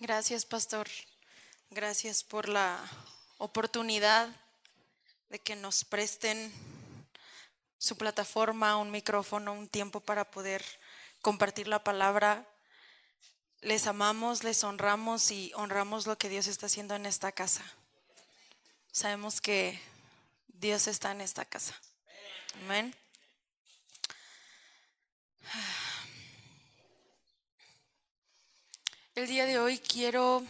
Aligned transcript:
Gracias, 0.00 0.44
pastor. 0.44 0.88
Gracias 1.70 2.22
por 2.22 2.48
la 2.48 2.78
oportunidad 3.38 4.28
de 5.28 5.40
que 5.40 5.56
nos 5.56 5.82
presten 5.82 6.52
su 7.78 7.96
plataforma, 7.96 8.76
un 8.76 8.92
micrófono, 8.92 9.52
un 9.52 9.66
tiempo 9.66 9.98
para 9.98 10.30
poder 10.30 10.64
compartir 11.20 11.66
la 11.66 11.82
palabra. 11.82 12.46
Les 13.60 13.88
amamos, 13.88 14.44
les 14.44 14.62
honramos 14.62 15.32
y 15.32 15.50
honramos 15.56 16.06
lo 16.06 16.16
que 16.16 16.28
Dios 16.28 16.46
está 16.46 16.66
haciendo 16.66 16.94
en 16.94 17.04
esta 17.04 17.32
casa. 17.32 17.64
Sabemos 18.92 19.40
que 19.40 19.80
Dios 20.46 20.86
está 20.86 21.10
en 21.10 21.22
esta 21.22 21.44
casa. 21.44 21.74
Amén. 22.62 22.94
El 29.18 29.26
día 29.26 29.46
de 29.46 29.58
hoy 29.58 29.80
quiero 29.80 30.46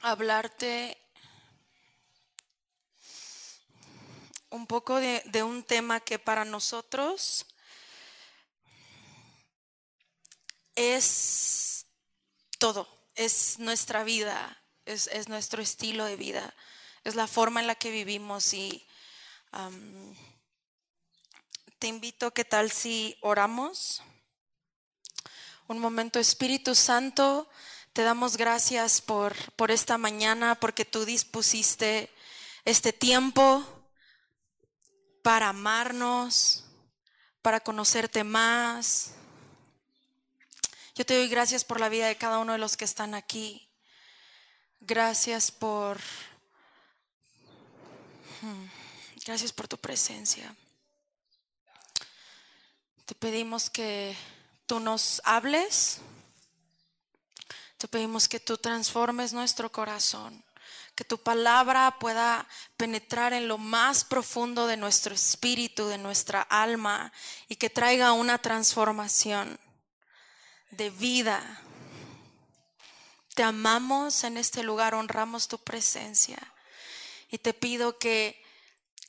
hablarte 0.00 0.96
un 4.48 4.66
poco 4.66 4.98
de, 4.98 5.42
un 5.42 5.62
tema 5.62 6.00
que 6.00 6.18
para 6.18 6.46
nosotros 6.46 7.44
es 10.74 11.84
todo, 12.56 12.88
es 13.14 13.58
nuestra 13.58 14.02
vida, 14.02 14.58
es, 14.86 15.06
es 15.08 15.28
nuestro 15.28 15.60
estilo 15.60 16.06
de 16.06 16.16
vida, 16.16 16.54
es 17.04 17.16
la 17.16 17.26
forma 17.26 17.60
en 17.60 17.66
la 17.66 17.74
que 17.74 17.90
vivimos 17.90 18.54
y 18.54 18.82
te 21.78 21.86
invito, 21.86 22.32
¿qué 22.32 22.46
tal 22.46 22.72
si 22.72 23.18
oramos? 23.20 24.02
Un 25.68 25.80
momento, 25.80 26.20
Espíritu 26.20 26.76
Santo, 26.76 27.48
te 27.92 28.02
damos 28.02 28.36
gracias 28.36 29.00
por, 29.00 29.34
por 29.54 29.72
esta 29.72 29.98
mañana, 29.98 30.54
porque 30.54 30.84
tú 30.84 31.04
dispusiste 31.04 32.08
este 32.64 32.92
tiempo 32.92 33.66
para 35.22 35.48
amarnos, 35.48 36.66
para 37.42 37.58
conocerte 37.58 38.22
más. 38.22 39.10
Yo 40.94 41.04
te 41.04 41.16
doy 41.16 41.26
gracias 41.26 41.64
por 41.64 41.80
la 41.80 41.88
vida 41.88 42.06
de 42.06 42.16
cada 42.16 42.38
uno 42.38 42.52
de 42.52 42.58
los 42.58 42.76
que 42.76 42.84
están 42.84 43.14
aquí. 43.14 43.68
Gracias 44.78 45.50
por... 45.50 45.98
Hmm, 48.40 48.66
gracias 49.24 49.52
por 49.52 49.66
tu 49.66 49.78
presencia. 49.78 50.54
Te 53.04 53.16
pedimos 53.16 53.68
que 53.68 54.16
tú 54.66 54.80
nos 54.80 55.20
hables. 55.24 56.00
Te 57.78 57.88
pedimos 57.88 58.28
que 58.28 58.40
tú 58.40 58.58
transformes 58.58 59.32
nuestro 59.32 59.70
corazón 59.70 60.44
que 60.96 61.04
tu 61.04 61.18
palabra 61.18 61.98
pueda 62.00 62.48
penetrar 62.78 63.34
en 63.34 63.48
lo 63.48 63.58
más 63.58 64.02
profundo 64.02 64.66
de 64.66 64.78
nuestro 64.78 65.14
espíritu, 65.14 65.88
de 65.88 65.98
nuestra 65.98 66.40
alma, 66.40 67.12
y 67.48 67.56
que 67.56 67.68
traiga 67.68 68.12
una 68.12 68.38
transformación 68.38 69.60
de 70.70 70.88
vida. 70.88 71.60
Te 73.34 73.42
amamos 73.42 74.24
en 74.24 74.38
este 74.38 74.62
lugar, 74.62 74.94
honramos 74.94 75.48
tu 75.48 75.58
presencia, 75.58 76.38
y 77.30 77.36
te 77.36 77.52
pido 77.52 77.98
que 77.98 78.42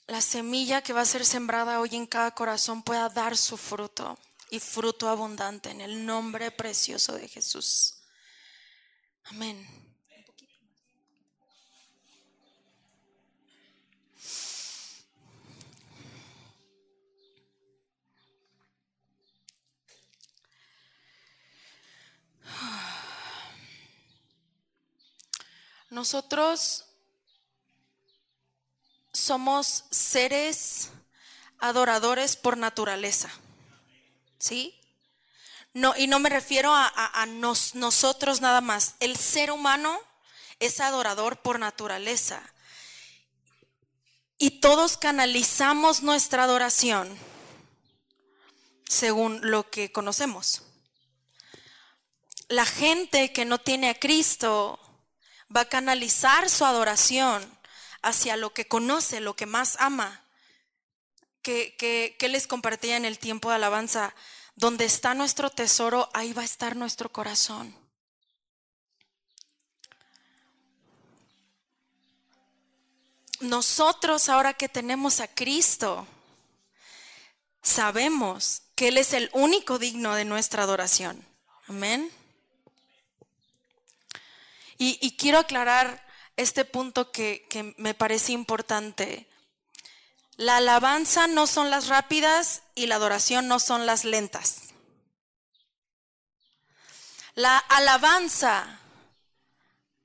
la 0.08 0.20
semilla 0.20 0.82
que 0.82 0.92
va 0.92 1.02
a 1.02 1.06
ser 1.06 1.26
sembrada 1.26 1.80
hoy 1.80 1.96
en 1.96 2.06
cada 2.06 2.32
corazón 2.32 2.84
pueda 2.84 3.08
dar 3.08 3.38
su 3.38 3.56
fruto 3.56 4.20
y 4.50 4.59
fruto 4.59 5.09
abundante 5.09 5.70
en 5.70 5.81
el 5.81 6.06
nombre 6.06 6.52
precioso 6.52 7.14
de 7.14 7.28
Jesús. 7.28 8.02
Amén. 9.26 9.67
Nosotros 25.89 26.86
somos 29.14 29.86
seres 29.89 30.89
adoradores 31.58 32.36
por 32.36 32.55
naturaleza. 32.58 33.32
¿Sí? 34.48 34.74
No, 35.74 35.94
y 35.98 36.08
no 36.08 36.20
me 36.20 36.30
refiero 36.30 36.74
a, 36.74 37.26
nosotros 37.74 38.40
nada 38.40 38.62
más. 38.62 38.96
El 39.02 39.18
ser 39.18 39.52
humano 39.52 40.00
es 40.60 40.80
adorador 40.80 41.42
por 41.42 41.60
naturaleza. 41.60 42.42
Y 44.38 44.62
todos 44.62 44.96
canalizamos 44.96 46.02
nuestra 46.02 46.46
adoración 46.46 47.18
según 48.88 49.42
lo 49.44 49.70
que 49.70 49.92
conocemos. 49.92 50.62
La 52.48 52.66
gente 52.66 53.34
que 53.34 53.44
no 53.44 53.60
tiene 53.60 53.90
a 53.90 54.00
Cristo 54.00 54.80
va 55.54 55.62
a 55.62 55.70
canalizar 55.70 56.50
su 56.50 56.64
adoración 56.64 57.46
hacia 58.02 58.38
lo 58.38 58.54
que 58.54 58.66
conoce, 58.66 59.20
lo 59.20 59.36
que 59.36 59.46
más 59.46 59.76
ama. 59.80 60.24
Que, 61.48 62.28
les 62.30 62.46
compartía 62.46 62.98
en 62.98 63.06
el 63.06 63.20
tiempo 63.20 63.50
de 63.50 63.56
alabanza, 63.56 64.14
donde 64.58 64.84
está 64.84 65.14
nuestro 65.14 65.50
tesoro, 65.50 66.10
ahí 66.14 66.34
va 66.34 66.42
a 66.42 66.46
estar 66.46 66.76
nuestro 66.76 67.10
corazón. 67.10 67.74
Nosotros 73.40 74.28
ahora 74.28 74.56
que 74.56 74.68
tenemos 74.68 75.22
a 75.22 75.34
Cristo, 75.34 76.06
sabemos 77.62 78.64
que 78.76 78.90
Él 78.90 78.98
es 78.98 79.14
el 79.14 79.30
único 79.32 79.80
digno 79.80 80.16
de 80.16 80.26
nuestra 80.26 80.64
adoración. 80.64 81.26
Amén. 81.68 82.12
Y, 84.78 85.16
quiero 85.16 85.40
aclarar 85.40 86.06
este 86.36 86.66
punto 86.66 87.10
que 87.14 87.74
me 87.78 87.94
parece 87.94 88.34
importante. 88.34 89.28
La 90.37 90.58
alabanza 90.58 91.27
no 91.27 91.48
son 91.48 91.70
las 91.70 91.87
rápidas 91.87 92.61
y 92.75 92.87
la 92.87 92.95
adoración 92.95 93.48
no 93.48 93.59
son 93.59 93.86
las 93.86 94.05
lentas. 94.05 94.70
La 97.33 97.58
alabanza, 97.58 98.80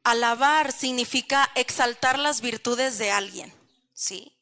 alabar 0.04 0.72
significa 0.72 1.50
exaltar 1.54 2.18
las 2.18 2.40
virtudes 2.40 2.98
de 2.98 3.10
alguien, 3.10 3.54
¿sí? 3.94 4.36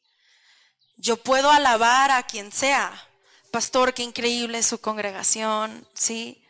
Yo 0.97 1.17
puedo 1.17 1.51
alabar 1.51 2.11
a 2.11 2.23
quien 2.23 2.51
sea. 2.51 3.07
Pastor, 3.51 3.93
qué 3.93 4.03
increíble 4.03 4.63
su 4.63 4.79
congregación, 4.79 5.87
¿sí? 5.93 6.41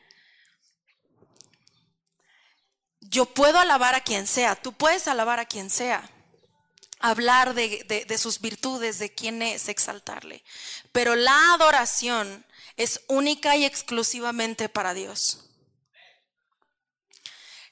yo 3.11 3.25
puedo 3.25 3.59
alabar 3.59 3.93
a 3.93 4.01
quien 4.01 4.25
sea, 4.25 4.55
tú 4.55 4.71
puedes 4.71 5.07
alabar 5.07 5.39
a 5.39 5.45
quien 5.45 5.69
sea, 5.69 6.09
hablar 7.01 7.53
de, 7.53 8.17
sus 8.17 8.39
virtudes, 8.39 8.99
de 8.99 9.13
quién 9.13 9.41
es, 9.41 9.67
exaltarle. 9.67 10.43
Pero 10.91 11.15
la 11.15 11.53
adoración 11.53 12.45
es 12.77 13.01
única 13.07 13.55
y 13.55 13.65
exclusivamente 13.65 14.69
para 14.69 14.93
Dios. 14.93 15.45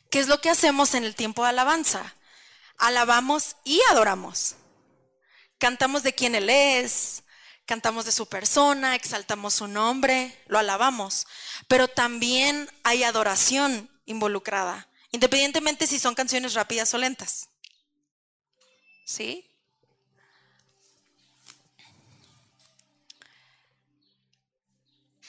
¿Qué 0.09 0.19
es 0.19 0.27
lo 0.27 0.41
que 0.41 0.49
hacemos 0.49 0.95
en 0.95 1.03
el 1.03 1.15
tiempo 1.15 1.43
de 1.43 1.49
alabanza? 1.49 2.15
Alabamos 2.77 3.55
y 3.63 3.81
adoramos. 3.91 4.55
Cantamos 5.57 6.03
de 6.03 6.13
quién 6.13 6.35
Él 6.35 6.49
es, 6.49 7.23
cantamos 7.65 8.05
de 8.05 8.11
su 8.11 8.27
persona, 8.27 8.95
exaltamos 8.95 9.55
su 9.55 9.67
nombre, 9.67 10.43
lo 10.47 10.57
alabamos. 10.57 11.27
Pero 11.67 11.87
también 11.87 12.69
hay 12.83 13.03
adoración 13.03 13.89
involucrada. 14.05 14.87
Independientemente 15.11 15.85
si 15.85 15.99
son 15.99 16.15
canciones 16.15 16.53
rápidas 16.53 16.93
o 16.93 16.97
lentas. 16.97 17.49
¿Sí? 19.09 19.43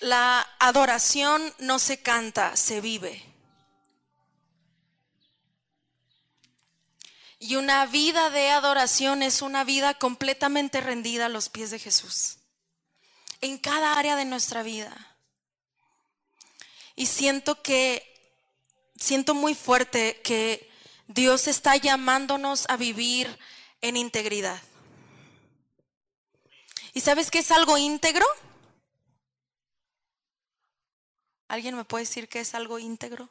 La 0.00 0.46
adoración 0.58 1.54
no 1.60 1.78
se 1.78 2.02
canta, 2.02 2.56
se 2.58 2.82
vive. 2.82 3.24
Y 7.38 7.56
una 7.56 7.86
vida 7.86 8.28
de 8.28 8.50
adoración 8.50 9.22
es 9.22 9.40
una 9.40 9.64
vida 9.64 9.94
completamente 9.94 10.82
rendida 10.82 11.24
a 11.26 11.30
los 11.30 11.48
pies 11.48 11.70
de 11.70 11.78
Jesús. 11.78 12.36
En 13.40 13.56
cada 13.56 13.98
área 13.98 14.14
de 14.14 14.26
nuestra 14.26 14.62
vida. 14.62 15.16
Y 16.96 17.06
siento 17.06 17.62
que 17.62 18.06
siento 18.96 19.34
muy 19.34 19.54
fuerte 19.54 20.20
que 20.20 20.70
Dios 21.06 21.48
está 21.48 21.76
llamándonos 21.76 22.66
a 22.68 22.76
vivir 22.76 23.38
en 23.80 23.96
integridad. 23.96 24.60
¿Y 26.92 27.00
sabes 27.00 27.30
qué 27.30 27.38
es 27.38 27.50
algo 27.50 27.78
íntegro? 27.78 28.26
¿Alguien 31.48 31.76
me 31.76 31.84
puede 31.84 32.04
decir 32.04 32.28
qué 32.28 32.40
es 32.40 32.54
algo 32.54 32.78
íntegro? 32.78 33.28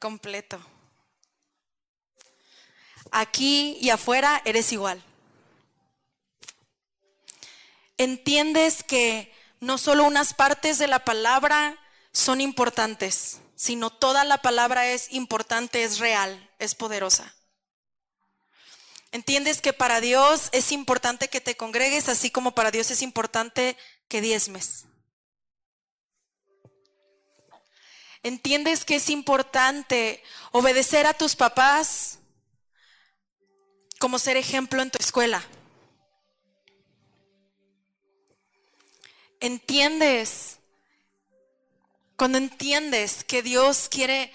completo. 0.00 0.58
Aquí 3.12 3.76
y 3.80 3.90
afuera 3.90 4.42
eres 4.44 4.72
igual. 4.72 5.00
Entiendes 7.98 8.82
que 8.82 9.32
no 9.60 9.78
solo 9.78 10.04
unas 10.04 10.32
partes 10.32 10.78
de 10.78 10.86
la 10.86 11.04
palabra 11.04 11.78
son 12.12 12.40
importantes, 12.40 13.40
sino 13.54 13.90
toda 13.90 14.24
la 14.24 14.38
palabra 14.38 14.88
es 14.88 15.12
importante, 15.12 15.84
es 15.84 15.98
real, 15.98 16.50
es 16.58 16.74
poderosa. 16.74 17.34
Entiendes 19.12 19.60
que 19.60 19.72
para 19.72 20.00
Dios 20.00 20.50
es 20.52 20.70
importante 20.70 21.28
que 21.28 21.40
te 21.40 21.56
congregues, 21.56 22.08
así 22.08 22.30
como 22.30 22.54
para 22.54 22.70
Dios 22.70 22.90
es 22.90 23.02
importante 23.02 23.76
que 24.08 24.20
diezmes. 24.20 24.84
Entiendes 28.22 28.84
que 28.84 28.96
es 28.96 29.10
importante 29.10 30.22
obedecer 30.52 31.06
a 31.06 31.14
tus 31.14 31.34
papás 31.34 32.18
como 33.98 34.18
ser 34.18 34.36
ejemplo 34.36 34.80
en 34.80 34.90
tu 34.90 34.98
escuela. 34.98 35.42
Entiendes, 39.40 40.58
cuando 42.16 42.38
entiendes 42.38 43.24
que 43.24 43.42
Dios 43.42 43.88
quiere 43.90 44.32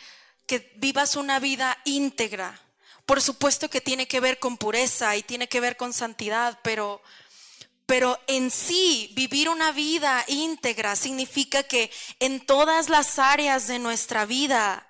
que 0.47 0.73
vivas 0.77 1.15
una 1.15 1.39
vida 1.39 1.77
íntegra, 1.85 2.64
por 3.05 3.21
supuesto 3.21 3.69
que 3.69 3.81
tiene 3.81 4.07
que 4.07 4.19
ver 4.19 4.39
con 4.39 4.57
pureza 4.57 5.15
y 5.15 5.23
tiene 5.23 5.47
que 5.47 5.59
ver 5.59 5.77
con 5.77 5.93
santidad, 5.93 6.59
pero, 6.63 7.01
pero 7.85 8.19
en 8.27 8.49
sí 8.49 9.11
vivir 9.15 9.47
una 9.49 9.71
vida 9.71 10.23
íntegra 10.27 10.95
significa 10.95 11.63
que 11.63 11.91
en 12.19 12.43
todas 12.45 12.89
las 12.89 13.19
áreas 13.19 13.67
de 13.67 13.79
nuestra 13.79 14.25
vida 14.25 14.87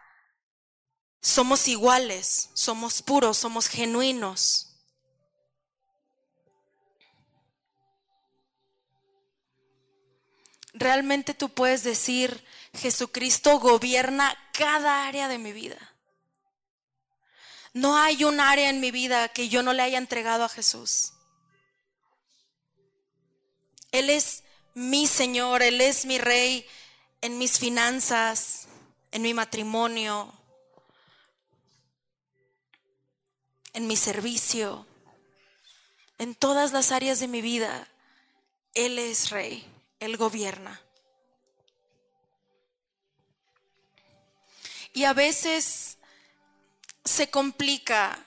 somos 1.22 1.68
iguales, 1.68 2.52
somos 2.54 3.02
puros, 3.02 3.38
somos 3.38 3.68
genuinos. 3.68 4.72
Realmente 10.74 11.34
tú 11.34 11.50
puedes 11.50 11.84
decir, 11.84 12.46
Jesucristo 12.74 13.60
gobierna 13.60 14.38
cada 14.54 15.08
área 15.08 15.28
de 15.28 15.38
mi 15.38 15.52
vida. 15.52 15.95
No 17.76 17.98
hay 17.98 18.24
un 18.24 18.40
área 18.40 18.70
en 18.70 18.80
mi 18.80 18.90
vida 18.90 19.28
que 19.28 19.50
yo 19.50 19.62
no 19.62 19.74
le 19.74 19.84
haya 19.84 19.98
entregado 19.98 20.46
a 20.46 20.50
Jesús. 20.50 21.12
Él 23.92 24.10
es 24.10 24.44
mi 24.74 25.08
Señor, 25.08 25.62
Él 25.62 25.82
es 25.82 26.06
mi 26.06 26.18
Rey 26.18 26.66
en 27.20 27.38
mis 27.38 27.60
finanzas, 27.60 28.70
en 29.12 29.24
mi 29.24 29.34
matrimonio, 29.34 30.34
en 33.74 33.88
mi 33.88 33.98
servicio, 33.98 34.88
en 36.18 36.34
todas 36.34 36.72
las 36.72 36.94
áreas 36.94 37.20
de 37.20 37.28
mi 37.28 37.42
vida. 37.42 37.90
Él 38.74 38.98
es 39.00 39.32
Rey, 39.32 39.70
Él 40.00 40.16
gobierna. 40.16 40.82
Y 44.94 45.04
a 45.04 45.12
veces 45.12 45.95
se 47.06 47.30
complica 47.30 48.20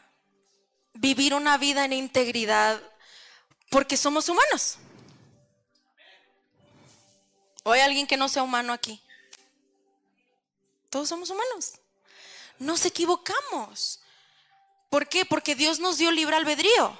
vivir 0.95 1.35
una 1.35 1.59
vida 1.59 1.85
en 1.85 1.93
integridad 1.93 2.81
porque 3.71 3.97
somos 3.97 4.29
humanos. 4.29 4.79
¿O 7.65 7.73
hay 7.73 7.81
alguien 7.81 8.07
que 8.07 8.17
no 8.17 8.29
sea 8.29 8.45
humano 8.45 8.73
aquí? 8.73 9.03
Todos 10.89 11.09
somos 11.09 11.29
humanos. 11.29 11.75
Nos 12.59 12.87
equivocamos. 12.87 14.01
¿Por 14.89 15.09
qué? 15.09 15.27
Porque 15.27 15.55
Dios 15.55 15.81
nos 15.81 15.99
dio 15.99 16.11
libre 16.11 16.37
albedrío. 16.37 16.99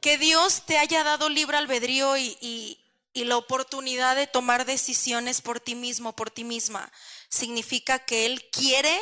Que 0.00 0.16
Dios 0.16 0.62
te 0.64 0.78
haya 0.78 1.04
dado 1.04 1.28
libre 1.28 1.56
albedrío 1.56 2.16
y, 2.16 2.38
y, 2.40 2.80
y 3.12 3.24
la 3.24 3.36
oportunidad 3.36 4.16
de 4.16 4.26
tomar 4.26 4.64
decisiones 4.64 5.42
por 5.42 5.60
ti 5.60 5.74
mismo, 5.74 6.14
por 6.14 6.30
ti 6.30 6.44
misma, 6.44 6.90
significa 7.28 7.98
que 7.98 8.26
Él 8.26 8.48
quiere 8.50 8.98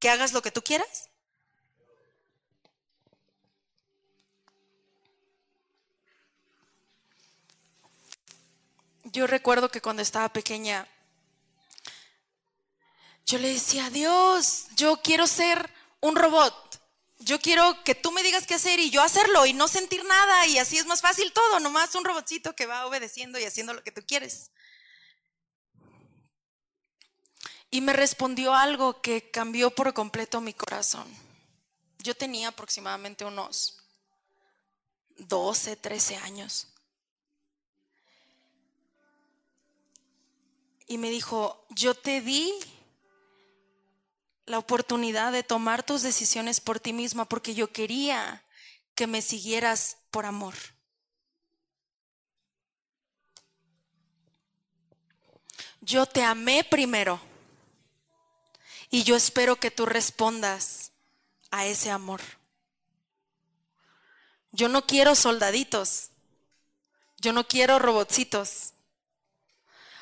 que 0.00 0.10
hagas 0.10 0.32
lo 0.32 0.42
que 0.42 0.50
tú 0.50 0.62
quieras? 0.62 1.08
Yo 9.04 9.26
recuerdo 9.26 9.70
que 9.70 9.80
cuando 9.80 10.02
estaba 10.02 10.32
pequeña, 10.32 10.86
yo 13.26 13.38
le 13.38 13.48
decía, 13.48 13.90
Dios, 13.90 14.66
yo 14.76 15.00
quiero 15.02 15.26
ser 15.26 15.72
un 16.00 16.16
robot. 16.16 16.80
Yo 17.18 17.38
quiero 17.38 17.84
que 17.84 17.94
tú 17.94 18.12
me 18.12 18.22
digas 18.22 18.46
qué 18.46 18.54
hacer 18.54 18.80
y 18.80 18.90
yo 18.90 19.02
hacerlo 19.02 19.44
y 19.44 19.52
no 19.52 19.68
sentir 19.68 20.04
nada 20.04 20.46
y 20.46 20.58
así 20.58 20.78
es 20.78 20.86
más 20.86 21.02
fácil 21.02 21.32
todo, 21.32 21.60
nomás 21.60 21.94
un 21.94 22.04
robotcito 22.04 22.56
que 22.56 22.64
va 22.64 22.86
obedeciendo 22.86 23.38
y 23.38 23.44
haciendo 23.44 23.74
lo 23.74 23.84
que 23.84 23.92
tú 23.92 24.02
quieres. 24.06 24.50
Y 27.70 27.80
me 27.80 27.92
respondió 27.92 28.54
algo 28.54 29.00
que 29.00 29.30
cambió 29.30 29.70
por 29.70 29.94
completo 29.94 30.40
mi 30.40 30.52
corazón. 30.52 31.06
Yo 31.98 32.16
tenía 32.16 32.48
aproximadamente 32.48 33.24
unos 33.24 33.78
12, 35.18 35.76
13 35.76 36.16
años. 36.16 36.66
Y 40.86 40.98
me 40.98 41.10
dijo, 41.10 41.64
yo 41.70 41.94
te 41.94 42.20
di 42.20 42.52
la 44.46 44.58
oportunidad 44.58 45.30
de 45.30 45.44
tomar 45.44 45.84
tus 45.84 46.02
decisiones 46.02 46.60
por 46.60 46.80
ti 46.80 46.92
misma 46.92 47.24
porque 47.26 47.54
yo 47.54 47.72
quería 47.72 48.44
que 48.96 49.06
me 49.06 49.22
siguieras 49.22 49.98
por 50.10 50.26
amor. 50.26 50.54
Yo 55.80 56.06
te 56.06 56.24
amé 56.24 56.64
primero 56.64 57.29
y 58.90 59.04
yo 59.04 59.16
espero 59.16 59.56
que 59.56 59.70
tú 59.70 59.86
respondas 59.86 60.90
a 61.50 61.66
ese 61.66 61.90
amor. 61.90 62.20
Yo 64.52 64.68
no 64.68 64.86
quiero 64.86 65.14
soldaditos. 65.14 66.10
Yo 67.18 67.32
no 67.32 67.46
quiero 67.46 67.78
robotcitos. 67.78 68.72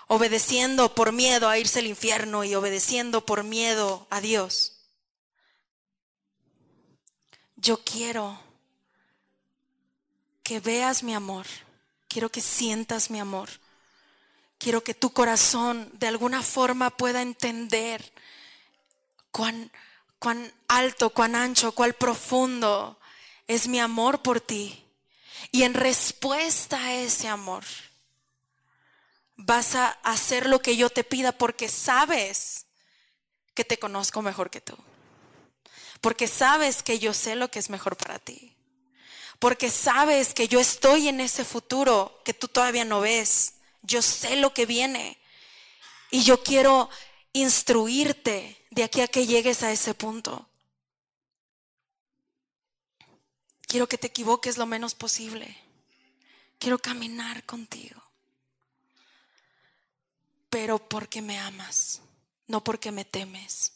Obedeciendo 0.06 0.94
por 0.94 1.12
miedo 1.12 1.49
a 1.49 1.58
irse 1.58 1.81
al 1.81 1.87
infierno 1.87 2.44
y 2.44 2.55
obedeciendo 2.55 3.27
por 3.27 3.44
miedo 3.44 4.06
a 4.08 4.22
Dios. 4.22 4.79
Yo 7.56 7.84
quiero 7.84 8.41
que 10.43 10.60
veas 10.60 11.03
mi 11.03 11.15
amor. 11.15 11.46
Quiero 12.08 12.31
que 12.31 12.41
sientas 12.41 13.10
mi 13.10 13.20
amor. 13.20 13.51
Quiero 14.56 14.82
que 14.82 14.94
tu 14.94 15.13
corazón 15.13 15.91
de 15.93 16.06
alguna 16.06 16.43
forma 16.43 16.89
pueda 16.89 17.20
entender 17.20 18.13
cuán, 19.31 19.70
cuán 20.19 20.53
alto, 20.69 21.11
cuán 21.11 21.35
ancho, 21.35 21.73
cuán 21.73 21.94
profundo 21.99 22.99
es 23.47 23.69
mi 23.69 23.81
amor 23.81 24.23
por 24.23 24.41
ti. 24.41 24.85
Y 25.51 25.63
en 25.63 25.75
respuesta 25.75 26.77
a 26.79 26.94
ese 26.94 27.29
amor, 27.29 27.65
vas 29.37 29.75
a 29.75 29.89
hacer 30.03 30.47
lo 30.47 30.61
que 30.61 30.77
yo 30.77 30.91
te 30.91 31.05
pida 31.05 31.32
porque 31.32 31.69
sabes 31.69 32.67
que 33.55 33.65
te 33.65 33.79
conozco 33.79 34.20
mejor 34.23 34.51
que 34.51 34.61
tú. 34.61 34.77
Porque 36.01 36.29
sabes 36.29 36.82
que 36.82 36.99
yo 36.99 37.15
sé 37.15 37.35
lo 37.35 37.51
que 37.51 37.58
es 37.58 37.70
mejor 37.70 37.97
para 37.97 38.19
ti. 38.19 38.55
Porque 39.39 39.70
sabes 39.70 40.35
que 40.35 40.49
yo 40.49 40.61
estoy 40.61 41.08
en 41.08 41.20
ese 41.20 41.44
futuro 41.44 42.20
que 42.25 42.35
tú 42.35 42.49
todavía 42.49 42.85
no 42.85 43.01
ves. 43.01 43.55
Yo 43.82 44.03
sé 44.03 44.37
lo 44.37 44.53
que 44.53 44.67
viene. 44.67 45.19
Y 46.11 46.23
yo 46.23 46.43
quiero 46.43 46.91
instruirte 47.32 48.67
de 48.70 48.85
aquí 48.85 49.01
a 49.01 49.08
que 49.08 49.27
llegues 49.27 49.63
a 49.63 49.73
ese 49.73 49.94
punto. 49.94 50.49
Quiero 53.63 53.87
que 53.87 53.99
te 53.99 54.06
equivoques 54.06 54.56
lo 54.56 54.67
menos 54.67 54.94
posible. 54.94 55.56
Quiero 56.58 56.79
caminar 56.79 57.44
contigo. 57.44 58.03
Pero 60.49 60.79
porque 60.79 61.20
me 61.20 61.39
amas, 61.39 62.01
no 62.47 62.65
porque 62.65 62.91
me 62.91 63.05
temes. 63.05 63.73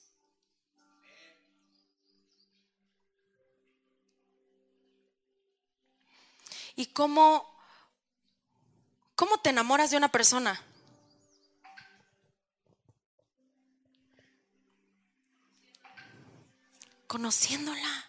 ¿Y 6.75 6.87
cómo, 6.87 7.55
cómo 9.15 9.39
te 9.39 9.51
enamoras 9.51 9.91
de 9.91 9.99
una 9.99 10.11
persona? 10.11 10.65
Conociéndola. 17.13 18.09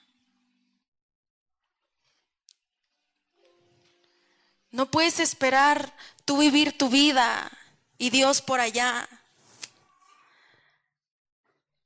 No 4.72 4.90
puedes 4.90 5.20
esperar 5.20 5.94
tú 6.24 6.38
vivir 6.38 6.78
tu 6.78 6.88
vida 6.88 7.52
y 7.98 8.12
Dios 8.12 8.42
por 8.42 8.62
allá. 8.62 9.10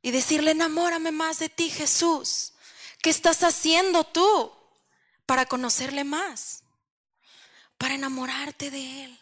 y 0.03 0.11
decirle, 0.11 0.51
enamórame 0.51 1.11
más 1.11 1.39
de 1.39 1.49
ti, 1.49 1.69
Jesús. 1.69 2.53
¿Qué 3.01 3.09
estás 3.09 3.43
haciendo 3.43 4.05
tú 4.05 4.53
para 5.25 5.47
conocerle 5.47 6.03
más? 6.05 6.63
Para 7.79 7.95
enamorarte 7.95 8.71
de 8.71 9.05
Él. 9.05 9.19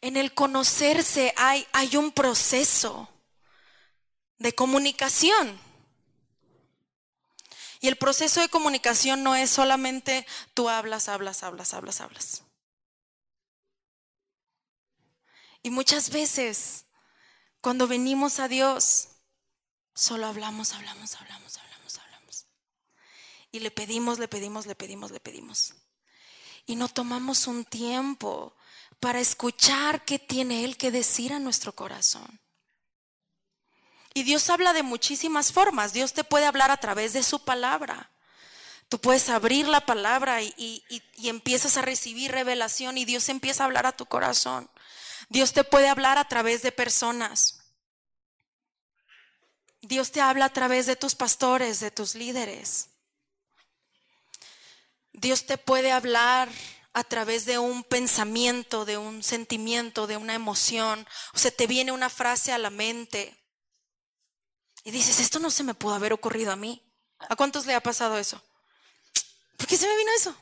En 0.00 0.16
el 0.16 0.34
conocerse 0.34 1.32
hay, 1.36 1.64
hay 1.72 1.96
un 1.96 2.10
proceso 2.10 3.08
de 4.38 4.54
comunicación. 4.54 5.58
Y 7.80 7.88
el 7.88 7.96
proceso 7.96 8.40
de 8.40 8.48
comunicación 8.48 9.22
no 9.22 9.36
es 9.36 9.50
solamente 9.50 10.26
tú 10.54 10.68
hablas, 10.68 11.08
hablas, 11.08 11.42
hablas, 11.42 11.74
hablas, 11.74 12.00
hablas. 12.00 12.42
Y 15.62 15.70
muchas 15.70 16.10
veces 16.10 16.86
cuando 17.60 17.88
venimos 17.88 18.38
a 18.38 18.48
Dios, 18.48 19.08
solo 19.94 20.26
hablamos, 20.26 20.72
hablamos, 20.72 21.16
hablamos, 21.16 21.58
hablamos, 21.58 21.98
hablamos. 21.98 22.46
Y 23.50 23.58
le 23.58 23.70
pedimos, 23.70 24.18
le 24.18 24.28
pedimos, 24.28 24.66
le 24.66 24.74
pedimos, 24.76 25.10
le 25.10 25.20
pedimos. 25.20 25.74
Y 26.66 26.76
no 26.76 26.88
tomamos 26.88 27.46
un 27.48 27.64
tiempo 27.64 28.54
para 29.00 29.20
escuchar 29.20 30.04
qué 30.04 30.18
tiene 30.18 30.64
Él 30.64 30.76
que 30.76 30.90
decir 30.90 31.32
a 31.32 31.38
nuestro 31.38 31.74
corazón. 31.74 32.40
Y 34.16 34.22
Dios 34.22 34.48
habla 34.48 34.72
de 34.72 34.82
muchísimas 34.82 35.52
formas. 35.52 35.92
Dios 35.92 36.14
te 36.14 36.24
puede 36.24 36.46
hablar 36.46 36.70
a 36.70 36.78
través 36.78 37.12
de 37.12 37.22
su 37.22 37.44
palabra. 37.44 38.10
Tú 38.88 38.98
puedes 38.98 39.28
abrir 39.28 39.68
la 39.68 39.84
palabra 39.84 40.40
y, 40.40 40.82
empiezas 41.22 41.76
a 41.76 41.82
recibir 41.82 42.32
revelación 42.32 42.96
y 42.96 43.04
Dios 43.04 43.28
empieza 43.28 43.62
a 43.62 43.66
hablar 43.66 43.84
a 43.84 43.94
tu 43.94 44.06
corazón. 44.06 44.70
Dios 45.28 45.52
te 45.52 45.64
puede 45.64 45.90
hablar 45.90 46.16
a 46.16 46.26
través 46.26 46.62
de 46.62 46.72
personas. 46.72 47.58
Dios 49.82 50.12
te 50.12 50.22
habla 50.22 50.46
a 50.46 50.52
través 50.54 50.86
de 50.86 50.96
tus 50.96 51.14
pastores, 51.14 51.80
de 51.80 51.90
tus 51.90 52.14
líderes. 52.14 52.88
Dios 55.12 55.44
te 55.44 55.58
puede 55.58 55.92
hablar 55.92 56.48
a 56.94 57.04
través 57.04 57.44
de 57.44 57.58
un 57.58 57.84
pensamiento, 57.84 58.86
de 58.86 58.96
un 58.96 59.22
sentimiento, 59.22 60.06
de 60.06 60.16
una 60.16 60.32
emoción. 60.32 61.06
O 61.34 61.38
sea, 61.38 61.50
te 61.50 61.66
viene 61.66 61.92
una 61.92 62.08
frase 62.08 62.54
a 62.54 62.56
la 62.56 62.70
mente. 62.70 63.36
Y 64.86 64.92
dices, 64.92 65.18
esto 65.18 65.40
no 65.40 65.50
se 65.50 65.64
me 65.64 65.74
pudo 65.74 65.94
haber 65.94 66.12
ocurrido 66.12 66.52
a 66.52 66.56
mí. 66.56 66.80
¿A 67.18 67.34
cuántos 67.34 67.66
le 67.66 67.74
ha 67.74 67.80
pasado 67.80 68.18
eso? 68.18 68.40
¿Por 69.56 69.66
qué 69.66 69.76
se 69.76 69.88
me 69.88 69.96
vino 69.96 70.12
eso? 70.16 70.36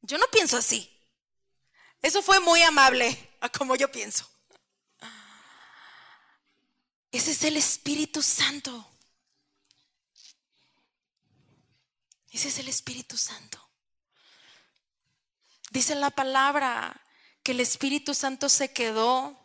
Yo 0.00 0.16
no 0.16 0.24
pienso 0.32 0.56
así. 0.56 0.90
Eso 2.00 2.22
fue 2.22 2.40
muy 2.40 2.62
amable 2.62 3.36
a 3.38 3.50
como 3.50 3.76
yo 3.76 3.92
pienso. 3.92 4.26
Ese 7.12 7.32
es 7.32 7.44
el 7.44 7.58
Espíritu 7.58 8.22
Santo. 8.22 8.90
Ese 12.30 12.48
es 12.48 12.58
el 12.60 12.68
Espíritu 12.68 13.18
Santo. 13.18 13.62
Dice 15.70 15.94
la 15.96 16.08
palabra 16.08 16.98
que 17.42 17.52
el 17.52 17.60
Espíritu 17.60 18.14
Santo 18.14 18.48
se 18.48 18.72
quedó 18.72 19.38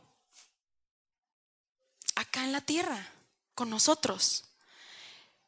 acá 2.16 2.46
en 2.46 2.54
la 2.54 2.62
tierra 2.62 3.12
con 3.56 3.70
nosotros. 3.70 4.44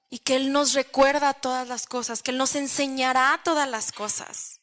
Y 0.09 0.19
que 0.19 0.37
Él 0.37 0.51
nos 0.51 0.73
recuerda 0.73 1.33
todas 1.33 1.67
las 1.67 1.85
cosas, 1.85 2.23
que 2.23 2.31
Él 2.31 2.37
nos 2.37 2.55
enseñará 2.55 3.39
todas 3.43 3.69
las 3.69 3.91
cosas. 3.91 4.61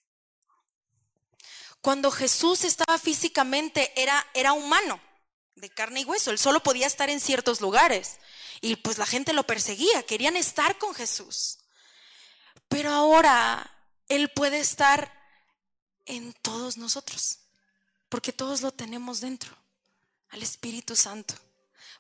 Cuando 1.81 2.11
Jesús 2.11 2.65
estaba 2.65 2.99
físicamente, 2.99 3.93
era, 4.01 4.27
era 4.33 4.55
humano, 4.55 4.99
de 5.55 5.69
carne 5.69 6.01
y 6.01 6.05
hueso. 6.05 6.31
Él 6.31 6.39
solo 6.39 6.63
podía 6.63 6.87
estar 6.87 7.11
en 7.11 7.21
ciertos 7.21 7.61
lugares. 7.61 8.19
Y 8.63 8.77
pues 8.77 8.97
la 8.97 9.05
gente 9.05 9.35
lo 9.35 9.47
perseguía, 9.47 10.03
querían 10.05 10.37
estar 10.37 10.79
con 10.79 10.95
Jesús. 10.95 11.59
Pero 12.69 12.91
ahora 12.91 13.71
Él 14.09 14.31
puede 14.31 14.61
estar 14.61 15.13
en 16.07 16.33
todos 16.33 16.77
nosotros, 16.77 17.41
porque 18.09 18.33
todos 18.33 18.63
lo 18.63 18.73
tenemos 18.73 19.21
dentro, 19.21 19.55
al 20.31 20.43
Espíritu 20.43 20.97
Santo. 20.97 21.35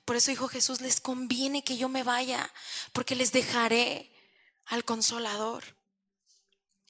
Por 0.04 0.16
eso 0.16 0.30
dijo 0.30 0.48
Jesús, 0.48 0.80
les 0.80 1.00
conviene 1.00 1.64
que 1.64 1.76
yo 1.76 1.88
me 1.88 2.02
vaya, 2.02 2.52
porque 2.92 3.14
les 3.14 3.32
dejaré 3.32 4.12
al 4.66 4.84
consolador. 4.84 5.64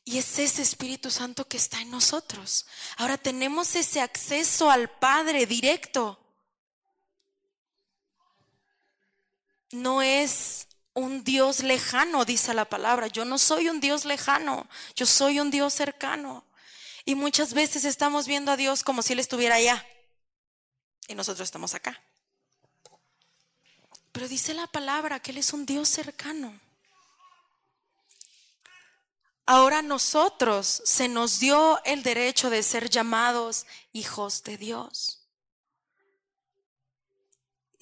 Y 0.04 0.18
es 0.18 0.38
ese 0.38 0.62
Espíritu 0.62 1.10
Santo 1.10 1.48
que 1.48 1.56
está 1.56 1.80
en 1.80 1.90
nosotros. 1.90 2.66
Ahora 2.96 3.16
tenemos 3.16 3.74
ese 3.74 4.00
acceso 4.00 4.70
al 4.70 4.90
Padre 4.90 5.46
directo. 5.46 6.20
No 9.70 10.02
es 10.02 10.68
un 10.92 11.24
Dios 11.24 11.62
lejano, 11.62 12.24
dice 12.24 12.52
la 12.52 12.66
palabra. 12.66 13.06
Yo 13.06 13.24
no 13.24 13.38
soy 13.38 13.68
un 13.68 13.80
Dios 13.80 14.04
lejano, 14.04 14.68
yo 14.94 15.06
soy 15.06 15.40
un 15.40 15.50
Dios 15.50 15.72
cercano. 15.72 16.44
Y 17.06 17.14
muchas 17.14 17.54
veces 17.54 17.84
estamos 17.84 18.26
viendo 18.26 18.52
a 18.52 18.56
Dios 18.56 18.82
como 18.82 19.02
si 19.02 19.14
Él 19.14 19.20
estuviera 19.20 19.56
allá. 19.56 19.86
Y 21.08 21.14
nosotros 21.14 21.46
estamos 21.46 21.74
acá. 21.74 22.02
Pero 24.14 24.28
dice 24.28 24.54
la 24.54 24.68
palabra 24.68 25.18
que 25.18 25.32
Él 25.32 25.38
es 25.38 25.52
un 25.52 25.66
Dios 25.66 25.88
cercano. 25.88 26.56
Ahora 29.44 29.82
nosotros 29.82 30.82
se 30.84 31.08
nos 31.08 31.40
dio 31.40 31.82
el 31.84 32.04
derecho 32.04 32.48
de 32.48 32.62
ser 32.62 32.88
llamados 32.88 33.66
hijos 33.92 34.44
de 34.44 34.56
Dios. 34.56 35.26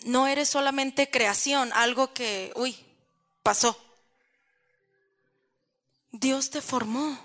No 0.04 0.26
eres 0.26 0.48
solamente 0.48 1.10
creación, 1.10 1.70
algo 1.74 2.14
que, 2.14 2.50
uy, 2.56 2.82
pasó. 3.42 3.78
Dios 6.12 6.48
te 6.48 6.62
formó 6.62 7.18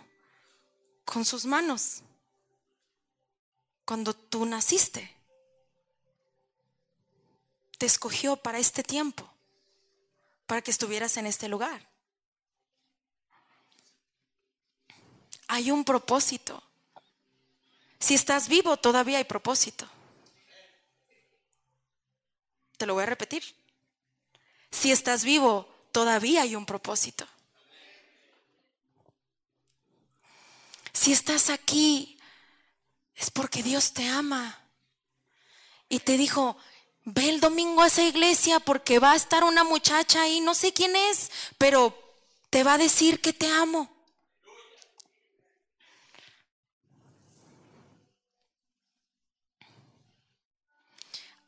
con 1.05 1.23
sus 1.23 1.45
manos 1.45 2.01
cuando 3.85 4.13
tú 4.13 4.45
naciste 4.45 5.16
te 7.77 7.86
escogió 7.86 8.38
para 8.38 8.60
este 8.60 8.84
tiempo, 8.84 9.29
para 10.46 10.62
que 10.62 10.72
estuvieras 10.72 11.17
en 11.17 11.27
este 11.27 11.48
lugar. 11.48 11.88
Hay 15.48 15.72
un 15.72 15.84
propósito. 15.86 16.62
Si 18.00 18.13
estás 18.13 18.48
vivo, 18.48 18.77
todavía 18.77 19.17
hay 19.17 19.24
propósito. 19.24 19.88
Te 22.77 22.86
lo 22.86 22.93
voy 22.93 23.03
a 23.03 23.07
repetir. 23.07 23.43
Si 24.72 24.91
estás 24.91 25.24
vivo, 25.24 25.67
todavía 25.91 26.43
hay 26.43 26.55
un 26.55 26.65
propósito. 26.65 27.27
Si 30.93 31.12
estás 31.12 31.50
aquí, 31.50 32.19
es 33.15 33.31
porque 33.31 33.63
Dios 33.63 33.93
te 33.93 34.07
ama. 34.07 34.60
Y 35.89 36.00
te 36.00 36.17
dijo, 36.17 36.57
Ve 37.09 37.29
el 37.29 37.39
domingo 37.39 37.81
a 37.83 37.87
esa 37.87 38.03
iglesia 38.03 38.59
porque 38.59 38.99
va 38.99 39.13
a 39.13 39.15
estar 39.15 39.45
una 39.45 39.63
muchacha 39.63 40.23
ahí, 40.23 40.41
no 40.41 40.53
sé 40.53 40.73
quién 40.73 40.93
es, 40.93 41.31
pero 41.57 41.97
te 42.49 42.65
va 42.65 42.73
a 42.73 42.77
decir 42.77 43.21
que 43.21 43.31
te 43.31 43.47
amo. 43.47 43.89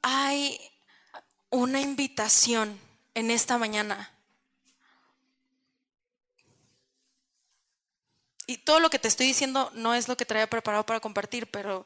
Hay 0.02 0.58
una 1.50 1.82
invitación 1.82 2.80
en 3.14 3.30
esta 3.30 3.58
mañana. 3.58 4.14
Y 8.48 8.60
todo 8.60 8.80
lo 8.80 8.90
que 8.90 8.98
te 8.98 9.10
estoy 9.10 9.28
diciendo 9.28 9.72
no 9.74 9.94
es 9.94 10.08
lo 10.08 10.16
que 10.16 10.26
traía 10.26 10.50
preparado 10.50 10.86
para 10.86 11.02
compartir, 11.02 11.48
pero 11.52 11.86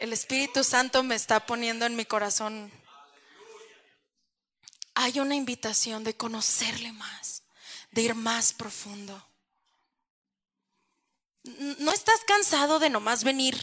el 0.00 0.12
Espíritu 0.12 0.62
Santo 0.64 1.02
me 1.02 1.14
está 1.14 1.44
poniendo 1.46 1.86
en 1.86 1.96
mi 1.96 2.04
corazón. 2.04 2.70
Hay 4.94 5.20
una 5.20 5.34
invitación 5.34 6.04
de 6.04 6.16
conocerle 6.16 6.92
más, 6.92 7.42
de 7.90 8.02
ir 8.02 8.14
más 8.14 8.52
profundo. 8.52 9.24
¿No 11.78 11.92
estás 11.92 12.20
cansado 12.26 12.78
de 12.78 12.90
nomás 12.90 13.24
venir 13.24 13.56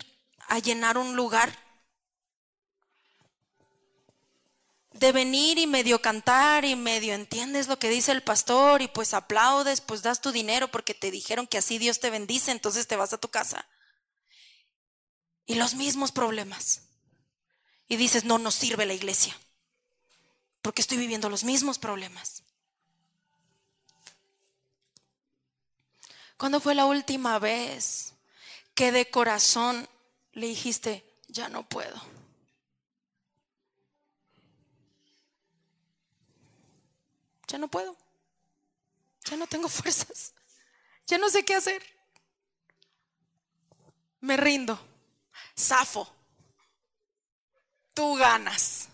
a 0.47 0.59
llenar 0.59 0.97
un 0.97 1.15
lugar? 1.15 1.57
De 4.93 5.11
venir 5.11 5.57
y 5.57 5.67
medio 5.67 6.01
cantar 6.01 6.63
y 6.63 6.75
medio 6.75 7.13
entiendes 7.13 7.67
lo 7.67 7.77
que 7.77 7.89
dice 7.89 8.13
el 8.13 8.23
pastor 8.23 8.81
y 8.81 8.87
pues 8.87 9.13
aplaudes, 9.13 9.81
pues 9.81 10.01
das 10.01 10.21
tu 10.21 10.31
dinero 10.31 10.69
porque 10.69 10.93
te 10.93 11.11
dijeron 11.11 11.47
que 11.47 11.57
así 11.57 11.77
Dios 11.77 11.99
te 11.99 12.09
bendice, 12.09 12.51
entonces 12.51 12.87
te 12.87 12.95
vas 12.95 13.11
a 13.11 13.17
tu 13.17 13.27
casa 13.27 13.67
y 15.45 15.55
los 15.55 15.75
mismos 15.75 16.11
problemas. 16.11 16.81
Y 17.87 17.97
dices, 17.97 18.23
no 18.23 18.37
nos 18.37 18.55
sirve 18.55 18.85
la 18.85 18.93
iglesia, 18.93 19.37
porque 20.61 20.81
estoy 20.81 20.97
viviendo 20.97 21.29
los 21.29 21.43
mismos 21.43 21.77
problemas. 21.77 22.43
¿Cuándo 26.37 26.59
fue 26.59 26.75
la 26.75 26.85
última 26.85 27.39
vez 27.39 28.13
que 28.73 28.91
de 28.91 29.09
corazón 29.09 29.87
le 30.33 30.47
dijiste, 30.47 31.05
ya 31.27 31.47
no 31.47 31.67
puedo? 31.67 32.01
Ya 37.47 37.57
no 37.57 37.67
puedo. 37.67 37.95
Ya 39.25 39.37
no 39.37 39.47
tengo 39.47 39.69
fuerzas. 39.69 40.33
Ya 41.07 41.17
no 41.17 41.29
sé 41.29 41.45
qué 41.45 41.55
hacer. 41.55 41.83
Me 44.21 44.37
rindo 44.37 44.79
zafo, 45.57 46.07
tú 47.93 48.15
ganas, 48.15 48.89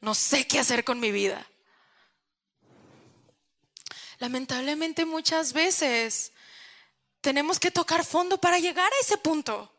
no 0.00 0.14
sé 0.14 0.46
qué 0.46 0.58
hacer 0.58 0.84
con 0.84 1.00
mi 1.00 1.10
vida. 1.10 1.46
Lamentablemente 4.18 5.06
muchas 5.06 5.52
veces 5.52 6.32
tenemos 7.20 7.58
que 7.58 7.70
tocar 7.70 8.04
fondo 8.04 8.38
para 8.38 8.58
llegar 8.58 8.90
a 8.92 9.00
ese 9.00 9.16
punto. 9.16 9.72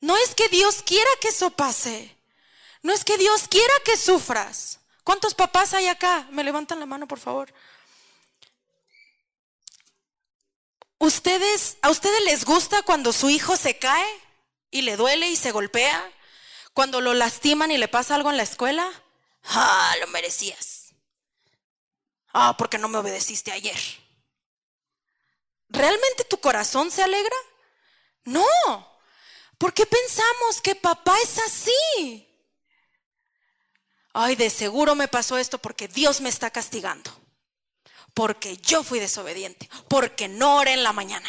No 0.00 0.16
es 0.16 0.34
que 0.34 0.48
Dios 0.48 0.82
quiera 0.82 1.10
que 1.20 1.28
eso 1.28 1.50
pase. 1.50 2.16
No 2.82 2.92
es 2.92 3.04
que 3.04 3.18
Dios 3.18 3.48
quiera 3.48 3.74
que 3.84 3.96
sufras. 3.96 4.80
¿Cuántos 5.04 5.34
papás 5.34 5.74
hay 5.74 5.86
acá? 5.86 6.26
Me 6.30 6.44
levantan 6.44 6.80
la 6.80 6.86
mano, 6.86 7.06
por 7.06 7.18
favor. 7.18 7.52
¿Ustedes, 10.98 11.76
¿A 11.82 11.90
ustedes 11.90 12.24
les 12.24 12.44
gusta 12.44 12.82
cuando 12.82 13.12
su 13.12 13.28
hijo 13.28 13.56
se 13.56 13.78
cae 13.78 14.25
y 14.70 14.82
le 14.82 14.96
duele 14.96 15.28
y 15.28 15.36
se 15.36 15.52
golpea? 15.52 16.12
Cuando 16.72 17.00
lo 17.00 17.14
lastiman 17.14 17.70
y 17.70 17.78
le 17.78 17.88
pasa 17.88 18.14
algo 18.14 18.30
en 18.30 18.36
la 18.36 18.42
escuela? 18.42 18.90
Ah, 19.44 19.94
lo 20.00 20.08
merecías. 20.08 20.94
Ah, 22.32 22.54
porque 22.58 22.78
no 22.78 22.88
me 22.88 22.98
obedeciste 22.98 23.52
ayer. 23.52 23.78
¿Realmente 25.68 26.24
tu 26.24 26.38
corazón 26.38 26.90
se 26.90 27.02
alegra? 27.02 27.36
No. 28.24 28.46
¿Por 29.58 29.72
qué 29.72 29.86
pensamos 29.86 30.60
que 30.62 30.74
papá 30.74 31.16
es 31.22 31.38
así? 31.38 32.28
Ay, 34.12 34.36
de 34.36 34.50
seguro 34.50 34.94
me 34.94 35.08
pasó 35.08 35.38
esto 35.38 35.58
porque 35.58 35.88
Dios 35.88 36.20
me 36.20 36.28
está 36.28 36.50
castigando. 36.50 37.10
Porque 38.14 38.56
yo 38.58 38.82
fui 38.82 38.98
desobediente. 38.98 39.68
Porque 39.88 40.28
no 40.28 40.56
oré 40.56 40.72
en 40.72 40.82
la 40.82 40.92
mañana. 40.92 41.28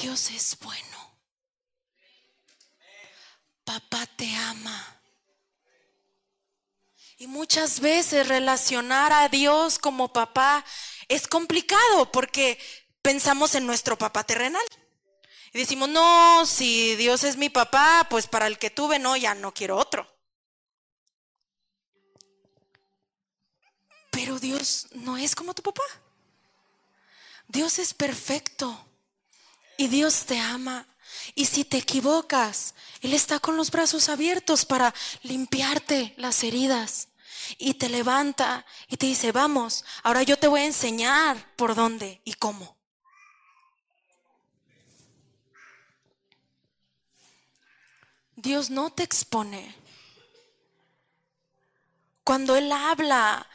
Dios 0.00 0.30
es 0.30 0.56
bueno. 0.60 1.18
Papá 3.64 4.06
te 4.16 4.32
ama. 4.34 5.00
Y 7.18 7.26
muchas 7.26 7.80
veces 7.80 8.28
relacionar 8.28 9.12
a 9.12 9.28
Dios 9.28 9.78
como 9.78 10.12
papá 10.12 10.64
es 11.08 11.26
complicado 11.26 12.12
porque 12.12 12.58
pensamos 13.02 13.56
en 13.56 13.66
nuestro 13.66 13.98
papá 13.98 14.22
terrenal. 14.24 14.64
Y 15.52 15.58
decimos, 15.58 15.88
no, 15.88 16.46
si 16.46 16.94
Dios 16.94 17.24
es 17.24 17.36
mi 17.36 17.48
papá, 17.48 18.06
pues 18.08 18.28
para 18.28 18.46
el 18.46 18.58
que 18.58 18.70
tuve, 18.70 19.00
no, 19.00 19.16
ya 19.16 19.34
no 19.34 19.52
quiero 19.52 19.76
otro. 19.76 20.08
Pero 24.12 24.38
Dios 24.38 24.86
no 24.92 25.16
es 25.16 25.34
como 25.34 25.54
tu 25.54 25.62
papá. 25.62 25.82
Dios 27.48 27.78
es 27.78 27.94
perfecto 27.94 28.87
y 29.78 29.86
Dios 29.88 30.26
te 30.26 30.38
ama. 30.38 30.86
Y 31.34 31.46
si 31.46 31.64
te 31.64 31.78
equivocas, 31.78 32.74
Él 33.00 33.14
está 33.14 33.38
con 33.38 33.56
los 33.56 33.70
brazos 33.70 34.10
abiertos 34.10 34.66
para 34.66 34.92
limpiarte 35.22 36.12
las 36.18 36.42
heridas. 36.44 37.08
Y 37.56 37.74
te 37.74 37.88
levanta 37.88 38.66
y 38.88 38.98
te 38.98 39.06
dice, 39.06 39.32
vamos, 39.32 39.84
ahora 40.02 40.22
yo 40.22 40.36
te 40.36 40.48
voy 40.48 40.60
a 40.60 40.66
enseñar 40.66 41.56
por 41.56 41.74
dónde 41.74 42.20
y 42.24 42.34
cómo. 42.34 42.76
Dios 48.34 48.68
no 48.70 48.90
te 48.90 49.04
expone. 49.04 49.74
Cuando 52.24 52.56
Él 52.56 52.70
habla 52.72 53.48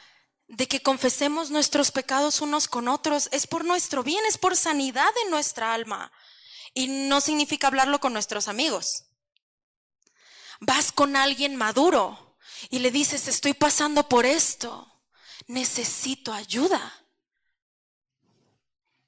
de 0.48 0.68
que 0.68 0.82
confesemos 0.82 1.50
nuestros 1.50 1.92
pecados 1.92 2.42
unos 2.42 2.68
con 2.68 2.88
otros, 2.88 3.30
es 3.32 3.48
por 3.48 3.66
nuestro 3.66 4.04
bien, 4.04 4.24
es 4.28 4.38
por 4.38 4.56
sanidad 4.56 5.12
de 5.24 5.30
nuestra 5.30 5.74
alma. 5.74 6.12
Y 6.74 6.88
no 6.88 7.22
significa 7.22 7.68
hablarlo 7.68 8.00
con 8.00 8.14
nuestros 8.14 8.48
amigos. 8.48 9.06
Vas 10.60 10.92
con 10.92 11.16
alguien 11.16 11.56
maduro 11.56 12.38
y 12.70 12.80
le 12.80 12.92
dices, 12.92 13.28
estoy 13.28 13.54
pasando 13.54 14.08
por 14.08 14.26
esto, 14.26 15.02
necesito 15.48 16.34
ayuda. 16.34 17.00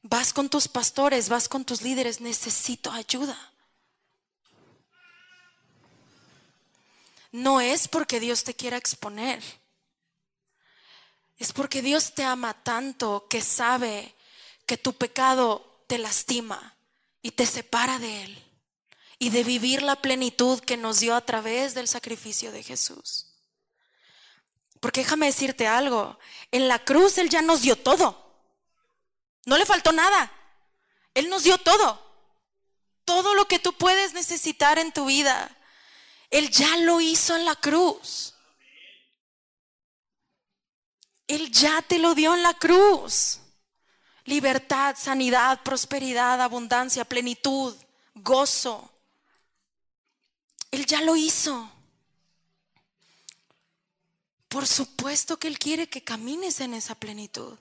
Vas 0.01 0.33
con 0.33 0.49
tus 0.49 0.67
pastores, 0.67 1.29
vas 1.29 1.49
con 1.49 1.65
tus 1.65 1.81
líderes, 1.81 2.21
necesito 2.21 2.91
ayuda. 2.91 3.53
No 7.31 7.59
es 7.59 7.87
porque 7.87 8.19
Dios 8.19 8.43
te 8.43 8.55
quiera 8.55 8.77
exponer. 8.77 9.43
Es 11.37 11.51
porque 11.51 11.81
Dios 11.81 12.13
te 12.13 12.23
ama 12.23 12.53
tanto 12.53 13.27
que 13.29 13.41
sabe 13.41 14.15
que 14.65 14.77
tu 14.77 14.93
pecado 14.93 15.83
te 15.87 15.97
lastima 15.97 16.75
y 17.21 17.31
te 17.31 17.45
separa 17.45 17.99
de 17.99 18.23
Él 18.23 18.43
y 19.19 19.29
de 19.29 19.43
vivir 19.43 19.81
la 19.81 19.95
plenitud 19.97 20.59
que 20.59 20.77
nos 20.77 20.99
dio 20.99 21.15
a 21.15 21.21
través 21.21 21.73
del 21.73 21.87
sacrificio 21.87 22.51
de 22.51 22.63
Jesús. 22.63 23.27
Porque 24.79 25.01
déjame 25.01 25.25
decirte 25.25 25.67
algo, 25.67 26.19
en 26.51 26.67
la 26.67 26.79
cruz 26.79 27.17
Él 27.17 27.29
ya 27.29 27.41
nos 27.41 27.61
dio 27.61 27.75
todo. 27.75 28.23
No 29.45 29.57
le 29.57 29.65
faltó 29.65 29.91
nada. 29.91 30.31
Él 31.13 31.29
nos 31.29 31.43
dio 31.43 31.57
todo. 31.57 32.01
Todo 33.03 33.33
lo 33.35 33.47
que 33.47 33.59
tú 33.59 33.73
puedes 33.73 34.13
necesitar 34.13 34.79
en 34.79 34.91
tu 34.91 35.05
vida. 35.05 35.55
Él 36.29 36.49
ya 36.49 36.77
lo 36.77 37.01
hizo 37.01 37.35
en 37.35 37.45
la 37.45 37.55
cruz. 37.55 38.34
Él 41.27 41.51
ya 41.51 41.81
te 41.81 41.99
lo 41.99 42.13
dio 42.13 42.33
en 42.33 42.43
la 42.43 42.53
cruz 42.53 43.39
libertad, 44.25 44.95
sanidad, 44.97 45.61
prosperidad, 45.63 46.41
abundancia, 46.41 47.05
plenitud, 47.05 47.75
gozo. 48.15 48.91
Él 50.71 50.85
ya 50.85 51.01
lo 51.01 51.15
hizo. 51.15 51.71
Por 54.49 54.67
supuesto 54.67 55.38
que 55.38 55.47
Él 55.47 55.59
quiere 55.59 55.88
que 55.88 56.03
camines 56.03 56.59
en 56.59 56.73
esa 56.73 56.95
plenitud. 56.95 57.57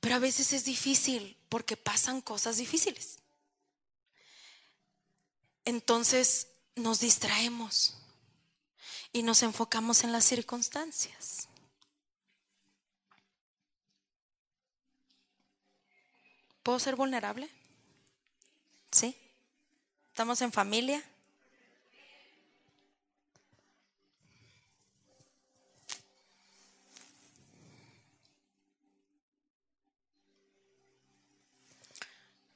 Pero 0.00 0.14
a 0.14 0.20
veces 0.20 0.52
es 0.52 0.64
difícil 0.64 1.36
porque 1.48 1.76
pasan 1.76 2.20
cosas 2.20 2.56
difíciles. 2.56 3.18
Entonces 5.64 6.48
nos 6.76 7.00
distraemos 7.00 7.94
y 9.12 9.22
nos 9.22 9.42
enfocamos 9.42 10.04
en 10.04 10.12
las 10.12 10.24
circunstancias. 10.24 11.48
¿Puedo 16.62 16.78
ser 16.78 16.96
vulnerable? 16.96 17.48
¿Sí? 18.92 19.16
¿Estamos 20.08 20.42
en 20.42 20.52
familia? 20.52 21.02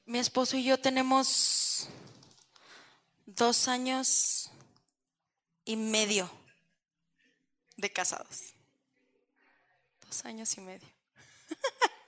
Mi 0.05 0.19
esposo 0.19 0.57
y 0.57 0.63
yo 0.63 0.79
tenemos 0.79 1.87
dos 3.25 3.67
años 3.67 4.51
y 5.65 5.75
medio 5.75 6.29
de 7.77 7.91
casados. 7.91 8.53
Dos 10.05 10.25
años 10.25 10.55
y 10.57 10.61
medio. 10.61 10.87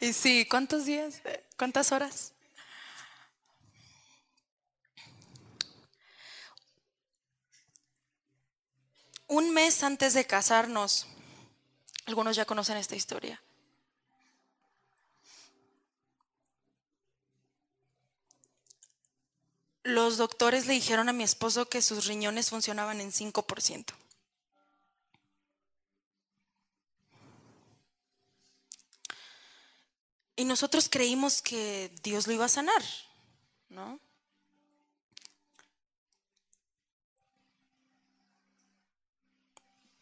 Y 0.00 0.12
sí, 0.12 0.46
¿cuántos 0.48 0.86
días? 0.86 1.20
¿Cuántas 1.56 1.92
horas? 1.92 2.32
Un 9.26 9.52
mes 9.52 9.82
antes 9.82 10.14
de 10.14 10.26
casarnos, 10.26 11.06
algunos 12.06 12.34
ya 12.34 12.46
conocen 12.46 12.78
esta 12.78 12.96
historia. 12.96 13.42
Los 19.82 20.07
doctores 20.18 20.66
le 20.66 20.74
dijeron 20.74 21.08
a 21.08 21.12
mi 21.12 21.24
esposo 21.24 21.68
que 21.68 21.82
sus 21.82 22.06
riñones 22.06 22.50
funcionaban 22.50 23.00
en 23.00 23.10
5%. 23.10 23.84
Y 30.36 30.44
nosotros 30.44 30.88
creímos 30.88 31.42
que 31.42 31.92
Dios 32.04 32.28
lo 32.28 32.32
iba 32.32 32.44
a 32.44 32.48
sanar, 32.48 32.82
¿no? 33.70 33.98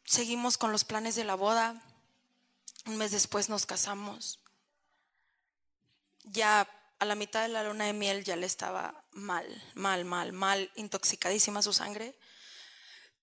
Seguimos 0.04 0.58
con 0.58 0.72
los 0.72 0.84
planes 0.84 1.14
de 1.14 1.24
la 1.24 1.36
boda. 1.36 1.82
Un 2.84 2.98
mes 2.98 3.12
después 3.12 3.48
nos 3.48 3.64
casamos. 3.64 4.38
Ya 6.24 6.68
a 6.98 7.04
la 7.06 7.14
mitad 7.14 7.40
de 7.40 7.48
la 7.48 7.64
luna 7.64 7.86
de 7.86 7.94
miel 7.94 8.22
ya 8.22 8.36
le 8.36 8.44
estaba 8.44 9.05
mal, 9.16 9.46
mal, 9.74 10.04
mal, 10.04 10.32
mal, 10.32 10.70
intoxicadísima 10.76 11.62
su 11.62 11.72
sangre. 11.72 12.14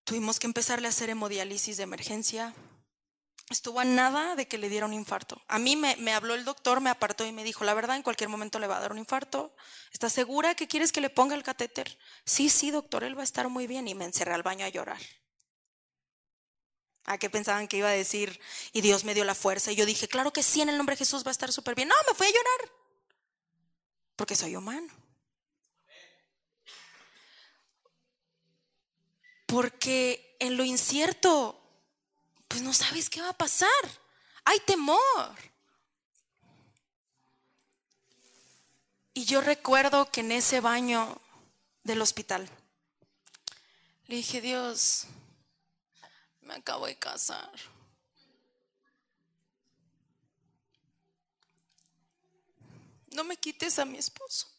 Tuvimos 0.03 0.39
que 0.39 0.47
empezarle 0.47 0.87
a 0.87 0.89
hacer 0.89 1.09
hemodiálisis 1.09 1.77
de 1.77 1.83
emergencia. 1.83 2.53
Estuvo 3.49 3.79
a 3.79 3.85
nada 3.85 4.35
de 4.35 4.47
que 4.47 4.57
le 4.57 4.69
diera 4.69 4.85
un 4.85 4.93
infarto. 4.93 5.41
A 5.47 5.59
mí 5.59 5.75
me, 5.75 5.95
me, 5.97 6.13
habló 6.13 6.33
el 6.33 6.43
doctor, 6.43 6.81
me 6.81 6.89
apartó 6.89 7.25
y 7.25 7.31
me 7.31 7.43
dijo, 7.43 7.63
la 7.63 7.73
verdad, 7.73 7.95
en 7.95 8.03
cualquier 8.03 8.29
momento 8.29 8.59
le 8.59 8.67
va 8.67 8.77
a 8.77 8.79
dar 8.81 8.91
un 8.91 8.97
infarto. 8.97 9.55
¿Estás 9.91 10.11
segura 10.11 10.55
que 10.55 10.67
quieres 10.67 10.91
que 10.91 11.01
le 11.01 11.09
ponga 11.09 11.35
el 11.35 11.43
catéter? 11.43 11.97
Sí, 12.25 12.49
sí, 12.49 12.71
doctor, 12.71 13.03
él 13.03 13.17
va 13.17 13.21
a 13.21 13.25
estar 13.25 13.47
muy 13.49 13.67
bien. 13.67 13.87
Y 13.87 13.95
me 13.95 14.05
encerré 14.05 14.33
al 14.33 14.43
baño 14.43 14.65
a 14.65 14.69
llorar. 14.69 15.01
¿A 17.05 17.17
qué 17.17 17.29
pensaban 17.29 17.67
que 17.67 17.77
iba 17.77 17.89
a 17.89 17.91
decir? 17.91 18.39
Y 18.71 18.81
Dios 18.81 19.03
me 19.03 19.13
dio 19.13 19.25
la 19.25 19.35
fuerza. 19.35 19.71
Y 19.71 19.75
yo 19.75 19.85
dije, 19.85 20.07
claro 20.07 20.31
que 20.31 20.41
sí, 20.41 20.61
en 20.61 20.69
el 20.69 20.77
nombre 20.77 20.93
de 20.93 20.99
Jesús 20.99 21.23
va 21.23 21.29
a 21.29 21.31
estar 21.31 21.51
súper 21.51 21.75
bien. 21.75 21.89
No, 21.89 21.95
me 22.07 22.15
fui 22.15 22.27
a 22.27 22.29
llorar. 22.31 22.71
Porque 24.15 24.35
soy 24.35 24.55
humano. 24.55 25.02
Porque 29.53 30.35
en 30.39 30.57
lo 30.57 30.63
incierto, 30.63 31.61
pues 32.47 32.63
no 32.63 32.73
sabes 32.73 33.07
qué 33.07 33.21
va 33.21 33.29
a 33.29 33.37
pasar. 33.37 33.69
Hay 34.45 34.59
temor. 34.61 35.37
Y 39.13 39.25
yo 39.25 39.41
recuerdo 39.41 40.09
que 40.09 40.21
en 40.21 40.31
ese 40.31 40.59
baño 40.59 41.21
del 41.83 42.01
hospital 42.01 42.49
le 44.07 44.15
dije, 44.15 44.41
Dios, 44.41 45.05
me 46.41 46.55
acabo 46.55 46.87
de 46.87 46.97
casar. 46.97 47.51
No 53.11 53.23
me 53.23 53.37
quites 53.37 53.77
a 53.77 53.85
mi 53.85 53.99
esposo. 53.99 54.52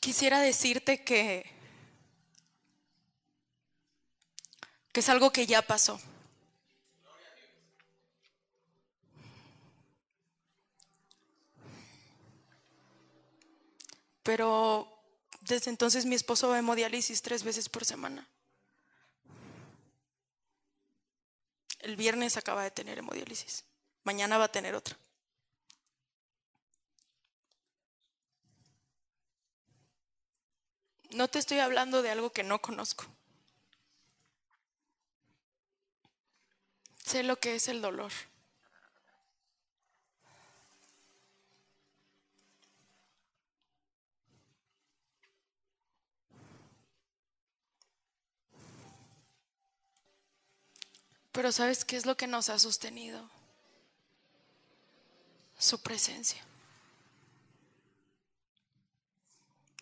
Quisiera 0.00 0.40
decirte 0.40 1.04
que 1.04 1.58
que 4.92 5.00
es 5.00 5.08
algo 5.08 5.30
que 5.30 5.46
ya 5.46 5.62
pasó. 5.62 6.00
Pero 14.22 14.92
desde 15.40 15.70
entonces 15.70 16.04
mi 16.04 16.14
esposo 16.14 16.48
va 16.48 16.56
a 16.56 16.58
hemodiálisis 16.58 17.22
tres 17.22 17.44
veces 17.44 17.68
por 17.68 17.84
semana. 17.84 18.28
El 21.78 21.96
viernes 21.96 22.36
acaba 22.36 22.62
de 22.62 22.70
tener 22.70 22.98
hemodiálisis. 22.98 23.64
Mañana 24.04 24.36
va 24.36 24.44
a 24.44 24.52
tener 24.52 24.74
otra. 24.74 24.98
No 31.10 31.28
te 31.28 31.38
estoy 31.38 31.58
hablando 31.58 32.02
de 32.02 32.10
algo 32.10 32.30
que 32.30 32.42
no 32.42 32.60
conozco. 32.60 33.06
Sé 37.04 37.22
lo 37.22 37.36
que 37.40 37.54
es 37.54 37.68
el 37.68 37.80
dolor. 37.80 38.12
Pero 51.32 51.52
¿sabes 51.52 51.84
qué 51.84 51.96
es 51.96 52.04
lo 52.04 52.16
que 52.16 52.26
nos 52.26 52.48
ha 52.48 52.58
sostenido? 52.58 53.30
Su 55.56 55.80
presencia. 55.80 56.44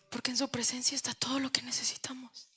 Porque 0.09 0.31
en 0.31 0.37
su 0.37 0.47
presencia 0.49 0.95
está 0.95 1.13
todo 1.13 1.39
lo 1.39 1.51
que 1.51 1.61
necesitamos. 1.61 2.47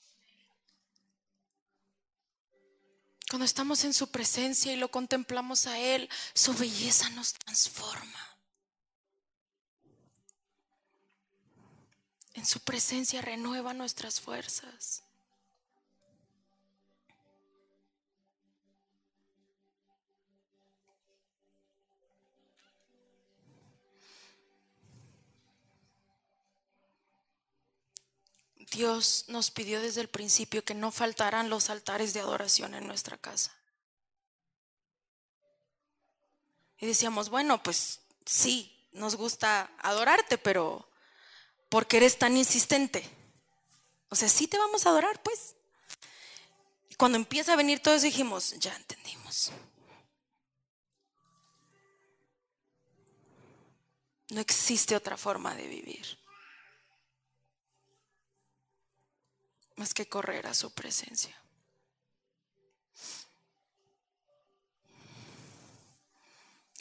Cuando 3.29 3.45
estamos 3.45 3.85
en 3.85 3.95
su 3.95 4.11
presencia 4.11 4.73
y 4.73 4.77
lo 4.77 4.91
contemplamos 4.91 5.67
a 5.67 5.79
Él, 5.79 6.09
su 6.35 6.53
belleza 6.55 7.09
nos 7.11 7.33
transforma. 7.35 8.37
En 12.35 12.45
su 12.45 12.61
presencia 12.61 13.23
renueva 13.23 13.73
nuestras 13.73 14.21
fuerzas. 14.21 15.05
Dios 28.71 29.25
nos 29.29 29.51
pidió 29.51 29.81
desde 29.81 30.01
el 30.01 30.09
principio 30.09 30.65
que 30.65 30.75
no 30.75 30.93
faltaran 30.93 31.51
los 31.51 31.71
altares 31.71 32.15
de 32.15 32.21
adoración 32.21 32.75
en 32.75 32.87
nuestra 32.87 33.17
casa. 33.17 33.53
Y 36.79 36.87
decíamos, 36.87 37.29
bueno, 37.29 37.63
pues 37.63 38.01
sí, 38.25 38.89
nos 38.93 39.17
gusta 39.17 39.71
adorarte, 39.79 40.39
pero 40.39 40.89
¿por 41.69 41.87
qué 41.87 41.99
eres 41.99 42.19
tan 42.19 42.37
insistente? 42.37 43.09
O 44.09 44.17
sea, 44.17 44.29
sí 44.29 44.47
te 44.47 44.59
vamos 44.59 44.87
a 44.87 44.91
adorar, 44.91 45.21
pues. 45.23 45.57
Y 46.89 46.95
cuando 46.95 47.17
empieza 47.17 47.53
a 47.53 47.57
venir 47.57 47.81
todos 47.81 48.03
dijimos, 48.03 48.55
ya 48.59 48.75
entendimos. 48.75 49.53
No 54.31 54.41
existe 54.41 54.95
otra 54.95 55.17
forma 55.17 55.55
de 55.57 55.67
vivir. 55.67 56.20
Más 59.81 59.95
que 59.95 60.07
correr 60.07 60.47
a 60.47 60.53
su 60.53 60.71
presencia. 60.73 61.35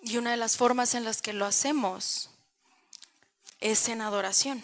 Y 0.03 0.17
una 0.17 0.31
de 0.31 0.37
las 0.37 0.57
formas 0.57 0.95
en 0.95 1.05
las 1.05 1.21
que 1.21 1.31
lo 1.31 1.45
hacemos 1.45 2.29
es 3.61 3.87
en 3.87 4.01
adoración. 4.01 4.61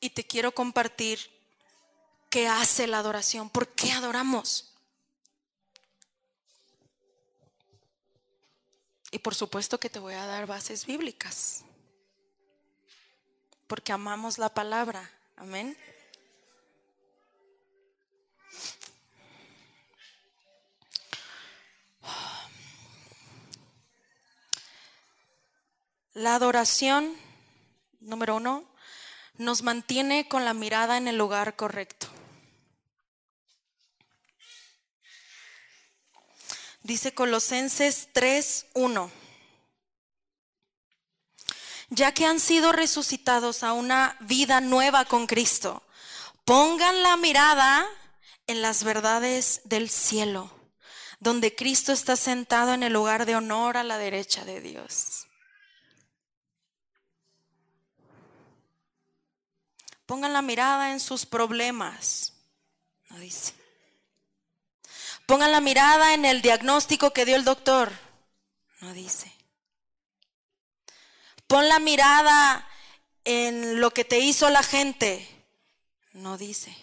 Y 0.00 0.10
te 0.10 0.26
quiero 0.26 0.50
compartir 0.50 1.20
qué 2.30 2.48
hace 2.48 2.88
la 2.88 2.98
adoración, 2.98 3.48
por 3.48 3.68
qué 3.68 3.92
adoramos. 3.92 4.74
Y 9.12 9.20
por 9.20 9.36
supuesto 9.36 9.78
que 9.78 9.88
te 9.88 10.00
voy 10.00 10.14
a 10.14 10.26
dar 10.26 10.48
bases 10.48 10.84
bíblicas, 10.84 11.62
porque 13.68 13.92
amamos 13.92 14.38
la 14.38 14.52
palabra 14.52 15.12
Amén. 15.40 15.76
La 26.14 26.34
adoración, 26.34 27.16
número 28.00 28.34
uno, 28.34 28.64
nos 29.36 29.62
mantiene 29.62 30.26
con 30.26 30.44
la 30.44 30.54
mirada 30.54 30.96
en 30.96 31.06
el 31.06 31.16
lugar 31.16 31.54
correcto. 31.54 32.08
Dice 36.82 37.14
Colosenses 37.14 38.08
3.1 38.12 39.17
ya 41.90 42.12
que 42.12 42.26
han 42.26 42.40
sido 42.40 42.72
resucitados 42.72 43.62
a 43.62 43.72
una 43.72 44.16
vida 44.20 44.60
nueva 44.60 45.04
con 45.04 45.26
Cristo, 45.26 45.82
pongan 46.44 47.02
la 47.02 47.16
mirada 47.16 47.86
en 48.46 48.62
las 48.62 48.84
verdades 48.84 49.62
del 49.64 49.90
cielo, 49.90 50.50
donde 51.20 51.54
Cristo 51.54 51.92
está 51.92 52.16
sentado 52.16 52.74
en 52.74 52.82
el 52.82 52.92
lugar 52.92 53.26
de 53.26 53.36
honor 53.36 53.76
a 53.76 53.84
la 53.84 53.98
derecha 53.98 54.44
de 54.44 54.60
Dios. 54.60 55.26
Pongan 60.06 60.32
la 60.32 60.40
mirada 60.40 60.92
en 60.92 61.00
sus 61.00 61.26
problemas, 61.26 62.32
no 63.10 63.18
dice. 63.18 63.52
Pongan 65.26 65.52
la 65.52 65.60
mirada 65.60 66.14
en 66.14 66.24
el 66.24 66.40
diagnóstico 66.40 67.12
que 67.12 67.26
dio 67.26 67.36
el 67.36 67.44
doctor, 67.44 67.92
no 68.80 68.94
dice. 68.94 69.37
Pon 71.48 71.66
la 71.66 71.78
mirada 71.78 72.68
en 73.24 73.80
lo 73.80 73.90
que 73.90 74.04
te 74.04 74.18
hizo 74.18 74.50
la 74.50 74.62
gente. 74.62 75.26
No 76.12 76.36
dice. 76.36 76.76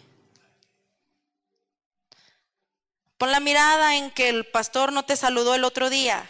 Pon 3.19 3.32
la 3.32 3.39
mirada 3.39 3.95
en 3.95 4.10
que 4.10 4.28
el 4.28 4.45
pastor 4.47 4.91
no 4.91 5.06
te 5.06 5.15
saludó 5.15 5.54
el 5.54 5.63
otro 5.63 5.91
día. 5.91 6.30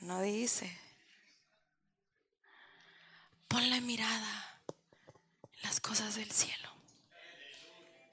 No 0.00 0.20
dice. 0.20 0.78
Pon 3.48 3.70
la 3.70 3.80
mirada 3.80 4.60
en 5.54 5.62
las 5.62 5.80
cosas 5.80 6.16
del 6.16 6.30
cielo, 6.30 6.68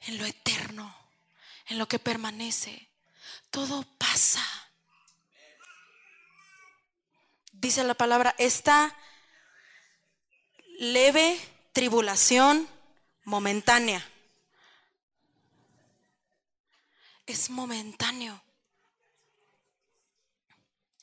en 0.07 0.17
lo 0.17 0.25
eterno, 0.25 0.95
en 1.67 1.77
lo 1.77 1.89
que 1.89 1.99
permanece. 1.99 2.87
Todo 3.49 3.83
pasa. 3.97 4.45
Dice 7.63 7.81
la 7.85 7.93
palabra, 7.93 8.35
esta 8.37 8.93
leve 10.79 11.39
tribulación 11.71 12.67
momentánea. 13.23 14.05
Es 17.25 17.49
momentáneo. 17.49 18.43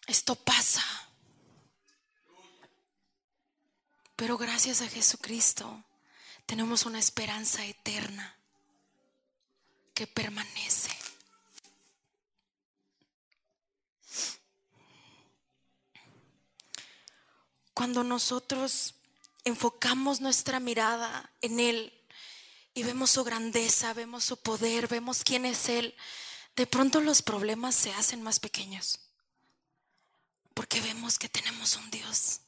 Esto 0.07 0.35
pasa. 0.35 0.85
Pero 4.15 4.37
gracias 4.37 4.83
a 4.83 4.89
Jesucristo 4.89 5.83
tenemos 6.45 6.85
una 6.85 6.99
esperanza 6.99 7.65
eterna 7.65 8.37
que 9.95 10.07
permanece. 10.07 11.00
Cuando 17.81 18.05
nosotros 18.05 18.95
enfocamos 19.43 20.21
nuestra 20.21 20.61
mirada 20.61 21.33
en 21.41 21.59
Él 21.59 21.99
y 22.75 22.83
vemos 22.83 23.09
su 23.09 23.25
grandeza, 23.25 23.95
vemos 23.95 24.23
su 24.23 24.37
poder, 24.37 24.87
vemos 24.87 25.25
quién 25.25 25.47
es 25.47 25.71
Él, 25.71 25.97
de 26.57 26.67
pronto 26.67 27.01
los 27.01 27.23
problemas 27.23 27.75
se 27.75 27.91
hacen 27.95 28.21
más 28.21 28.39
pequeños. 28.39 29.01
Porque 30.53 30.83
vemos 30.83 31.19
que 31.19 31.31
tenemos 31.31 31.75
un 31.77 31.91
Dios 31.91 32.43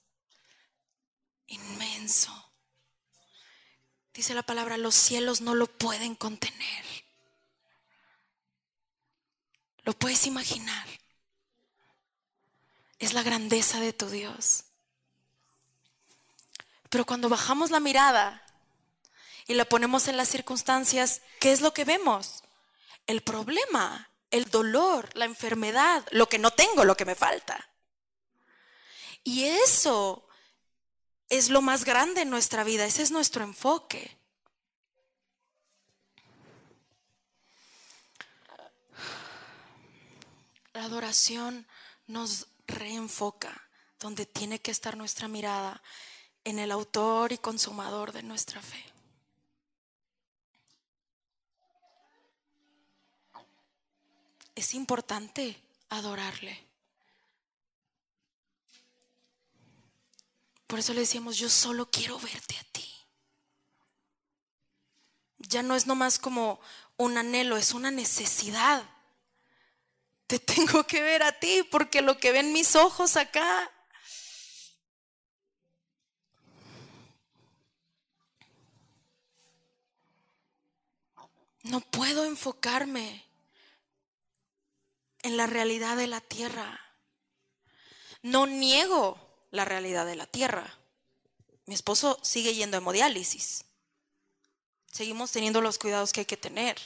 inmenso. 1.46 2.52
Dice 4.12 4.34
la 4.34 4.42
palabra, 4.42 4.76
los 4.76 4.94
cielos 4.94 5.40
no 5.40 5.54
lo 5.54 5.66
pueden 5.66 6.14
contener. 6.14 6.84
¿Lo 9.84 9.94
puedes 9.94 10.26
imaginar? 10.26 10.86
Es 12.98 13.14
la 13.14 13.22
grandeza 13.22 13.80
de 13.80 13.94
tu 13.94 14.10
Dios. 14.10 14.64
Pero 16.92 17.06
cuando 17.06 17.30
bajamos 17.30 17.70
la 17.70 17.80
mirada 17.80 18.44
y 19.46 19.54
la 19.54 19.64
ponemos 19.64 20.08
en 20.08 20.18
las 20.18 20.28
circunstancias, 20.28 21.22
¿qué 21.40 21.50
es 21.50 21.62
lo 21.62 21.72
que 21.72 21.86
vemos? 21.86 22.44
El 23.06 23.22
problema, 23.22 24.10
el 24.30 24.50
dolor, 24.50 25.08
la 25.14 25.24
enfermedad, 25.24 26.06
lo 26.10 26.28
que 26.28 26.38
no 26.38 26.50
tengo, 26.50 26.84
lo 26.84 26.94
que 26.94 27.06
me 27.06 27.14
falta. 27.14 27.66
Y 29.24 29.44
eso 29.44 30.28
es 31.30 31.48
lo 31.48 31.62
más 31.62 31.86
grande 31.86 32.20
en 32.20 32.28
nuestra 32.28 32.62
vida, 32.62 32.84
ese 32.84 33.00
es 33.00 33.10
nuestro 33.10 33.42
enfoque. 33.42 34.18
La 40.74 40.84
adoración 40.84 41.66
nos 42.06 42.48
reenfoca 42.66 43.66
donde 43.98 44.26
tiene 44.26 44.60
que 44.60 44.70
estar 44.70 44.98
nuestra 44.98 45.26
mirada 45.26 45.82
en 46.44 46.58
el 46.58 46.72
autor 46.72 47.32
y 47.32 47.38
consumador 47.38 48.12
de 48.12 48.22
nuestra 48.22 48.60
fe. 48.60 48.84
Es 54.54 54.74
importante 54.74 55.60
adorarle. 55.88 56.66
Por 60.66 60.78
eso 60.78 60.94
le 60.94 61.00
decíamos, 61.00 61.36
yo 61.36 61.48
solo 61.48 61.90
quiero 61.90 62.18
verte 62.18 62.56
a 62.58 62.64
ti. 62.64 62.88
Ya 65.38 65.62
no 65.62 65.74
es 65.74 65.86
nomás 65.86 66.18
como 66.18 66.60
un 66.96 67.18
anhelo, 67.18 67.56
es 67.56 67.72
una 67.72 67.90
necesidad. 67.90 68.84
Te 70.26 70.38
tengo 70.38 70.84
que 70.84 71.02
ver 71.02 71.22
a 71.22 71.38
ti 71.38 71.62
porque 71.70 72.02
lo 72.02 72.18
que 72.18 72.32
ven 72.32 72.52
mis 72.52 72.76
ojos 72.76 73.16
acá 73.16 73.71
No 81.62 81.80
puedo 81.80 82.24
enfocarme 82.24 83.24
en 85.22 85.36
la 85.36 85.46
realidad 85.46 85.96
de 85.96 86.08
la 86.08 86.20
tierra. 86.20 86.80
No 88.22 88.46
niego 88.46 89.46
la 89.50 89.64
realidad 89.64 90.06
de 90.06 90.16
la 90.16 90.26
tierra. 90.26 90.78
Mi 91.66 91.74
esposo 91.74 92.18
sigue 92.22 92.54
yendo 92.54 92.76
a 92.76 92.78
hemodiálisis. 92.78 93.64
Seguimos 94.90 95.30
teniendo 95.30 95.60
los 95.60 95.78
cuidados 95.78 96.12
que 96.12 96.20
hay 96.20 96.26
que 96.26 96.36
tener. 96.36 96.76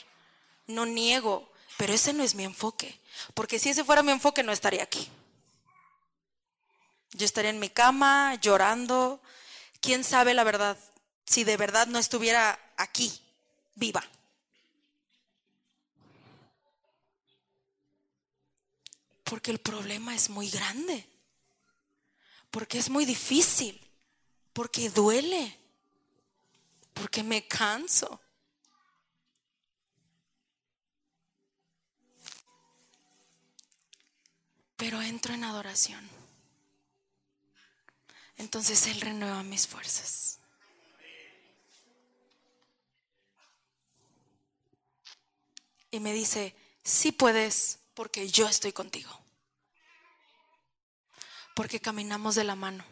No 0.67 0.85
niego, 0.85 1.51
pero 1.77 1.93
ese 1.93 2.13
no 2.13 2.23
es 2.23 2.35
mi 2.35 2.43
enfoque. 2.43 2.99
Porque 3.33 3.59
si 3.59 3.69
ese 3.69 3.83
fuera 3.83 4.03
mi 4.03 4.11
enfoque, 4.11 4.43
no 4.43 4.51
estaría 4.51 4.83
aquí. 4.83 5.09
Yo 7.11 7.25
estaría 7.25 7.49
en 7.49 7.59
mi 7.59 7.69
cama 7.69 8.35
llorando. 8.35 9.21
¿Quién 9.81 10.03
sabe 10.03 10.33
la 10.33 10.43
verdad? 10.43 10.77
Si 11.25 11.43
de 11.43 11.57
verdad 11.57 11.87
no 11.87 11.97
estuviera 11.99 12.59
aquí, 12.77 13.19
viva. 13.75 14.03
Porque 19.27 19.51
el 19.51 19.59
problema 19.59 20.15
es 20.15 20.29
muy 20.29 20.49
grande. 20.49 21.05
Porque 22.49 22.77
es 22.77 22.89
muy 22.89 23.03
difícil. 23.03 23.77
Porque 24.53 24.89
duele. 24.89 25.59
Porque 26.93 27.23
me 27.23 27.45
canso. 27.45 28.21
Pero 34.77 35.01
entro 35.01 35.33
en 35.33 35.43
adoración. 35.43 36.09
Entonces 38.37 38.87
Él 38.87 39.01
renueva 39.01 39.43
mis 39.43 39.67
fuerzas. 39.67 40.39
Y 45.91 45.99
me 45.99 46.13
dice, 46.13 46.55
sí 46.83 47.11
puedes 47.11 47.79
porque 47.97 48.29
yo 48.29 48.47
estoy 48.47 48.73
contigo. 48.73 49.09
Porque 51.55 51.79
caminamos 51.79 52.35
de 52.35 52.43
la 52.43 52.53
mano. 52.53 52.85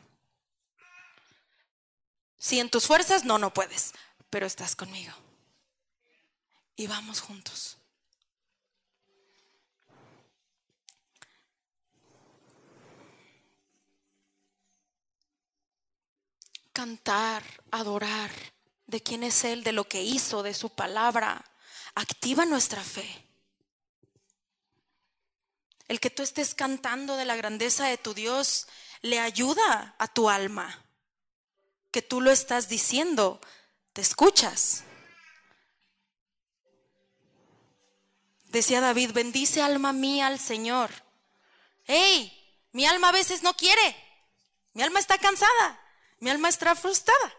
Si 2.39 2.59
en 2.59 2.71
tus 2.71 2.87
fuerzas 2.87 3.23
no, 3.23 3.37
no 3.37 3.53
puedes, 3.53 3.93
pero 4.31 4.47
estás 4.47 4.75
conmigo. 4.75 5.13
Y 6.75 6.87
vamos 6.87 7.21
juntos. 7.21 7.77
Cantar, 16.73 17.43
adorar 17.69 18.31
de 18.87 19.03
quién 19.03 19.23
es 19.23 19.43
Él, 19.43 19.63
de 19.63 19.71
lo 19.71 19.87
que 19.87 20.01
hizo, 20.01 20.41
de 20.41 20.55
su 20.55 20.71
palabra, 20.71 21.45
activa 21.93 22.47
nuestra 22.47 22.83
fe. 22.83 23.24
El 25.87 25.99
que 25.99 26.09
tú 26.09 26.23
estés 26.23 26.55
cantando 26.55 27.15
de 27.15 27.25
la 27.25 27.35
grandeza 27.35 27.87
de 27.87 27.97
tu 27.97 28.13
Dios 28.13 28.67
le 29.01 29.19
ayuda 29.19 29.95
a 29.97 30.07
tu 30.07 30.29
alma. 30.29 30.83
Que 31.91 32.01
tú 32.01 32.21
lo 32.21 32.31
estás 32.31 32.69
diciendo, 32.69 33.39
te 33.93 34.01
escuchas. 34.01 34.83
Decía 38.45 38.81
David, 38.81 39.11
bendice 39.11 39.61
alma 39.61 39.93
mía 39.93 40.27
al 40.27 40.39
Señor. 40.39 40.89
Hey, 41.85 42.31
mi 42.71 42.85
alma 42.85 43.09
a 43.09 43.13
veces 43.13 43.43
no 43.43 43.53
quiere. 43.55 43.95
Mi 44.73 44.81
alma 44.81 44.99
está 44.99 45.17
cansada. 45.17 45.79
Mi 46.19 46.29
alma 46.29 46.49
está 46.49 46.75
frustrada. 46.75 47.33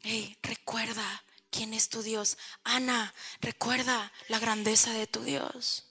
Hey, 0.00 0.36
recuerda 0.42 1.24
quién 1.52 1.74
es 1.74 1.88
tu 1.88 2.02
Dios. 2.02 2.38
Ana, 2.64 3.14
recuerda 3.40 4.10
la 4.26 4.40
grandeza 4.40 4.92
de 4.92 5.06
tu 5.06 5.22
Dios. 5.22 5.84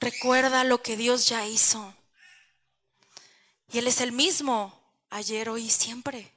Recuerda 0.00 0.64
lo 0.64 0.82
que 0.82 0.96
Dios 0.96 1.28
ya 1.28 1.46
hizo. 1.46 1.94
Y 3.70 3.78
Él 3.78 3.86
es 3.86 4.00
el 4.00 4.10
mismo 4.10 4.76
ayer, 5.10 5.48
hoy 5.48 5.66
y 5.66 5.70
siempre. 5.70 6.32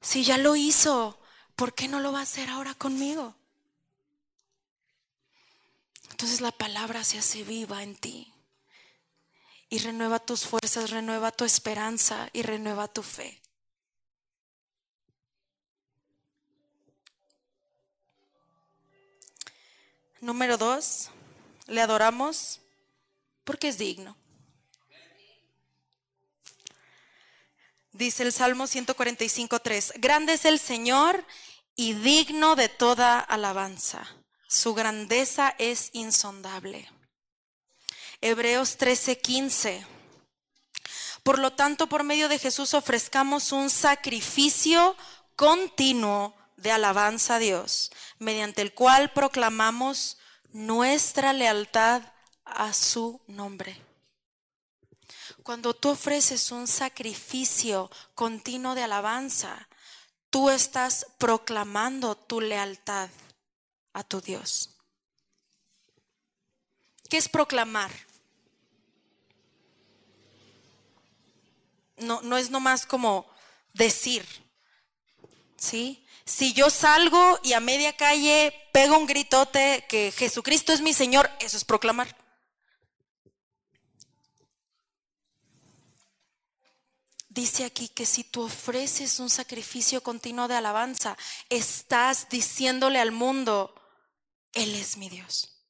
Si 0.00 0.22
ya 0.22 0.38
lo 0.38 0.54
hizo, 0.54 1.18
¿por 1.56 1.74
qué 1.74 1.88
no 1.88 1.98
lo 1.98 2.12
va 2.12 2.20
a 2.20 2.22
hacer 2.22 2.50
ahora 2.50 2.74
conmigo? 2.74 3.34
Entonces 6.10 6.40
la 6.40 6.52
palabra 6.52 7.02
se 7.02 7.18
hace 7.18 7.42
viva 7.42 7.82
en 7.82 7.96
ti 7.96 8.32
y 9.70 9.78
renueva 9.78 10.20
tus 10.20 10.44
fuerzas, 10.44 10.90
renueva 10.90 11.32
tu 11.32 11.44
esperanza 11.44 12.28
y 12.32 12.42
renueva 12.42 12.86
tu 12.88 13.02
fe. 13.02 13.41
Número 20.22 20.56
dos, 20.56 21.10
le 21.66 21.80
adoramos 21.80 22.60
porque 23.42 23.66
es 23.66 23.76
digno. 23.76 24.16
Dice 27.90 28.22
el 28.22 28.32
Salmo 28.32 28.66
145.3, 28.66 29.94
grande 29.96 30.34
es 30.34 30.44
el 30.44 30.60
Señor 30.60 31.26
y 31.74 31.94
digno 31.94 32.54
de 32.54 32.68
toda 32.68 33.18
alabanza. 33.18 34.06
Su 34.46 34.74
grandeza 34.74 35.56
es 35.58 35.90
insondable. 35.92 36.88
Hebreos 38.20 38.78
13.15. 38.78 39.84
Por 41.24 41.40
lo 41.40 41.52
tanto, 41.54 41.88
por 41.88 42.04
medio 42.04 42.28
de 42.28 42.38
Jesús 42.38 42.74
ofrezcamos 42.74 43.50
un 43.50 43.70
sacrificio 43.70 44.96
continuo 45.34 46.36
de 46.62 46.72
alabanza 46.72 47.36
a 47.36 47.38
Dios, 47.38 47.90
mediante 48.18 48.62
el 48.62 48.72
cual 48.72 49.12
proclamamos 49.12 50.18
nuestra 50.52 51.32
lealtad 51.32 52.02
a 52.44 52.72
su 52.72 53.20
nombre. 53.26 53.80
Cuando 55.42 55.74
tú 55.74 55.90
ofreces 55.90 56.52
un 56.52 56.68
sacrificio 56.68 57.90
continuo 58.14 58.74
de 58.74 58.84
alabanza, 58.84 59.68
tú 60.30 60.50
estás 60.50 61.06
proclamando 61.18 62.14
tu 62.14 62.40
lealtad 62.40 63.10
a 63.92 64.04
tu 64.04 64.20
Dios. 64.20 64.70
¿Qué 67.08 67.18
es 67.18 67.28
proclamar? 67.28 67.90
No, 71.96 72.22
no 72.22 72.38
es 72.38 72.50
nomás 72.50 72.86
como 72.86 73.26
decir, 73.74 74.26
¿sí? 75.56 76.04
Si 76.32 76.54
yo 76.54 76.70
salgo 76.70 77.38
y 77.42 77.52
a 77.52 77.60
media 77.60 77.94
calle 77.94 78.54
pego 78.72 78.96
un 78.96 79.06
gritote 79.06 79.84
que 79.86 80.10
Jesucristo 80.12 80.72
es 80.72 80.80
mi 80.80 80.94
Señor, 80.94 81.30
eso 81.40 81.58
es 81.58 81.64
proclamar. 81.66 82.16
Dice 87.28 87.66
aquí 87.66 87.88
que 87.88 88.06
si 88.06 88.24
tú 88.24 88.44
ofreces 88.44 89.20
un 89.20 89.28
sacrificio 89.28 90.02
continuo 90.02 90.48
de 90.48 90.54
alabanza, 90.54 91.18
estás 91.50 92.30
diciéndole 92.30 92.98
al 92.98 93.12
mundo, 93.12 93.74
Él 94.54 94.74
es 94.74 94.96
mi 94.96 95.10
Dios. 95.10 95.62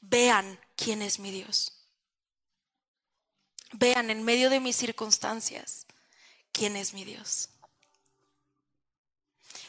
Vean 0.00 0.60
quién 0.76 1.02
es 1.02 1.18
mi 1.18 1.32
Dios. 1.32 1.72
Vean 3.72 4.10
en 4.10 4.22
medio 4.22 4.48
de 4.48 4.60
mis 4.60 4.76
circunstancias 4.76 5.86
quién 6.52 6.76
es 6.76 6.94
mi 6.94 7.04
Dios. 7.04 7.48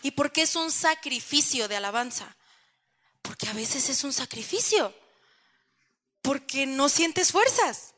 ¿Y 0.07 0.11
por 0.11 0.31
qué 0.31 0.43
es 0.43 0.55
un 0.55 0.71
sacrificio 0.71 1.67
de 1.67 1.75
alabanza? 1.75 2.37
Porque 3.21 3.49
a 3.49 3.53
veces 3.53 3.89
es 3.89 4.05
un 4.05 4.13
sacrificio. 4.13 4.93
Porque 6.21 6.65
no 6.65 6.87
sientes 6.87 7.31
fuerzas. 7.31 7.93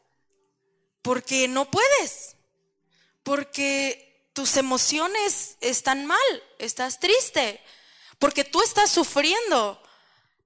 Porque 1.03 1.47
no 1.47 1.69
puedes 1.69 2.35
porque 3.29 4.31
tus 4.33 4.57
emociones 4.57 5.57
están 5.61 6.07
mal, 6.07 6.43
estás 6.57 6.99
triste, 6.99 7.63
porque 8.17 8.43
tú 8.43 8.59
estás 8.63 8.89
sufriendo. 8.89 9.79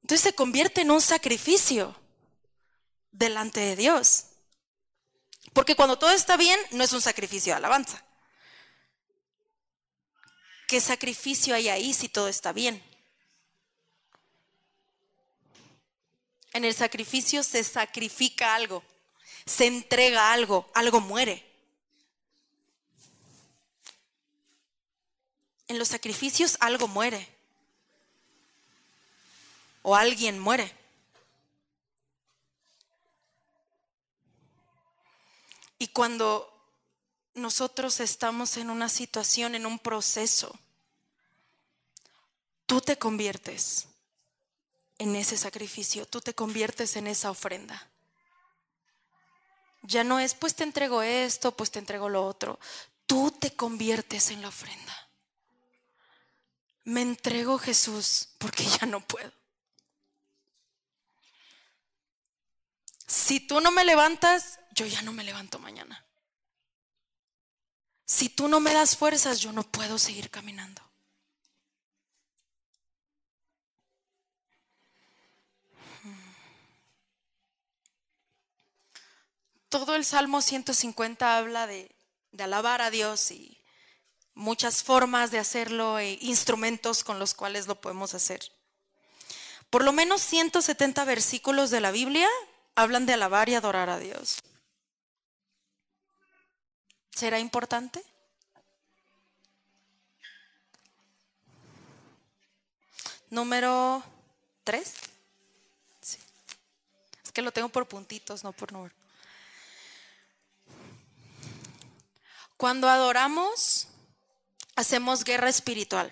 Entonces 0.02 0.20
se 0.20 0.36
convierte 0.36 0.82
en 0.82 0.92
un 0.92 1.00
sacrificio 1.00 1.96
delante 3.10 3.62
de 3.62 3.78
Dios. 3.78 4.26
Porque 5.54 5.78
cuando 5.78 5.98
todo 5.98 6.12
está 6.12 6.36
bien, 6.36 6.60
no 6.72 6.84
es 6.84 6.92
un 6.92 7.00
sacrificio 7.00 7.54
de 7.54 7.58
alabanza. 7.58 8.04
¿Qué 10.74 10.82
sacrificio 10.82 11.54
hay 11.54 11.70
ahí 11.70 11.94
si 11.94 12.10
todo 12.10 12.28
está 12.28 12.52
bien? 12.52 12.82
En 16.52 16.66
el 16.66 16.74
sacrificio 16.74 17.44
se 17.44 17.64
sacrifica 17.64 18.56
algo, 18.56 18.84
se 19.46 19.68
entrega 19.68 20.34
algo, 20.34 20.68
algo 20.74 21.00
muere. 21.00 21.46
en 25.68 25.78
los 25.78 25.90
sacrificios 25.90 26.58
algo 26.60 26.88
muere. 26.88 27.28
O 29.84 29.96
alguien 29.96 30.40
muere. 30.40 30.76
Y 35.78 35.90
cuando 35.90 36.53
nosotros 37.36 38.00
estamos 38.00 38.58
en 38.58 38.70
una 38.70 38.90
situación, 38.90 39.56
en 39.56 39.66
un 39.66 39.80
proceso, 39.80 40.58
tú 42.66 42.82
te 42.82 42.98
conviertes 42.98 43.88
en 44.98 45.16
ese 45.16 45.38
sacrificio, 45.38 46.06
tú 46.06 46.22
te 46.22 46.34
conviertes 46.34 46.96
en 46.96 47.08
esa 47.08 47.32
ofrenda. 47.32 47.90
Ya 49.82 50.04
no 50.04 50.20
es, 50.20 50.34
pues 50.34 50.56
te 50.56 50.64
entrego 50.64 51.02
esto, 51.02 51.56
pues 51.56 51.72
te 51.72 51.80
entrego 51.80 52.08
lo 52.08 52.26
otro. 52.26 52.60
Tú 53.06 53.32
te 53.32 53.56
conviertes 53.56 54.32
en 54.32 54.42
la 54.42 54.48
ofrenda 54.48 55.04
me 56.86 57.02
entrego 57.02 57.58
Jesús 57.58 58.30
porque 58.38 58.66
ya 58.66 58.86
no 58.86 59.02
puedo. 59.02 59.32
Si 63.08 63.40
tú 63.40 63.62
no 63.62 63.72
me 63.72 63.86
levantas, 63.86 64.60
yo 64.72 64.86
ya 64.86 65.02
no 65.02 65.14
me 65.14 65.24
levanto 65.24 65.60
mañana. 65.60 66.06
Si 68.14 68.30
tú 68.30 68.48
no 68.48 68.60
me 68.60 68.72
das 68.76 68.96
fuerzas, 68.96 69.40
yo 69.40 69.52
no 69.52 69.64
puedo 69.64 69.98
seguir 69.98 70.30
caminando. 70.30 70.84
Todo 79.68 79.96
el 79.96 80.06
Salmo 80.06 80.44
150 80.44 81.40
habla 81.40 81.66
de, 81.66 81.90
de 82.32 82.44
alabar 82.44 82.84
a 82.84 82.92
Dios 82.92 83.32
y 83.32 83.60
muchas 84.36 84.84
formas 84.84 85.32
de 85.32 85.40
hacerlo 85.40 85.98
e 85.98 86.20
instrumentos 86.22 87.04
con 87.04 87.18
los 87.18 87.34
cuales 87.34 87.66
lo 87.66 87.82
podemos 87.82 88.14
hacer. 88.14 88.52
Por 89.72 89.84
lo 89.84 89.92
menos 89.92 90.22
170 90.22 91.04
versículos 91.06 91.72
de 91.72 91.82
la 91.82 91.90
Biblia 91.90 92.30
hablan 92.76 93.08
de 93.08 93.14
alabar 93.14 93.50
y 93.50 93.56
adorar 93.56 93.90
a 93.90 93.98
Dios. 93.98 94.38
¿Será 97.16 97.40
importante? 97.40 98.04
Número 103.30 104.04
3. 104.64 104.94
Es 107.24 107.32
que 107.32 107.42
lo 107.42 107.52
tengo 107.52 107.70
por 107.70 107.88
puntitos, 107.88 108.44
no 108.44 108.52
por 108.52 108.72
número. 108.72 108.96
Cuando 112.58 112.90
adoramos, 112.90 113.88
hacemos 114.76 115.24
guerra 115.24 115.50
espiritual. 115.50 116.12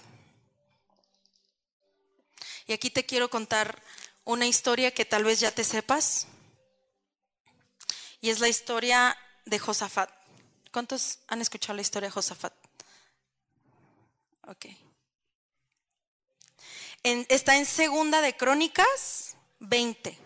Y 2.67 2.73
aquí 2.73 2.89
te 2.89 3.05
quiero 3.05 3.29
contar 3.29 3.81
una 4.23 4.45
historia 4.45 4.93
que 4.93 5.05
tal 5.05 5.23
vez 5.23 5.39
ya 5.39 5.51
te 5.51 5.63
sepas. 5.63 6.27
Y 8.19 8.29
es 8.29 8.39
la 8.39 8.49
historia 8.49 9.17
de 9.45 9.59
Josafat. 9.59 10.20
¿Cuántos 10.71 11.19
han 11.27 11.41
escuchado 11.41 11.75
la 11.75 11.81
historia 11.81 12.07
de 12.07 12.13
Josafat? 12.13 12.53
Ok. 14.47 14.67
está 17.03 17.57
en 17.57 17.65
Segunda 17.65 18.21
de 18.21 18.36
Crónicas 18.38 19.36
20. 19.60 20.17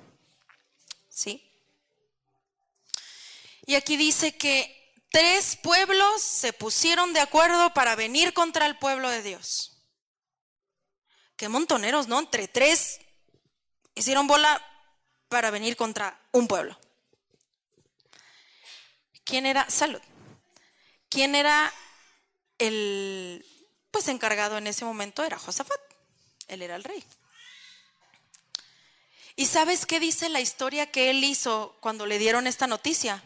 ¿Sí? 1.09 1.41
Y 3.65 3.75
aquí 3.75 3.97
dice 3.97 4.37
que 4.37 4.93
tres 5.09 5.55
pueblos 5.55 6.21
se 6.21 6.53
pusieron 6.53 7.13
de 7.13 7.21
acuerdo 7.21 7.73
para 7.73 7.95
venir 7.95 8.33
contra 8.33 8.67
el 8.67 8.77
pueblo 8.77 9.09
de 9.09 9.23
Dios. 9.23 9.71
Qué 11.35 11.49
montoneros, 11.49 12.07
¿no? 12.07 12.19
Entre 12.19 12.47
tres 12.47 12.99
hicieron 13.95 14.27
bola 14.27 14.63
para 15.27 15.49
venir 15.49 15.75
contra 15.75 16.19
un 16.31 16.47
pueblo. 16.47 16.77
¿Quién 19.23 19.47
era? 19.47 19.67
Salud. 19.69 20.01
¿Quién 21.15 21.33
era 21.33 21.73
el 22.57 23.45
pues 23.89 24.09
encargado 24.09 24.57
en 24.57 24.67
ese 24.67 24.83
momento? 24.83 25.23
Era 25.23 25.39
Josafat. 25.39 25.79
Él 26.49 26.61
era 26.61 26.75
el 26.75 26.83
rey. 26.83 27.01
¿Y 29.37 29.45
sabes 29.45 29.85
qué 29.85 30.01
dice 30.01 30.27
la 30.27 30.41
historia 30.41 30.91
que 30.91 31.09
él 31.09 31.23
hizo 31.23 31.77
cuando 31.79 32.05
le 32.05 32.17
dieron 32.17 32.47
esta 32.47 32.67
noticia? 32.67 33.23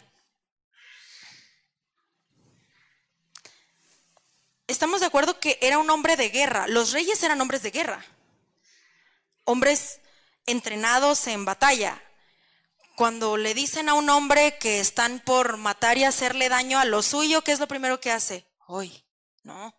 estamos 4.67 4.99
de 4.99 5.07
acuerdo 5.07 5.39
que 5.39 5.57
era 5.59 5.79
un 5.79 5.89
hombre 5.89 6.15
de 6.15 6.29
guerra. 6.29 6.67
Los 6.67 6.91
reyes 6.91 7.23
eran 7.23 7.41
hombres 7.41 7.63
de 7.63 7.71
guerra. 7.71 8.05
Hombres 9.45 9.99
entrenados 10.45 11.25
en 11.25 11.43
batalla. 11.43 11.99
Cuando 12.99 13.37
le 13.37 13.53
dicen 13.53 13.87
a 13.87 13.93
un 13.93 14.09
hombre 14.09 14.57
que 14.57 14.81
están 14.81 15.21
por 15.21 15.55
matar 15.55 15.97
y 15.97 16.03
hacerle 16.03 16.49
daño 16.49 16.79
a 16.79 16.83
lo 16.83 17.01
suyo, 17.01 17.41
¿qué 17.45 17.53
es 17.53 17.59
lo 17.61 17.67
primero 17.69 18.01
que 18.01 18.11
hace? 18.11 18.45
Hoy, 18.67 19.05
¿no? 19.43 19.73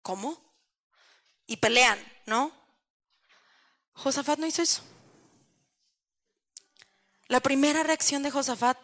¿Cómo? 0.00 0.40
Y 1.46 1.58
pelean, 1.58 2.02
¿no? 2.24 2.50
Josafat 3.92 4.38
no 4.38 4.46
hizo 4.46 4.62
eso. 4.62 4.80
La 7.26 7.40
primera 7.40 7.82
reacción 7.82 8.22
de 8.22 8.30
Josafat 8.30 8.78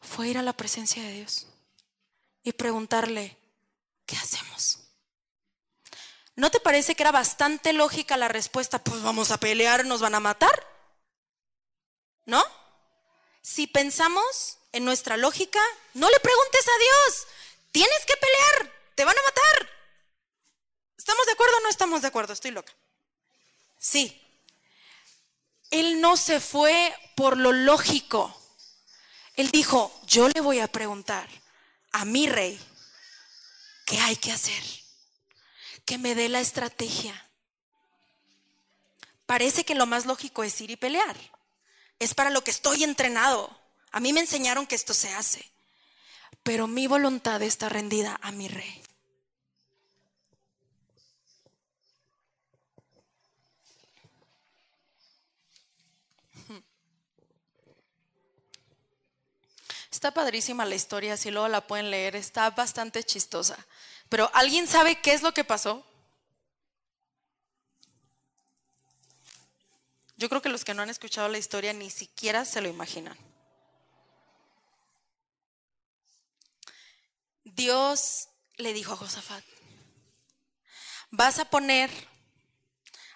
fue 0.00 0.30
ir 0.30 0.38
a 0.38 0.42
la 0.42 0.52
presencia 0.52 1.00
de 1.00 1.12
Dios 1.12 1.46
y 2.42 2.50
preguntarle, 2.50 3.38
¿qué 4.06 4.16
hacemos? 4.16 4.80
¿No 6.34 6.50
te 6.50 6.58
parece 6.58 6.96
que 6.96 7.04
era 7.04 7.12
bastante 7.12 7.72
lógica 7.74 8.16
la 8.16 8.26
respuesta? 8.26 8.82
Pues 8.82 9.04
vamos 9.04 9.30
a 9.30 9.38
pelear, 9.38 9.86
nos 9.86 10.00
van 10.00 10.16
a 10.16 10.20
matar. 10.20 10.66
¿No? 12.26 12.42
Si 13.44 13.66
pensamos 13.66 14.56
en 14.72 14.86
nuestra 14.86 15.18
lógica, 15.18 15.60
no 15.92 16.08
le 16.08 16.18
preguntes 16.18 16.66
a 16.66 16.78
Dios. 16.78 17.26
Tienes 17.72 18.06
que 18.06 18.16
pelear, 18.16 18.72
te 18.94 19.04
van 19.04 19.16
a 19.18 19.22
matar. 19.22 19.70
¿Estamos 20.96 21.26
de 21.26 21.32
acuerdo 21.32 21.58
o 21.58 21.60
no 21.60 21.68
estamos 21.68 22.00
de 22.00 22.08
acuerdo? 22.08 22.32
Estoy 22.32 22.52
loca. 22.52 22.72
Sí. 23.78 24.18
Él 25.70 26.00
no 26.00 26.16
se 26.16 26.40
fue 26.40 26.96
por 27.16 27.36
lo 27.36 27.52
lógico. 27.52 28.34
Él 29.34 29.50
dijo, 29.50 29.92
yo 30.06 30.30
le 30.30 30.40
voy 30.40 30.60
a 30.60 30.68
preguntar 30.68 31.28
a 31.92 32.06
mi 32.06 32.26
rey 32.26 32.58
qué 33.84 34.00
hay 34.00 34.16
que 34.16 34.32
hacer. 34.32 34.64
Que 35.84 35.98
me 35.98 36.14
dé 36.14 36.30
la 36.30 36.40
estrategia. 36.40 37.30
Parece 39.26 39.66
que 39.66 39.74
lo 39.74 39.84
más 39.84 40.06
lógico 40.06 40.44
es 40.44 40.58
ir 40.62 40.70
y 40.70 40.76
pelear. 40.76 41.14
Es 41.98 42.14
para 42.14 42.30
lo 42.30 42.44
que 42.44 42.50
estoy 42.50 42.84
entrenado. 42.84 43.50
A 43.92 44.00
mí 44.00 44.12
me 44.12 44.20
enseñaron 44.20 44.66
que 44.66 44.74
esto 44.74 44.94
se 44.94 45.12
hace. 45.14 45.44
Pero 46.42 46.66
mi 46.66 46.86
voluntad 46.86 47.42
está 47.42 47.68
rendida 47.68 48.18
a 48.22 48.32
mi 48.32 48.48
rey. 48.48 48.82
Está 60.04 60.10
padrísima 60.10 60.66
la 60.66 60.74
historia, 60.74 61.16
si 61.16 61.30
luego 61.30 61.48
la 61.48 61.66
pueden 61.66 61.90
leer, 61.90 62.14
está 62.14 62.50
bastante 62.50 63.04
chistosa. 63.04 63.56
Pero 64.10 64.30
¿alguien 64.34 64.66
sabe 64.66 65.00
qué 65.00 65.14
es 65.14 65.22
lo 65.22 65.32
que 65.32 65.44
pasó? 65.44 65.86
Yo 70.24 70.30
creo 70.30 70.40
que 70.40 70.48
los 70.48 70.64
que 70.64 70.72
no 70.72 70.80
han 70.80 70.88
escuchado 70.88 71.28
la 71.28 71.36
historia 71.36 71.74
ni 71.74 71.90
siquiera 71.90 72.46
se 72.46 72.62
lo 72.62 72.68
imaginan. 72.70 73.14
Dios 77.44 78.30
le 78.56 78.72
dijo 78.72 78.94
a 78.94 78.96
Josafat, 78.96 79.44
vas 81.10 81.40
a 81.40 81.44
poner 81.44 81.90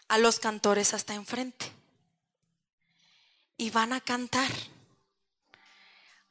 a 0.09 0.19
los 0.19 0.39
cantores 0.39 0.93
hasta 0.93 1.15
enfrente 1.15 1.73
y 3.57 3.71
van 3.71 3.95
a 3.95 4.03
cantar. 4.03 4.53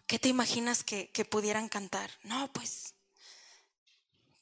¿Qué 0.06 0.20
te 0.20 0.30
imaginas 0.30 0.84
que, 0.84 1.10
pudieran 1.28 1.70
cantar? 1.70 2.12
No, 2.22 2.54
pues 2.54 2.94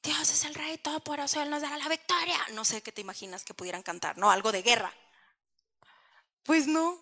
Dios 0.03 0.29
es 0.29 0.43
el 0.43 0.53
rey 0.53 0.79
todopoderoso, 0.79 1.41
Él 1.41 1.49
nos 1.49 1.61
dará 1.61 1.77
la 1.77 1.87
victoria. 1.87 2.37
No 2.51 2.65
sé 2.65 2.83
qué 2.83 2.91
te 2.91 2.99
imaginas 2.99 3.45
que 3.45 3.53
pudieran 3.53 3.83
cantar, 3.83 4.17
¿no? 4.17 4.31
Algo 4.31 4.51
de 4.51 4.63
guerra. 4.63 4.93
Pues 6.45 6.67
no. 6.67 6.97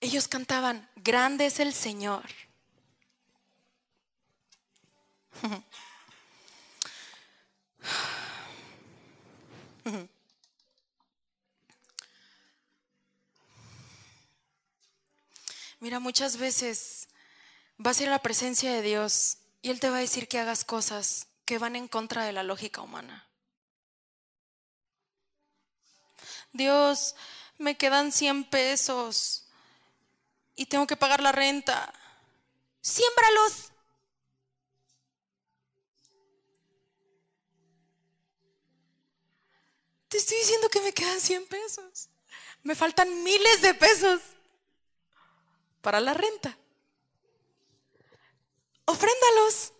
Ellos 0.00 0.28
cantaban, 0.28 0.88
grande 0.96 1.46
es 1.46 1.58
el 1.58 1.72
Señor. 1.74 2.24
Mira, 15.80 15.98
muchas 16.00 16.36
veces 16.36 17.08
vas 17.78 17.98
a 17.98 18.02
ir 18.02 18.08
a 18.08 18.12
la 18.12 18.18
presencia 18.22 18.72
de 18.72 18.82
Dios 18.82 19.38
y 19.62 19.70
Él 19.70 19.80
te 19.80 19.88
va 19.90 19.96
a 19.96 20.00
decir 20.00 20.28
que 20.28 20.38
hagas 20.38 20.64
cosas 20.64 21.28
que 21.44 21.58
van 21.58 21.76
en 21.76 21.88
contra 21.88 22.24
de 22.24 22.32
la 22.32 22.42
lógica 22.42 22.82
humana. 22.82 23.27
Dios, 26.52 27.14
me 27.58 27.76
quedan 27.76 28.12
100 28.12 28.44
pesos 28.44 29.44
y 30.54 30.66
tengo 30.66 30.86
que 30.86 30.96
pagar 30.96 31.20
la 31.20 31.32
renta. 31.32 31.92
Siémbralos. 32.80 33.72
Te 40.08 40.16
estoy 40.16 40.38
diciendo 40.38 40.68
que 40.70 40.80
me 40.80 40.92
quedan 40.92 41.20
100 41.20 41.46
pesos. 41.46 42.08
Me 42.62 42.74
faltan 42.74 43.22
miles 43.22 43.60
de 43.60 43.74
pesos 43.74 44.20
para 45.82 46.00
la 46.00 46.14
renta. 46.14 46.56
Ofréndalos. 48.86 49.72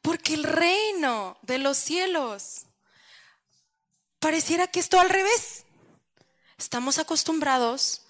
Porque 0.00 0.34
el 0.34 0.44
reino 0.44 1.38
de 1.42 1.58
los 1.58 1.76
cielos 1.76 2.66
pareciera 4.24 4.66
que 4.68 4.80
esto 4.80 4.98
al 4.98 5.10
revés. 5.10 5.66
Estamos 6.56 6.98
acostumbrados 6.98 8.00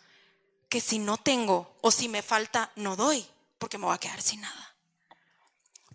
que 0.68 0.80
si 0.80 1.00
no 1.00 1.16
tengo 1.16 1.76
o 1.80 1.90
si 1.90 2.08
me 2.08 2.22
falta, 2.22 2.70
no 2.76 2.94
doy, 2.94 3.26
porque 3.58 3.78
me 3.78 3.86
voy 3.86 3.96
a 3.96 3.98
quedar 3.98 4.22
sin 4.22 4.40
nada. 4.40 4.76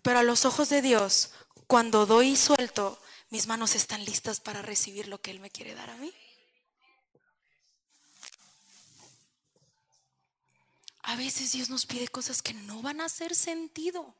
Pero 0.02 0.18
a 0.18 0.22
los 0.22 0.44
ojos 0.44 0.68
de 0.68 0.82
Dios, 0.82 1.30
cuando 1.66 2.04
doy 2.04 2.32
y 2.32 2.36
suelto, 2.36 3.00
mis 3.30 3.46
manos 3.46 3.74
están 3.74 4.04
listas 4.04 4.40
para 4.40 4.60
recibir 4.60 5.08
lo 5.08 5.22
que 5.22 5.30
Él 5.30 5.40
me 5.40 5.48
quiere 5.48 5.74
dar 5.74 5.88
a 5.88 5.96
mí. 5.96 6.12
A 11.00 11.16
veces 11.16 11.52
Dios 11.52 11.70
nos 11.70 11.86
pide 11.86 12.08
cosas 12.08 12.42
que 12.42 12.52
no 12.52 12.82
van 12.82 13.00
a 13.00 13.06
hacer 13.06 13.34
sentido. 13.34 14.14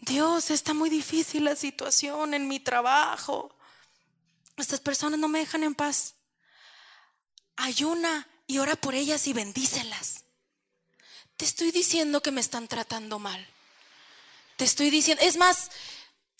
Dios, 0.00 0.50
está 0.50 0.74
muy 0.74 0.90
difícil 0.90 1.44
la 1.44 1.54
situación 1.54 2.34
en 2.34 2.48
mi 2.48 2.58
trabajo. 2.58 3.54
Estas 4.58 4.80
personas 4.80 5.18
no 5.18 5.28
me 5.28 5.38
dejan 5.38 5.62
en 5.62 5.74
paz. 5.74 6.14
Ayuna 7.56 8.28
y 8.46 8.58
ora 8.58 8.76
por 8.76 8.94
ellas 8.94 9.26
y 9.26 9.32
bendícelas. 9.32 10.24
Te 11.36 11.44
estoy 11.44 11.70
diciendo 11.70 12.20
que 12.20 12.32
me 12.32 12.40
están 12.40 12.66
tratando 12.66 13.18
mal. 13.18 13.46
Te 14.56 14.64
estoy 14.64 14.90
diciendo, 14.90 15.22
es 15.24 15.36
más, 15.36 15.70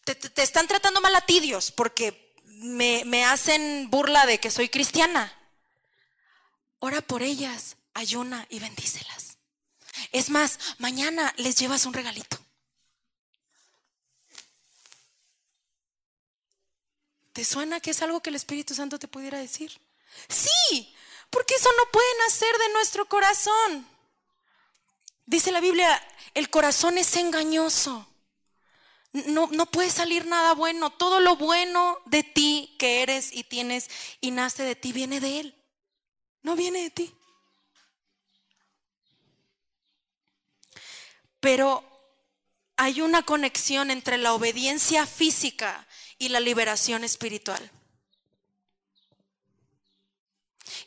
te, 0.04 0.42
están 0.42 0.66
tratando 0.66 1.00
mal 1.00 1.14
a 1.14 1.20
ti, 1.20 1.38
Dios, 1.38 1.70
porque 1.70 2.34
me, 2.44 3.04
me 3.04 3.24
hacen 3.24 3.88
burla 3.90 4.26
de 4.26 4.40
que 4.40 4.50
soy 4.50 4.68
cristiana. 4.68 5.32
Ora 6.80 7.00
por 7.00 7.22
ellas, 7.22 7.76
ayuna 7.94 8.46
y 8.50 8.58
bendícelas. 8.58 9.38
Es 10.10 10.30
más, 10.30 10.58
mañana 10.78 11.32
les 11.36 11.56
llevas 11.56 11.86
un 11.86 11.94
regalito. 11.94 12.37
¿Te 17.38 17.44
suena 17.44 17.78
que 17.78 17.92
es 17.92 18.02
algo 18.02 18.20
que 18.20 18.30
el 18.30 18.34
Espíritu 18.34 18.74
Santo 18.74 18.98
te 18.98 19.06
pudiera 19.06 19.38
decir? 19.38 19.70
Sí, 20.28 20.92
porque 21.30 21.54
eso 21.54 21.68
no 21.76 21.88
puede 21.92 22.08
nacer 22.26 22.52
de 22.58 22.72
nuestro 22.72 23.06
corazón. 23.06 23.86
Dice 25.24 25.52
la 25.52 25.60
Biblia, 25.60 26.04
el 26.34 26.50
corazón 26.50 26.98
es 26.98 27.14
engañoso. 27.14 28.08
No, 29.12 29.46
no 29.52 29.66
puede 29.66 29.88
salir 29.90 30.26
nada 30.26 30.52
bueno. 30.54 30.90
Todo 30.90 31.20
lo 31.20 31.36
bueno 31.36 32.00
de 32.06 32.24
ti 32.24 32.74
que 32.76 33.02
eres 33.02 33.32
y 33.32 33.44
tienes 33.44 33.88
y 34.20 34.32
nace 34.32 34.64
de 34.64 34.74
ti 34.74 34.92
viene 34.92 35.20
de 35.20 35.38
Él. 35.38 35.64
No 36.42 36.56
viene 36.56 36.82
de 36.82 36.90
ti. 36.90 37.14
Pero 41.38 41.84
hay 42.76 43.00
una 43.00 43.22
conexión 43.22 43.92
entre 43.92 44.18
la 44.18 44.34
obediencia 44.34 45.06
física 45.06 45.86
y 46.18 46.28
la 46.28 46.40
liberación 46.40 47.04
espiritual. 47.04 47.70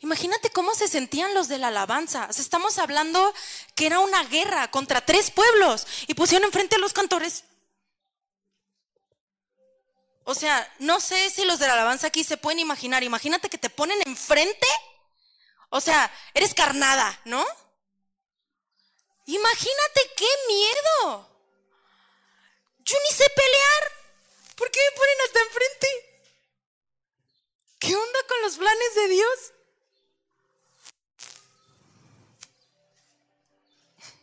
Imagínate 0.00 0.50
cómo 0.50 0.74
se 0.74 0.88
sentían 0.88 1.34
los 1.34 1.48
de 1.48 1.58
la 1.58 1.68
alabanza. 1.68 2.28
estamos 2.36 2.78
hablando 2.78 3.32
que 3.74 3.86
era 3.86 4.00
una 4.00 4.24
guerra 4.24 4.70
contra 4.70 5.04
tres 5.04 5.30
pueblos 5.30 5.86
y 6.06 6.14
pusieron 6.14 6.46
enfrente 6.46 6.76
a 6.76 6.78
los 6.78 6.92
cantores. 6.92 7.44
O 10.24 10.34
sea, 10.34 10.72
no 10.78 11.00
sé 11.00 11.30
si 11.30 11.44
los 11.44 11.58
de 11.58 11.66
la 11.66 11.74
alabanza 11.74 12.08
aquí 12.08 12.24
se 12.24 12.36
pueden 12.36 12.60
imaginar. 12.60 13.02
Imagínate 13.02 13.48
que 13.48 13.58
te 13.58 13.70
ponen 13.70 13.98
enfrente. 14.06 14.66
O 15.68 15.80
sea, 15.80 16.12
eres 16.34 16.54
carnada, 16.54 17.20
¿no? 17.24 17.44
Imagínate 19.26 20.00
qué 20.16 20.28
miedo. 20.48 21.28
Yo 22.78 22.96
ni 23.08 23.16
sé 23.16 23.24
pelear. 23.34 24.01
¿Por 24.62 24.70
qué 24.70 24.78
me 24.78 24.96
ponen 24.96 25.16
hasta 25.26 25.40
enfrente? 25.40 25.88
¿Qué 27.80 27.96
onda 27.96 28.18
con 28.28 28.42
los 28.42 28.58
planes 28.58 28.94
de 28.94 29.08
Dios? 29.08 29.52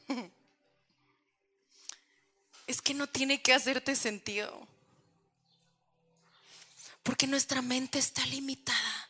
Es 2.68 2.82
que 2.82 2.94
no 2.94 3.08
tiene 3.08 3.42
que 3.42 3.54
hacerte 3.54 3.98
sentido. 3.98 4.66
Porque 7.04 7.28
nuestra 7.28 7.62
mente 7.62 8.00
está 8.00 8.26
limitada. 8.28 9.10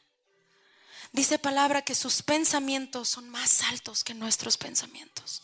Dice 1.12 1.38
palabra 1.38 1.84
que 1.84 1.94
sus 1.94 2.24
pensamientos 2.24 3.08
son 3.08 3.30
más 3.30 3.62
altos 3.66 4.04
que 4.04 4.16
nuestros 4.16 4.58
pensamientos. 4.58 5.44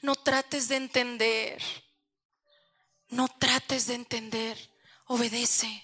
No 0.00 0.16
trates 0.16 0.66
de 0.66 0.74
entender. 0.76 1.62
No 3.10 3.28
trates 3.28 3.86
de 3.86 3.94
entender. 3.94 4.75
Obedece. 5.06 5.82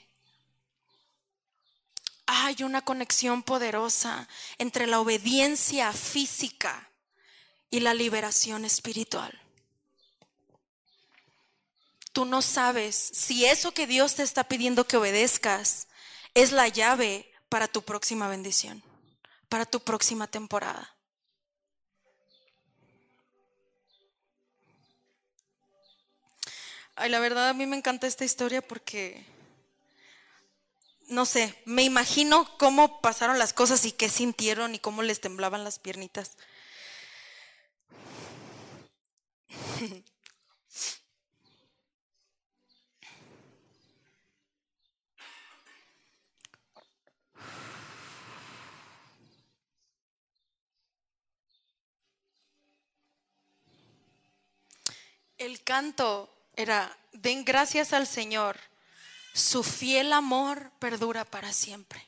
Hay 2.27 2.63
una 2.63 2.83
conexión 2.83 3.43
poderosa 3.43 4.29
entre 4.59 4.87
la 4.87 5.01
obediencia 5.01 5.93
física 5.93 6.91
y 7.71 7.81
la 7.81 7.95
liberación 7.95 8.65
espiritual. 8.65 9.41
Tú 12.13 12.25
no 12.27 12.43
sabes 12.43 12.97
si 12.97 13.47
eso 13.47 13.73
que 13.73 13.87
Dios 13.87 14.17
te 14.17 14.23
está 14.23 14.45
pidiendo 14.45 14.87
que 14.87 14.99
obedezcas 14.99 15.89
es 16.35 16.53
la 16.53 16.69
llave 16.69 17.31
para 17.49 17.69
tu 17.69 17.83
próxima 17.83 18.29
bendición, 18.29 18.83
para 19.49 19.65
tu 19.65 19.81
próxima 19.81 20.27
temporada. 20.27 20.95
Ay, 26.95 27.11
la 27.11 27.21
verdad 27.21 27.49
a 27.49 27.55
mí 27.55 27.67
me 27.67 27.77
encanta 27.77 28.07
esta 28.07 28.25
historia 28.25 28.61
porque, 28.61 29.25
no 31.09 31.25
sé, 31.25 31.55
me 31.65 31.83
imagino 31.83 32.49
cómo 32.59 33.01
pasaron 33.01 33.39
las 33.39 33.53
cosas 33.53 33.85
y 33.87 33.93
qué 33.93 34.09
sintieron 34.09 34.75
y 34.75 34.79
cómo 34.79 35.03
les 35.03 35.21
temblaban 35.21 35.65
las 35.65 35.79
piernitas. 35.79 36.33
El 55.39 55.65
canto 55.65 56.31
era, 56.55 56.97
den 57.13 57.45
gracias 57.45 57.93
al 57.93 58.07
Señor, 58.07 58.59
su 59.33 59.63
fiel 59.63 60.13
amor 60.13 60.71
perdura 60.79 61.25
para 61.25 61.53
siempre. 61.53 62.07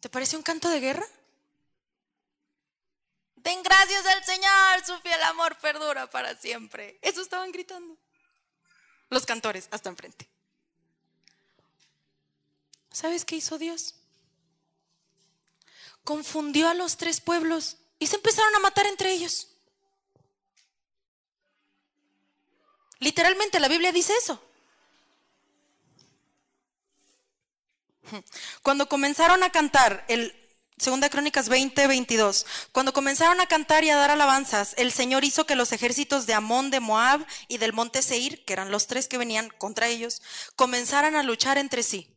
¿Te 0.00 0.08
parece 0.08 0.36
un 0.36 0.42
canto 0.42 0.68
de 0.68 0.80
guerra? 0.80 1.06
Den 3.36 3.62
gracias 3.62 4.04
al 4.06 4.24
Señor, 4.24 4.84
su 4.84 4.98
fiel 5.00 5.22
amor 5.22 5.56
perdura 5.58 6.10
para 6.10 6.36
siempre. 6.36 6.98
Eso 7.02 7.22
estaban 7.22 7.52
gritando. 7.52 7.96
Los 9.08 9.24
cantores, 9.24 9.68
hasta 9.70 9.88
enfrente. 9.88 10.28
¿Sabes 12.90 13.24
qué 13.24 13.36
hizo 13.36 13.58
Dios? 13.58 13.94
Confundió 16.02 16.68
a 16.68 16.74
los 16.74 16.96
tres 16.96 17.20
pueblos 17.20 17.76
y 17.98 18.06
se 18.06 18.16
empezaron 18.16 18.54
a 18.56 18.60
matar 18.60 18.86
entre 18.86 19.12
ellos. 19.12 19.55
Literalmente 22.98 23.60
la 23.60 23.68
Biblia 23.68 23.92
dice 23.92 24.12
eso. 24.18 24.42
Cuando 28.62 28.88
comenzaron 28.88 29.42
a 29.42 29.50
cantar, 29.50 30.04
el 30.08 30.34
Segunda 30.78 31.08
Crónicas 31.08 31.48
20, 31.48 31.86
22, 31.86 32.46
cuando 32.70 32.92
comenzaron 32.92 33.40
a 33.40 33.46
cantar 33.46 33.82
y 33.84 33.90
a 33.90 33.96
dar 33.96 34.10
alabanzas, 34.10 34.74
el 34.76 34.92
Señor 34.92 35.24
hizo 35.24 35.46
que 35.46 35.56
los 35.56 35.72
ejércitos 35.72 36.26
de 36.26 36.34
Amón, 36.34 36.70
de 36.70 36.80
Moab 36.80 37.26
y 37.48 37.58
del 37.58 37.72
monte 37.72 38.02
Seir, 38.02 38.44
que 38.44 38.52
eran 38.52 38.70
los 38.70 38.86
tres 38.86 39.08
que 39.08 39.16
venían 39.16 39.48
contra 39.48 39.88
ellos, 39.88 40.20
comenzaran 40.54 41.16
a 41.16 41.22
luchar 41.22 41.56
entre 41.56 41.82
sí. 41.82 42.15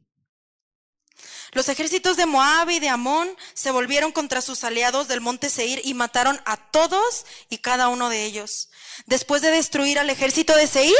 Los 1.51 1.67
ejércitos 1.69 2.15
de 2.17 2.25
Moab 2.25 2.69
y 2.69 2.79
de 2.79 2.89
Amón 2.89 3.35
se 3.53 3.71
volvieron 3.71 4.11
contra 4.11 4.41
sus 4.41 4.63
aliados 4.63 5.07
del 5.07 5.21
monte 5.21 5.49
Seir 5.49 5.81
y 5.83 5.93
mataron 5.93 6.39
a 6.45 6.57
todos 6.57 7.25
y 7.49 7.57
cada 7.59 7.87
uno 7.87 8.09
de 8.09 8.25
ellos. 8.25 8.69
Después 9.05 9.41
de 9.41 9.51
destruir 9.51 9.97
al 9.97 10.09
ejército 10.09 10.55
de 10.55 10.67
Seir, 10.67 10.95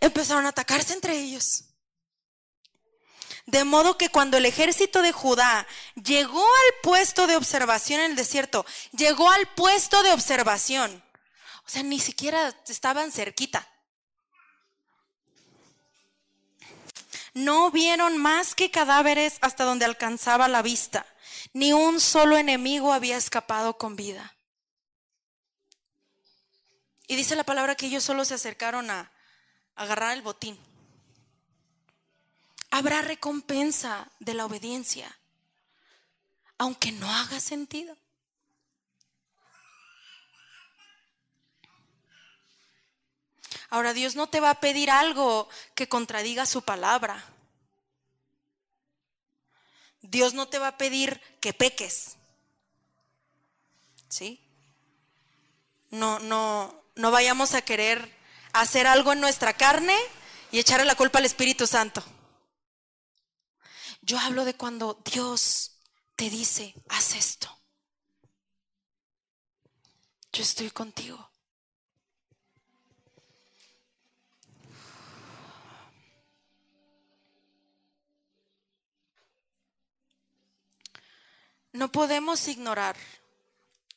empezaron 0.00 0.46
a 0.46 0.50
atacarse 0.50 0.92
entre 0.92 1.18
ellos. 1.18 1.64
De 3.46 3.64
modo 3.64 3.98
que 3.98 4.08
cuando 4.08 4.36
el 4.36 4.46
ejército 4.46 5.02
de 5.02 5.12
Judá 5.12 5.66
llegó 5.94 6.44
al 6.44 6.74
puesto 6.82 7.26
de 7.26 7.36
observación 7.36 8.00
en 8.00 8.12
el 8.12 8.16
desierto, 8.16 8.64
llegó 8.92 9.30
al 9.30 9.46
puesto 9.54 10.02
de 10.02 10.12
observación. 10.12 11.02
O 11.66 11.68
sea, 11.68 11.82
ni 11.82 12.00
siquiera 12.00 12.54
estaban 12.68 13.10
cerquita. 13.10 13.68
No 17.34 17.70
vieron 17.70 18.18
más 18.18 18.54
que 18.54 18.70
cadáveres 18.70 19.38
hasta 19.40 19.64
donde 19.64 19.84
alcanzaba 19.84 20.48
la 20.48 20.62
vista. 20.62 21.06
Ni 21.52 21.72
un 21.72 22.00
solo 22.00 22.36
enemigo 22.36 22.92
había 22.92 23.16
escapado 23.16 23.78
con 23.78 23.96
vida. 23.96 24.36
Y 27.06 27.16
dice 27.16 27.36
la 27.36 27.44
palabra 27.44 27.74
que 27.74 27.86
ellos 27.86 28.04
solo 28.04 28.24
se 28.24 28.34
acercaron 28.34 28.90
a 28.90 29.10
agarrar 29.74 30.16
el 30.16 30.22
botín. 30.22 30.58
Habrá 32.70 33.02
recompensa 33.02 34.10
de 34.18 34.34
la 34.34 34.46
obediencia, 34.46 35.18
aunque 36.56 36.92
no 36.92 37.10
haga 37.10 37.38
sentido. 37.40 37.96
Ahora 43.72 43.94
Dios 43.94 44.16
no 44.16 44.26
te 44.26 44.38
va 44.38 44.50
a 44.50 44.60
pedir 44.60 44.90
algo 44.90 45.48
que 45.74 45.88
contradiga 45.88 46.44
su 46.44 46.60
palabra. 46.60 47.24
Dios 50.02 50.34
no 50.34 50.46
te 50.46 50.58
va 50.58 50.68
a 50.68 50.76
pedir 50.76 51.18
que 51.40 51.54
peques. 51.54 52.18
¿Sí? 54.10 54.46
No, 55.88 56.18
no, 56.18 56.84
no 56.96 57.10
vayamos 57.10 57.54
a 57.54 57.62
querer 57.62 58.14
hacer 58.52 58.86
algo 58.86 59.14
en 59.14 59.20
nuestra 59.20 59.54
carne 59.54 59.96
y 60.50 60.58
echarle 60.58 60.84
la 60.84 60.94
culpa 60.94 61.18
al 61.18 61.24
Espíritu 61.24 61.66
Santo. 61.66 62.04
Yo 64.02 64.18
hablo 64.18 64.44
de 64.44 64.52
cuando 64.52 65.00
Dios 65.02 65.78
te 66.14 66.28
dice, 66.28 66.74
haz 66.90 67.14
esto. 67.14 67.48
Yo 70.30 70.42
estoy 70.42 70.70
contigo. 70.70 71.31
No 81.72 81.90
podemos 81.90 82.46
ignorar 82.48 82.96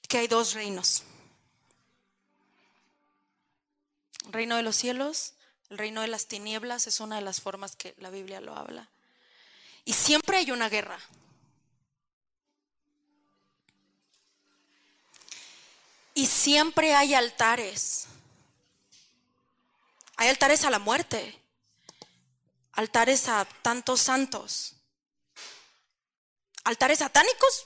que 0.07 0.19
hay 0.19 0.27
dos 0.27 0.53
reinos. 0.53 1.03
El 4.25 4.33
reino 4.33 4.55
de 4.55 4.63
los 4.63 4.75
cielos, 4.75 5.33
el 5.69 5.77
reino 5.77 6.01
de 6.01 6.07
las 6.07 6.27
tinieblas 6.27 6.87
es 6.87 6.99
una 6.99 7.17
de 7.17 7.21
las 7.21 7.41
formas 7.41 7.75
que 7.75 7.93
la 7.97 8.09
Biblia 8.09 8.41
lo 8.41 8.55
habla. 8.55 8.89
Y 9.83 9.93
siempre 9.93 10.37
hay 10.37 10.51
una 10.51 10.69
guerra. 10.69 10.99
Y 16.13 16.27
siempre 16.27 16.95
hay 16.95 17.13
altares. 17.13 18.07
Hay 20.15 20.29
altares 20.29 20.63
a 20.63 20.69
la 20.69 20.79
muerte, 20.79 21.37
altares 22.71 23.27
a 23.27 23.45
tantos 23.61 23.99
santos, 23.99 24.74
altares 26.65 26.99
satánicos. 26.99 27.65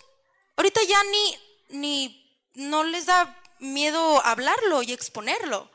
Ahorita 0.56 0.82
ya 0.84 1.04
ni, 1.06 1.39
ni, 1.80 2.39
no 2.54 2.84
les 2.84 3.08
da 3.08 3.41
miedo 3.60 4.24
hablarlo 4.26 4.84
y 4.84 4.93
exponerlo. 4.93 5.70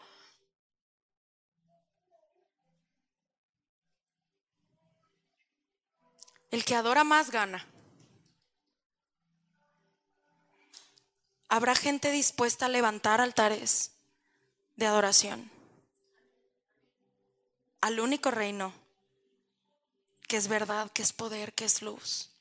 El 6.51 6.65
que 6.65 6.77
adora 6.77 7.03
más 7.03 7.31
gana. 7.31 7.67
Habrá 11.49 11.75
gente 11.75 12.11
dispuesta 12.11 12.67
a 12.67 12.69
levantar 12.69 13.21
altares 13.21 13.93
de 14.77 14.87
adoración 14.87 15.51
al 17.81 18.01
único 18.01 18.31
reino 18.31 18.73
que 20.27 20.37
es 20.37 20.49
verdad, 20.49 20.91
que 20.91 21.03
es 21.03 21.13
poder, 21.13 21.53
que 21.53 21.65
es 21.67 21.83
luz. 21.83 22.34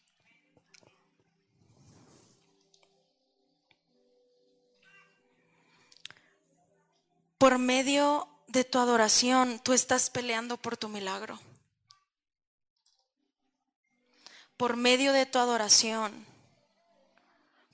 Por 7.43 7.59
medio 7.59 8.29
de 8.47 8.63
tu 8.63 8.79
adoración, 8.79 9.59
tú 9.59 9.73
estás 9.73 10.09
peleando 10.09 10.55
por 10.55 10.77
tu 10.77 10.87
milagro. 10.87 11.37
Por 14.55 14.77
medio 14.77 15.11
de 15.11 15.25
tu 15.25 15.39
adoración, 15.39 16.25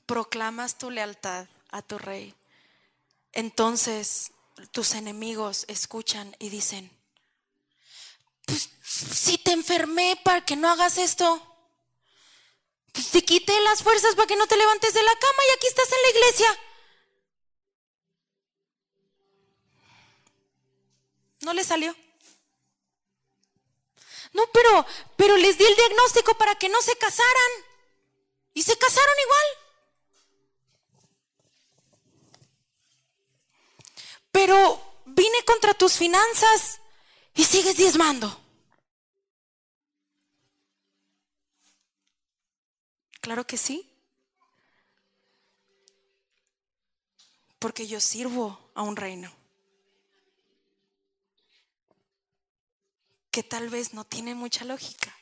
proclamas 0.08 0.80
tu 0.80 0.90
lealtad 0.90 1.46
a 1.70 1.84
tu 1.84 2.00
rey. 2.00 2.34
Entonces 3.32 4.32
tus 4.72 4.96
enemigos 4.96 5.66
escuchan 5.68 6.36
y 6.40 6.50
dicen, 6.50 6.90
pues 8.48 8.72
si 8.84 9.38
te 9.38 9.52
enfermé 9.52 10.20
para 10.24 10.44
que 10.44 10.56
no 10.56 10.68
hagas 10.68 10.98
esto, 10.98 11.44
pues 12.92 13.10
te 13.12 13.24
quité 13.24 13.62
las 13.62 13.84
fuerzas 13.84 14.16
para 14.16 14.26
que 14.26 14.36
no 14.36 14.48
te 14.48 14.58
levantes 14.58 14.96
de 14.96 15.04
la 15.04 15.14
cama 15.14 15.44
y 15.48 15.54
aquí 15.54 15.68
estás 15.68 15.92
en 15.92 16.02
la 16.02 16.10
iglesia. 16.10 16.60
No 21.42 21.54
le 21.54 21.64
salió. 21.64 21.96
No, 24.34 24.44
pero, 24.54 24.86
pero 25.18 25.38
les 25.38 25.58
di 25.58 25.66
el 25.66 25.76
diagnóstico 25.76 26.38
para 26.38 26.56
que 26.56 26.70
no 26.70 26.82
se 26.82 26.96
casaran. 26.98 27.52
Y 28.54 28.64
se 28.64 28.78
casaron 28.78 29.16
igual. 29.24 29.46
Pero 34.32 35.02
vine 35.06 35.44
contra 35.46 35.74
tus 35.74 35.94
finanzas 35.94 36.80
y 37.36 37.46
sigues 37.46 37.78
diezmando. 37.78 38.40
Claro 43.22 43.46
que 43.46 43.58
sí. 43.58 43.86
Porque 47.60 47.88
yo 47.88 48.00
sirvo 48.00 48.72
a 48.76 48.84
un 48.84 48.96
reino. 48.96 49.39
Que 53.32 53.44
tal 53.44 53.70
vez 53.70 53.94
no 53.94 54.06
tiene 54.06 54.36
mucha 54.36 54.66
lógica. 54.66 55.16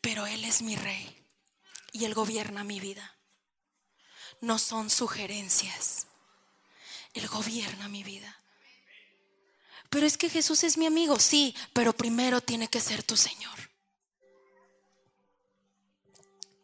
Pero 0.00 0.26
Él 0.26 0.44
es 0.44 0.62
mi 0.62 0.76
rey 0.76 1.26
y 1.92 2.04
Él 2.04 2.14
gobierna 2.14 2.64
mi 2.64 2.80
vida. 2.80 3.16
No 4.40 4.58
son 4.58 4.90
sugerencias. 4.90 6.06
Él 7.14 7.28
gobierna 7.28 7.88
mi 7.88 8.02
vida. 8.02 8.38
Pero 9.88 10.06
es 10.06 10.18
que 10.18 10.28
Jesús 10.28 10.64
es 10.64 10.76
mi 10.76 10.86
amigo, 10.86 11.20
sí, 11.20 11.54
pero 11.72 11.92
primero 11.92 12.40
tiene 12.40 12.68
que 12.68 12.80
ser 12.80 13.04
tu 13.04 13.16
Señor. 13.16 13.70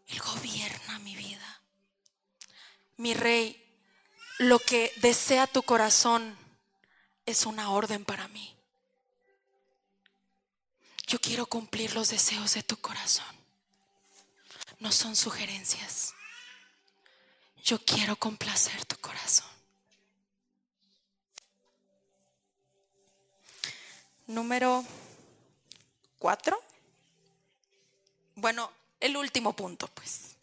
Él 0.08 0.18
gobierna 0.18 0.98
mi 0.98 1.14
vida. 1.14 1.62
Mi 2.96 3.14
rey, 3.14 3.56
lo 4.38 4.58
que 4.58 4.92
desea 4.96 5.46
tu 5.46 5.62
corazón 5.62 6.36
es 7.30 7.46
una 7.46 7.70
orden 7.70 8.04
para 8.04 8.28
mí. 8.28 8.56
Yo 11.06 11.20
quiero 11.20 11.46
cumplir 11.46 11.94
los 11.94 12.10
deseos 12.10 12.54
de 12.54 12.62
tu 12.62 12.76
corazón. 12.76 13.26
No 14.78 14.92
son 14.92 15.16
sugerencias. 15.16 16.14
Yo 17.62 17.78
quiero 17.84 18.16
complacer 18.16 18.84
tu 18.84 18.96
corazón. 18.96 19.48
Número 24.26 24.84
cuatro. 26.18 26.62
Bueno, 28.36 28.72
el 29.00 29.16
último 29.16 29.54
punto, 29.54 29.88
pues. 29.88 30.36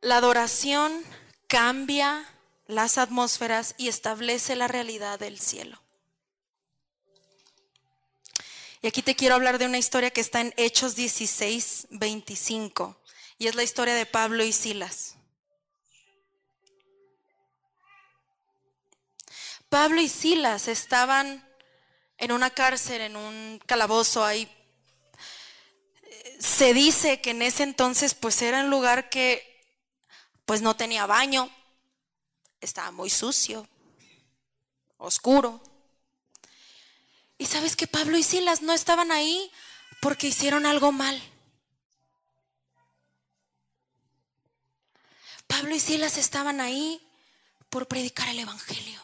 La 0.00 0.18
adoración 0.18 1.04
cambia 1.48 2.24
las 2.68 2.98
atmósferas 2.98 3.74
y 3.76 3.88
establece 3.88 4.54
la 4.54 4.68
realidad 4.68 5.18
del 5.18 5.40
cielo. 5.40 5.82
Y 8.80 8.86
aquí 8.86 9.02
te 9.02 9.16
quiero 9.16 9.34
hablar 9.34 9.58
de 9.58 9.66
una 9.66 9.78
historia 9.78 10.12
que 10.12 10.20
está 10.20 10.40
en 10.40 10.54
Hechos 10.56 10.94
16, 10.94 11.88
25, 11.90 12.96
y 13.38 13.48
es 13.48 13.56
la 13.56 13.64
historia 13.64 13.94
de 13.94 14.06
Pablo 14.06 14.44
y 14.44 14.52
Silas. 14.52 15.16
Pablo 19.68 20.00
y 20.00 20.08
Silas 20.08 20.68
estaban 20.68 21.44
en 22.18 22.30
una 22.30 22.50
cárcel, 22.50 23.00
en 23.00 23.16
un 23.16 23.60
calabozo 23.66 24.24
ahí 24.24 24.48
se 26.38 26.72
dice 26.72 27.20
que 27.20 27.30
en 27.30 27.42
ese 27.42 27.64
entonces 27.64 28.14
pues 28.14 28.40
era 28.42 28.60
un 28.60 28.70
lugar 28.70 29.10
que 29.10 29.44
pues 30.44 30.62
no 30.62 30.76
tenía 30.76 31.06
baño, 31.06 31.50
estaba 32.60 32.90
muy 32.90 33.10
sucio, 33.10 33.68
oscuro. 34.96 35.60
Y 37.38 37.46
sabes 37.46 37.76
que 37.76 37.86
Pablo 37.86 38.16
y 38.16 38.22
Silas 38.22 38.62
no 38.62 38.72
estaban 38.72 39.12
ahí 39.12 39.50
porque 40.00 40.28
hicieron 40.28 40.66
algo 40.66 40.92
mal. 40.92 41.20
Pablo 45.46 45.74
y 45.74 45.80
Silas 45.80 46.18
estaban 46.18 46.60
ahí 46.60 47.00
por 47.70 47.86
predicar 47.86 48.28
el 48.28 48.40
Evangelio. 48.40 49.00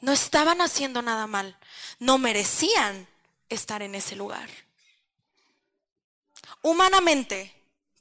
No 0.00 0.12
estaban 0.12 0.60
haciendo 0.60 1.02
nada 1.02 1.26
mal. 1.26 1.58
No 1.98 2.18
merecían 2.18 3.08
estar 3.48 3.82
en 3.82 3.94
ese 3.94 4.16
lugar 4.16 4.48
humanamente, 6.62 7.54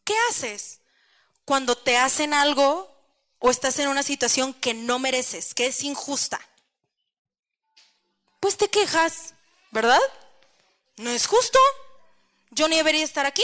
¿qué 0.04 0.14
haces 0.30 0.80
cuando 1.46 1.78
te 1.78 1.98
hacen 1.98 2.34
algo 2.34 2.97
o 3.40 3.50
estás 3.50 3.78
en 3.80 3.88
una 3.88 4.04
situación 4.04 4.54
que 4.54 4.74
no 4.74 5.00
mereces, 5.00 5.54
que 5.54 5.68
es 5.68 5.84
injusta? 5.84 6.40
Pues 8.40 8.58
te 8.58 8.70
quejas, 8.70 9.34
¿verdad? 9.72 10.02
No 10.98 11.10
es 11.10 11.28
justo. 11.28 11.60
Yo 12.52 12.68
ni 12.68 12.78
debería 12.78 13.04
estar 13.04 13.26
aquí. 13.26 13.44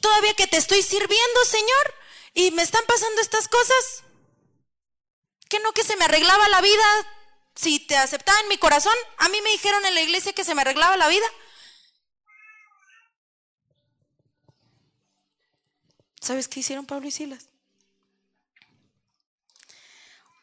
Todavía 0.00 0.34
que 0.34 0.46
te 0.46 0.56
estoy 0.56 0.82
sirviendo, 0.82 1.44
Señor, 1.44 1.94
y 2.34 2.50
me 2.50 2.62
están 2.62 2.84
pasando 2.86 3.20
estas 3.20 3.48
cosas. 3.48 4.04
Que 5.48 5.60
no 5.60 5.72
que 5.72 5.84
se 5.84 5.96
me 5.96 6.04
arreglaba 6.04 6.48
la 6.48 6.60
vida 6.60 6.84
si 7.54 7.80
te 7.80 7.96
aceptaba 7.96 8.38
en 8.40 8.48
mi 8.48 8.58
corazón. 8.58 8.94
A 9.18 9.28
mí 9.28 9.40
me 9.40 9.50
dijeron 9.50 9.84
en 9.86 9.94
la 9.94 10.02
iglesia 10.02 10.32
que 10.32 10.44
se 10.44 10.54
me 10.54 10.62
arreglaba 10.62 10.96
la 10.96 11.08
vida. 11.08 11.26
¿Sabes 16.20 16.48
qué 16.48 16.60
hicieron 16.60 16.86
Pablo 16.86 17.08
y 17.08 17.10
Silas? 17.10 17.48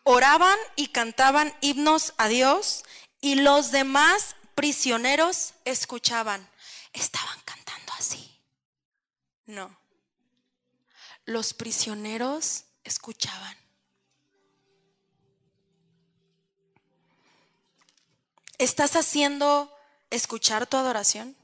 Oraban 0.08 0.58
y 0.76 0.89
cantaban 0.89 1.51
himnos 1.62 2.14
a 2.18 2.28
Dios 2.28 2.86
y 3.22 3.36
los 3.36 3.72
demás 3.72 4.36
prisioneros 4.53 5.56
escuchaban. 5.66 6.47
Estaban 6.93 7.39
cantando 7.43 7.91
así. 7.97 8.39
No. 9.47 9.76
Los 11.26 11.56
prisioneros 11.56 12.66
escuchaban. 12.84 13.58
¿Estás 18.60 18.95
haciendo 18.95 19.76
escuchar 20.12 20.68
tu 20.68 20.78
adoración? 20.78 21.36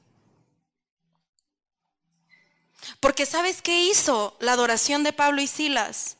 Porque 3.00 3.26
¿sabes 3.26 3.60
qué 3.60 3.82
hizo 3.86 4.36
la 4.38 4.52
adoración 4.52 5.02
de 5.02 5.12
Pablo 5.12 5.42
y 5.42 5.48
Silas? 5.48 6.18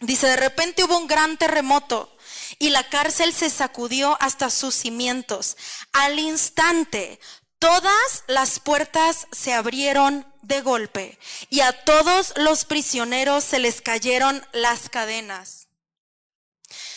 Dice, 0.00 0.26
de 0.26 0.36
repente 0.36 0.82
hubo 0.82 0.96
un 0.96 1.06
gran 1.06 1.36
terremoto 1.36 2.16
y 2.58 2.70
la 2.70 2.88
cárcel 2.88 3.34
se 3.34 3.50
sacudió 3.50 4.16
hasta 4.20 4.48
sus 4.48 4.74
cimientos. 4.74 5.58
Al 5.92 6.18
instante, 6.18 7.20
todas 7.58 8.24
las 8.26 8.60
puertas 8.60 9.26
se 9.30 9.52
abrieron 9.52 10.26
de 10.40 10.62
golpe 10.62 11.18
y 11.50 11.60
a 11.60 11.84
todos 11.84 12.32
los 12.36 12.64
prisioneros 12.64 13.44
se 13.44 13.58
les 13.58 13.82
cayeron 13.82 14.44
las 14.52 14.88
cadenas. 14.88 15.68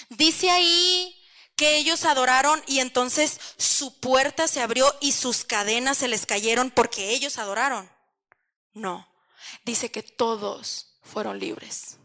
Dice 0.09 0.49
ahí 0.49 1.19
que 1.57 1.75
ellos 1.75 2.05
adoraron 2.05 2.63
y 2.67 2.79
entonces 2.79 3.39
su 3.57 3.99
puerta 3.99 4.47
se 4.47 4.61
abrió 4.61 4.93
y 5.01 5.11
sus 5.11 5.43
cadenas 5.43 5.97
se 5.97 6.07
les 6.07 6.25
cayeron 6.25 6.71
porque 6.71 7.09
ellos 7.09 7.37
adoraron. 7.37 7.91
No, 8.73 9.07
dice 9.65 9.91
que 9.91 10.03
todos 10.03 10.97
fueron 11.03 11.39
libres. 11.39 11.97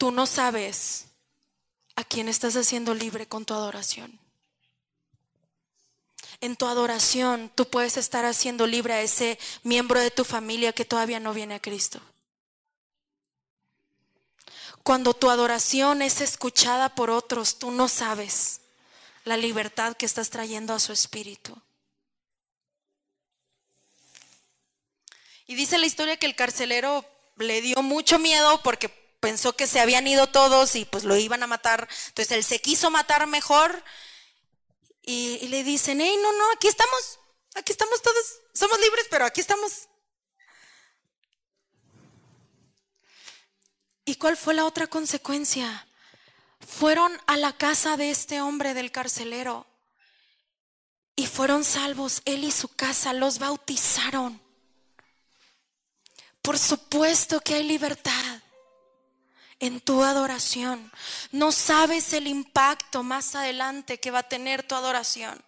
Tú 0.00 0.10
no 0.10 0.26
sabes 0.26 1.08
a 1.94 2.04
quién 2.04 2.30
estás 2.30 2.56
haciendo 2.56 2.94
libre 2.94 3.28
con 3.28 3.44
tu 3.44 3.52
adoración. 3.52 4.18
En 6.40 6.56
tu 6.56 6.64
adoración 6.64 7.52
tú 7.54 7.68
puedes 7.68 7.98
estar 7.98 8.24
haciendo 8.24 8.66
libre 8.66 8.94
a 8.94 9.02
ese 9.02 9.38
miembro 9.62 10.00
de 10.00 10.10
tu 10.10 10.24
familia 10.24 10.72
que 10.72 10.86
todavía 10.86 11.20
no 11.20 11.34
viene 11.34 11.56
a 11.56 11.60
Cristo. 11.60 12.00
Cuando 14.82 15.12
tu 15.12 15.28
adoración 15.28 16.00
es 16.00 16.22
escuchada 16.22 16.94
por 16.94 17.10
otros, 17.10 17.58
tú 17.58 17.70
no 17.70 17.86
sabes 17.86 18.62
la 19.24 19.36
libertad 19.36 19.98
que 19.98 20.06
estás 20.06 20.30
trayendo 20.30 20.72
a 20.72 20.80
su 20.80 20.94
espíritu. 20.94 21.60
Y 25.46 25.56
dice 25.56 25.76
la 25.76 25.84
historia 25.84 26.16
que 26.16 26.24
el 26.24 26.36
carcelero 26.36 27.04
le 27.36 27.60
dio 27.60 27.82
mucho 27.82 28.18
miedo 28.18 28.62
porque 28.62 28.99
pensó 29.20 29.54
que 29.54 29.66
se 29.66 29.80
habían 29.80 30.06
ido 30.06 30.26
todos 30.26 30.74
y 30.74 30.84
pues 30.84 31.04
lo 31.04 31.16
iban 31.16 31.42
a 31.42 31.46
matar. 31.46 31.88
Entonces 32.08 32.36
él 32.36 32.44
se 32.44 32.60
quiso 32.60 32.90
matar 32.90 33.26
mejor 33.26 33.84
y, 35.02 35.46
le 35.48 35.62
dicen, 35.62 36.00
hey, 36.00 36.16
no, 36.22 36.32
no, 36.32 36.52
aquí 36.52 36.68
estamos, 36.68 37.18
aquí 37.54 37.72
estamos 37.72 38.00
todos, 38.02 38.40
somos 38.52 38.78
libres, 38.80 39.06
pero 39.10 39.24
aquí 39.24 39.40
estamos. 39.40 39.88
¿Y 44.04 44.16
cuál 44.16 44.36
fue 44.36 44.54
la 44.54 44.64
otra 44.64 44.86
consecuencia? 44.86 45.86
Fueron 46.66 47.18
a 47.26 47.36
la 47.36 47.56
casa 47.56 47.96
de 47.96 48.10
este 48.10 48.40
hombre 48.40 48.74
del 48.74 48.92
carcelero 48.92 49.66
y 51.16 51.26
fueron 51.26 51.64
salvos, 51.64 52.22
él 52.24 52.44
y 52.44 52.50
su 52.50 52.68
casa, 52.68 53.12
los 53.12 53.38
bautizaron. 53.38 54.40
Por 56.42 56.58
supuesto 56.58 57.40
que 57.40 57.54
hay 57.54 57.64
libertad 57.64 58.29
en 59.60 59.80
tu 59.80 60.02
adoración. 60.02 60.90
No 61.30 61.52
sabes 61.52 62.12
el 62.12 62.26
impacto 62.26 63.02
más 63.02 63.34
adelante 63.34 64.00
que 64.00 64.10
va 64.10 64.20
a 64.20 64.28
tener 64.28 64.62
tu 64.62 64.74
adoración. 64.74 65.40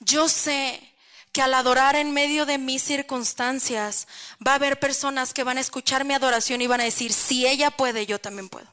Yo 0.00 0.28
sé 0.28 0.90
que 1.32 1.42
al 1.42 1.54
adorar 1.54 1.94
en 1.94 2.12
medio 2.12 2.44
de 2.46 2.58
mis 2.58 2.82
circunstancias, 2.82 4.08
va 4.44 4.52
a 4.52 4.54
haber 4.56 4.80
personas 4.80 5.32
que 5.32 5.44
van 5.44 5.58
a 5.58 5.60
escuchar 5.60 6.04
mi 6.04 6.14
adoración 6.14 6.60
y 6.60 6.66
van 6.66 6.80
a 6.80 6.84
decir, 6.84 7.12
si 7.12 7.46
ella 7.46 7.70
puede, 7.70 8.06
yo 8.06 8.18
también 8.18 8.48
puedo. 8.48 8.66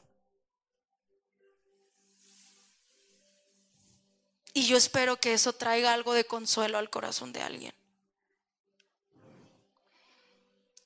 Y 4.54 4.66
yo 4.66 4.76
espero 4.76 5.20
que 5.20 5.34
eso 5.34 5.52
traiga 5.52 5.92
algo 5.92 6.14
de 6.14 6.24
consuelo 6.24 6.78
al 6.78 6.90
corazón 6.90 7.32
de 7.32 7.42
alguien. 7.42 7.74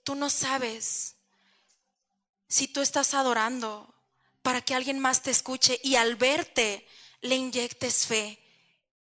Tú 0.05 0.14
no 0.14 0.28
sabes 0.28 1.11
si 2.53 2.68
tú 2.68 2.82
estás 2.82 3.14
adorando 3.14 3.94
para 4.42 4.61
que 4.61 4.74
alguien 4.74 4.98
más 4.98 5.22
te 5.22 5.30
escuche 5.30 5.80
y 5.82 5.96
al 5.96 6.16
verte 6.16 6.86
le 7.22 7.36
inyectes 7.36 8.07
fe 8.07 8.38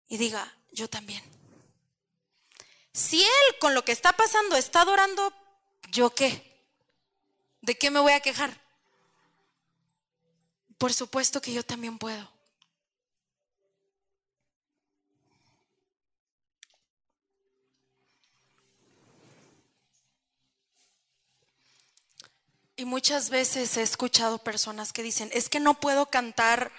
y 0.08 0.16
diga, 0.16 0.56
yo 0.72 0.90
también. 0.90 1.22
Si 2.94 3.22
él 3.22 3.60
con 3.60 3.74
lo 3.74 3.84
que 3.84 3.92
está 3.92 4.14
pasando 4.14 4.56
está 4.56 4.84
adorando, 4.84 5.34
¿yo 5.92 6.16
qué? 6.16 6.64
¿De 7.60 7.78
qué 7.78 7.92
me 7.92 8.00
voy 8.00 8.14
a 8.14 8.22
quejar? 8.22 8.58
Por 10.78 10.94
supuesto 10.94 11.42
que 11.42 11.52
yo 11.52 11.66
también 11.66 11.98
puedo. 11.98 12.32
Y 22.76 22.86
muchas 22.86 23.30
veces 23.30 23.78
he 23.78 23.84
escuchado 23.84 24.40
personas 24.40 24.94
que 24.94 25.04
dicen, 25.04 25.30
es 25.32 25.48
que 25.48 25.60
no 25.60 25.80
puedo 25.80 26.08
cantar 26.08 26.72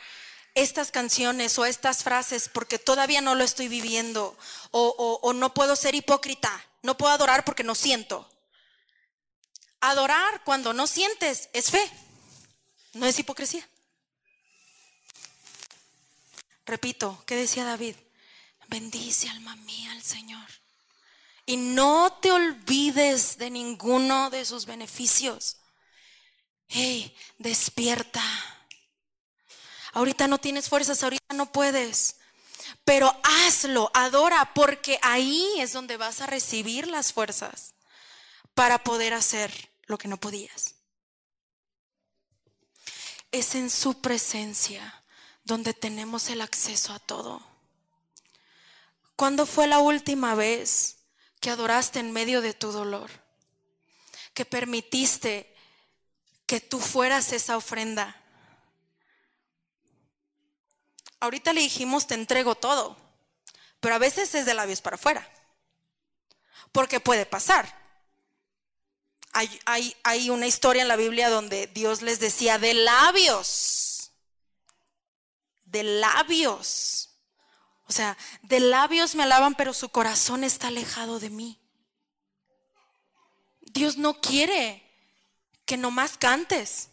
estas 0.54 0.90
canciones 0.90 1.58
o 1.58 1.64
estas 1.64 2.02
frases 2.02 2.48
porque 2.48 2.78
todavía 2.78 3.20
no 3.20 3.34
lo 3.34 3.44
estoy 3.44 3.68
viviendo 3.68 4.36
o, 4.72 5.32
no 5.34 5.54
puedo 5.54 5.76
ser 5.76 5.94
hipócrita, 5.94 6.64
no 6.82 6.96
puedo 6.96 7.12
adorar 7.12 7.44
porque 7.44 7.62
no 7.62 7.74
siento. 7.74 8.28
Adorar 9.80 10.42
cuando 10.44 10.72
no 10.72 10.86
sientes 10.86 11.48
es 11.52 11.70
fe, 11.70 11.90
no 12.94 13.06
es 13.06 13.18
hipocresía. 13.18 13.68
Repito, 16.66 17.22
¿qué 17.26 17.36
decía 17.36 17.64
David? 17.64 17.94
Bendice 18.68 19.28
alma 19.28 19.54
mía 19.56 19.92
al 19.92 20.02
Señor. 20.02 20.48
Y 21.46 21.56
no 21.56 22.18
te 22.22 22.32
olvides 22.32 23.36
de 23.36 23.50
ninguno 23.50 24.30
de 24.30 24.44
sus 24.46 24.64
beneficios 24.64 25.58
hey, 26.68 27.14
despierta. 27.38 28.22
Ahorita 29.92 30.26
no 30.26 30.38
tienes 30.38 30.68
fuerzas, 30.68 31.02
ahorita 31.02 31.34
no 31.34 31.52
puedes. 31.52 32.16
Pero 32.84 33.14
hazlo, 33.22 33.90
adora, 33.94 34.52
porque 34.54 34.98
ahí 35.02 35.48
es 35.58 35.72
donde 35.72 35.96
vas 35.96 36.20
a 36.20 36.26
recibir 36.26 36.88
las 36.88 37.12
fuerzas 37.12 37.74
para 38.54 38.82
poder 38.82 39.14
hacer 39.14 39.70
lo 39.86 39.98
que 39.98 40.08
no 40.08 40.18
podías. 40.18 40.74
Es 43.30 43.54
en 43.54 43.70
su 43.70 44.00
presencia 44.00 45.04
donde 45.44 45.74
tenemos 45.74 46.30
el 46.30 46.40
acceso 46.40 46.92
a 46.92 46.98
todo. 46.98 47.42
¿Cuándo 49.16 49.46
fue 49.46 49.66
la 49.66 49.78
última 49.78 50.34
vez 50.34 50.96
que 51.40 51.50
adoraste 51.50 52.00
en 52.00 52.12
medio 52.12 52.40
de 52.40 52.54
tu 52.54 52.72
dolor? 52.72 53.10
Que 54.32 54.44
permitiste 54.44 55.53
que 56.46 56.60
tú 56.60 56.80
fueras 56.80 57.32
esa 57.32 57.56
ofrenda. 57.56 58.20
Ahorita 61.20 61.52
le 61.52 61.62
dijimos, 61.62 62.06
te 62.06 62.14
entrego 62.14 62.54
todo, 62.54 62.96
pero 63.80 63.94
a 63.94 63.98
veces 63.98 64.34
es 64.34 64.46
de 64.46 64.54
labios 64.54 64.80
para 64.80 64.96
afuera, 64.96 65.28
porque 66.72 67.00
puede 67.00 67.24
pasar. 67.26 67.82
Hay, 69.32 69.60
hay, 69.64 69.96
hay, 70.04 70.30
una 70.30 70.46
historia 70.46 70.82
en 70.82 70.88
la 70.88 70.96
Biblia 70.96 71.28
donde 71.28 71.66
Dios 71.66 72.02
les 72.02 72.20
decía, 72.20 72.58
de 72.58 72.74
labios, 72.74 74.12
de 75.64 75.82
labios. 75.82 77.10
O 77.86 77.92
sea, 77.92 78.16
de 78.42 78.60
labios 78.60 79.16
me 79.16 79.24
alaban, 79.24 79.56
pero 79.56 79.74
su 79.74 79.88
corazón 79.88 80.44
está 80.44 80.68
alejado 80.68 81.18
de 81.18 81.30
mí. 81.30 81.60
Dios 83.60 83.96
no 83.96 84.20
quiere 84.20 84.83
que 85.64 85.76
nomás 85.76 86.16
cantes. 86.18 86.90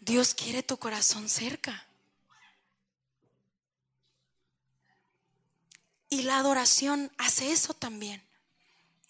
Dios 0.00 0.34
quiere 0.34 0.62
tu 0.62 0.78
corazón 0.78 1.28
cerca. 1.28 1.86
Y 6.08 6.22
la 6.22 6.38
adoración 6.38 7.10
hace 7.18 7.52
eso 7.52 7.74
también. 7.74 8.22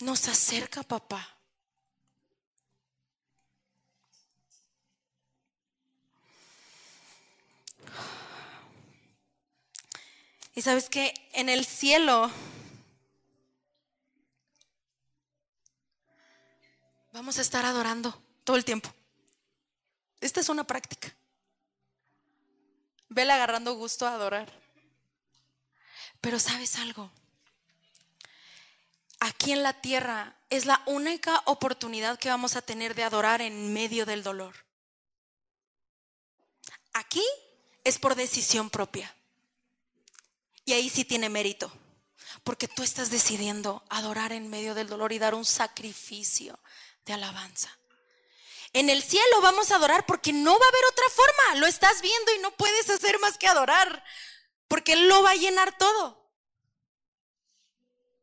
Nos 0.00 0.28
acerca, 0.28 0.82
papá. 0.82 1.34
Y 10.54 10.62
sabes 10.62 10.88
que 10.88 11.12
en 11.32 11.48
el 11.48 11.64
cielo 11.64 12.30
vamos 17.12 17.38
a 17.38 17.42
estar 17.42 17.64
adorando 17.64 18.23
todo 18.44 18.56
el 18.56 18.64
tiempo. 18.64 18.92
Esta 20.20 20.40
es 20.40 20.48
una 20.48 20.64
práctica. 20.64 21.14
Vele 23.08 23.32
agarrando 23.32 23.74
gusto 23.74 24.06
a 24.06 24.14
adorar. 24.14 24.52
Pero 26.20 26.38
sabes 26.38 26.76
algo, 26.76 27.10
aquí 29.20 29.52
en 29.52 29.62
la 29.62 29.80
tierra 29.82 30.34
es 30.48 30.64
la 30.64 30.82
única 30.86 31.42
oportunidad 31.44 32.18
que 32.18 32.30
vamos 32.30 32.56
a 32.56 32.62
tener 32.62 32.94
de 32.94 33.04
adorar 33.04 33.42
en 33.42 33.74
medio 33.74 34.06
del 34.06 34.22
dolor. 34.22 34.54
Aquí 36.94 37.22
es 37.82 37.98
por 37.98 38.14
decisión 38.14 38.70
propia. 38.70 39.14
Y 40.64 40.72
ahí 40.72 40.88
sí 40.88 41.04
tiene 41.04 41.28
mérito, 41.28 41.70
porque 42.42 42.68
tú 42.68 42.82
estás 42.82 43.10
decidiendo 43.10 43.84
adorar 43.90 44.32
en 44.32 44.48
medio 44.48 44.74
del 44.74 44.88
dolor 44.88 45.12
y 45.12 45.18
dar 45.18 45.34
un 45.34 45.44
sacrificio 45.44 46.58
de 47.04 47.12
alabanza. 47.12 47.76
En 48.74 48.90
el 48.90 49.04
cielo 49.04 49.40
vamos 49.40 49.70
a 49.70 49.76
adorar 49.76 50.04
porque 50.04 50.32
no 50.32 50.50
va 50.58 50.66
a 50.66 50.68
haber 50.68 50.84
otra 50.90 51.04
forma. 51.10 51.60
Lo 51.60 51.66
estás 51.66 52.02
viendo 52.02 52.34
y 52.34 52.38
no 52.40 52.50
puedes 52.56 52.90
hacer 52.90 53.20
más 53.20 53.38
que 53.38 53.46
adorar. 53.46 54.04
Porque 54.66 54.94
Él 54.94 55.08
lo 55.08 55.22
va 55.22 55.30
a 55.30 55.36
llenar 55.36 55.78
todo. 55.78 56.28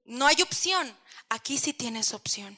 No 0.03 0.27
hay 0.27 0.41
opción. 0.41 0.93
Aquí 1.29 1.57
sí 1.57 1.71
tienes 1.71 2.13
opción. 2.13 2.57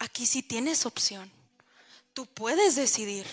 Aquí 0.00 0.26
sí 0.26 0.42
tienes 0.42 0.86
opción. 0.86 1.30
Tú 2.14 2.26
puedes 2.26 2.74
decidir. 2.74 3.26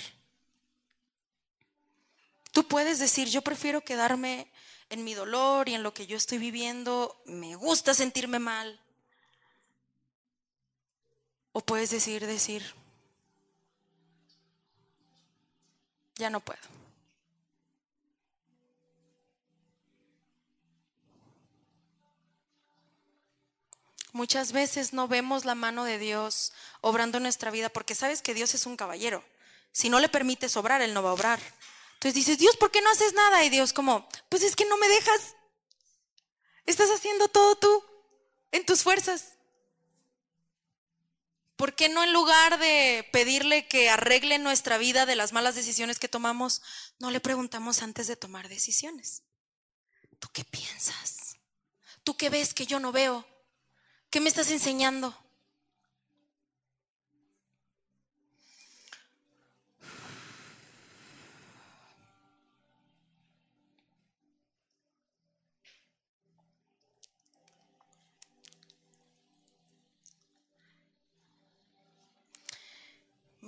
Tú 2.52 2.68
puedes 2.68 3.00
decir, 3.00 3.28
yo 3.30 3.42
prefiero 3.42 3.82
quedarme 3.82 4.52
en 4.90 5.04
mi 5.04 5.16
dolor 5.16 5.70
y 5.70 5.74
en 5.74 5.82
lo 5.82 5.92
que 5.92 6.06
yo 6.06 6.18
estoy 6.18 6.38
viviendo. 6.38 7.20
Me 7.26 7.56
gusta 7.56 7.96
sentirme 7.96 8.38
mal. 8.38 8.80
O 11.54 11.62
puedes 11.62 11.90
decir, 11.90 12.26
decir, 12.26 12.64
ya 16.16 16.30
no 16.30 16.40
puedo. 16.40 16.60
Muchas 24.14 24.52
veces 24.52 24.92
no 24.92 25.08
vemos 25.08 25.46
la 25.46 25.56
mano 25.56 25.86
de 25.86 25.98
Dios 25.98 26.52
obrando 26.82 27.18
en 27.18 27.24
nuestra 27.24 27.50
vida 27.50 27.70
porque 27.70 27.96
sabes 27.96 28.22
que 28.22 28.34
Dios 28.34 28.54
es 28.54 28.66
un 28.66 28.76
caballero. 28.76 29.24
Si 29.72 29.90
no 29.90 30.00
le 30.00 30.10
permites 30.10 30.58
obrar, 30.58 30.82
Él 30.82 30.94
no 30.94 31.02
va 31.02 31.12
a 31.12 31.14
obrar. 31.14 31.40
Entonces 31.94 32.16
dices, 32.16 32.38
Dios, 32.38 32.58
¿por 32.58 32.72
qué 32.72 32.82
no 32.82 32.90
haces 32.92 33.14
nada? 33.14 33.44
Y 33.46 33.50
Dios 33.50 33.72
como, 33.72 34.08
pues 34.28 34.44
es 34.44 34.56
que 34.56 34.66
no 34.66 34.78
me 34.78 34.90
dejas. 34.90 35.36
Estás 36.66 36.90
haciendo 36.90 37.30
todo 37.30 37.56
tú, 37.56 37.84
en 38.52 38.66
tus 38.66 38.84
fuerzas. 38.84 39.34
¿Por 41.62 41.76
qué 41.76 41.90
no 41.90 42.04
en 42.04 42.12
lugar 42.12 42.58
de 42.58 43.08
pedirle 43.12 43.68
que 43.68 43.92
arregle 43.92 44.40
nuestra 44.40 44.80
vida 44.80 45.06
de 45.06 45.16
las 45.16 45.32
malas 45.32 45.54
decisiones 45.54 46.00
que 46.00 46.08
tomamos, 46.08 46.64
no 46.98 47.12
le 47.12 47.20
preguntamos 47.20 47.84
antes 47.84 48.08
de 48.08 48.16
tomar 48.16 48.50
decisiones? 48.50 49.22
¿Tú 50.18 50.28
qué 50.34 50.44
piensas? 50.44 51.36
¿Tú 52.04 52.18
qué 52.18 52.32
ves 52.32 52.56
que 52.56 52.66
yo 52.66 52.80
no 52.80 52.92
veo? 52.92 53.28
¿Qué 54.10 54.20
me 54.20 54.28
estás 54.28 54.50
enseñando? 54.50 55.16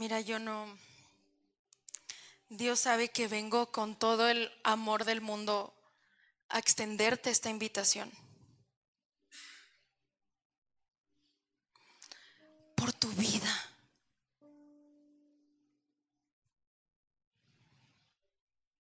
Mira, 0.04 0.20
yo 0.20 0.38
no... 0.38 0.68
Dios 2.50 2.82
sabe 2.82 3.10
que 3.10 3.30
vengo 3.30 3.72
con 3.72 3.96
todo 3.96 4.28
el 4.28 4.52
amor 4.66 5.06
del 5.06 5.22
mundo 5.22 5.74
a 6.50 6.60
extenderte 6.60 7.30
esta 7.30 7.50
invitación. 7.50 8.12
Por 12.76 12.92
tu 12.92 13.08
vida. 13.14 13.72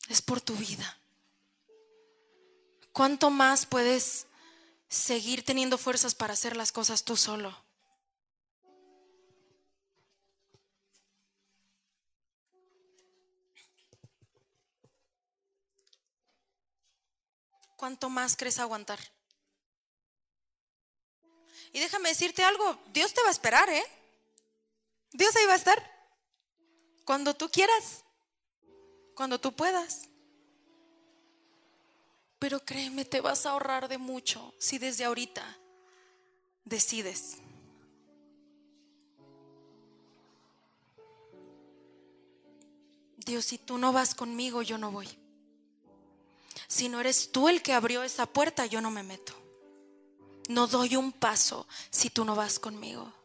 Es 0.09 0.21
por 0.21 0.41
tu 0.41 0.57
vida. 0.57 0.97
¿Cuánto 2.91 3.29
más 3.29 3.65
puedes 3.65 4.27
seguir 4.89 5.45
teniendo 5.45 5.77
fuerzas 5.77 6.15
para 6.15 6.33
hacer 6.33 6.57
las 6.57 6.73
cosas 6.73 7.05
tú 7.05 7.15
solo? 7.15 7.63
¿Cuánto 17.83 18.09
más 18.09 18.37
crees 18.37 18.59
aguantar? 18.59 18.97
Y 21.73 21.81
déjame 21.81 22.07
decirte 22.07 22.41
algo, 22.41 22.77
Dios 22.93 23.13
te 23.13 23.21
va 23.21 23.27
a 23.27 23.31
esperar, 23.31 23.69
¿eh? 23.69 23.83
Dios 25.11 25.35
ahí 25.35 25.45
va 25.47 25.51
a 25.51 25.57
estar. 25.57 26.07
Cuando 27.03 27.33
tú 27.33 27.49
quieras, 27.49 28.05
cuando 29.15 29.37
tú 29.37 29.53
puedas. 29.53 30.07
Pero 32.39 32.61
créeme, 32.61 33.03
te 33.03 33.19
vas 33.19 33.45
a 33.45 33.49
ahorrar 33.49 33.89
de 33.89 33.97
mucho 33.97 34.53
si 34.59 34.79
desde 34.79 35.03
ahorita 35.03 35.43
decides. 36.63 37.39
Dios, 43.17 43.43
si 43.43 43.57
tú 43.57 43.77
no 43.77 43.91
vas 43.91 44.15
conmigo, 44.15 44.61
yo 44.61 44.77
no 44.77 44.89
voy. 44.89 45.22
Si 46.67 46.89
no 46.89 46.99
eres 46.99 47.31
tú 47.31 47.49
el 47.49 47.61
que 47.61 47.73
abrió 47.73 48.03
esa 48.03 48.25
puerta, 48.25 48.65
yo 48.65 48.81
no 48.81 48.91
me 48.91 49.03
meto. 49.03 49.33
No 50.49 50.67
doy 50.67 50.95
un 50.95 51.11
paso 51.11 51.67
si 51.89 52.09
tú 52.09 52.25
no 52.25 52.35
vas 52.35 52.59
conmigo. 52.59 53.22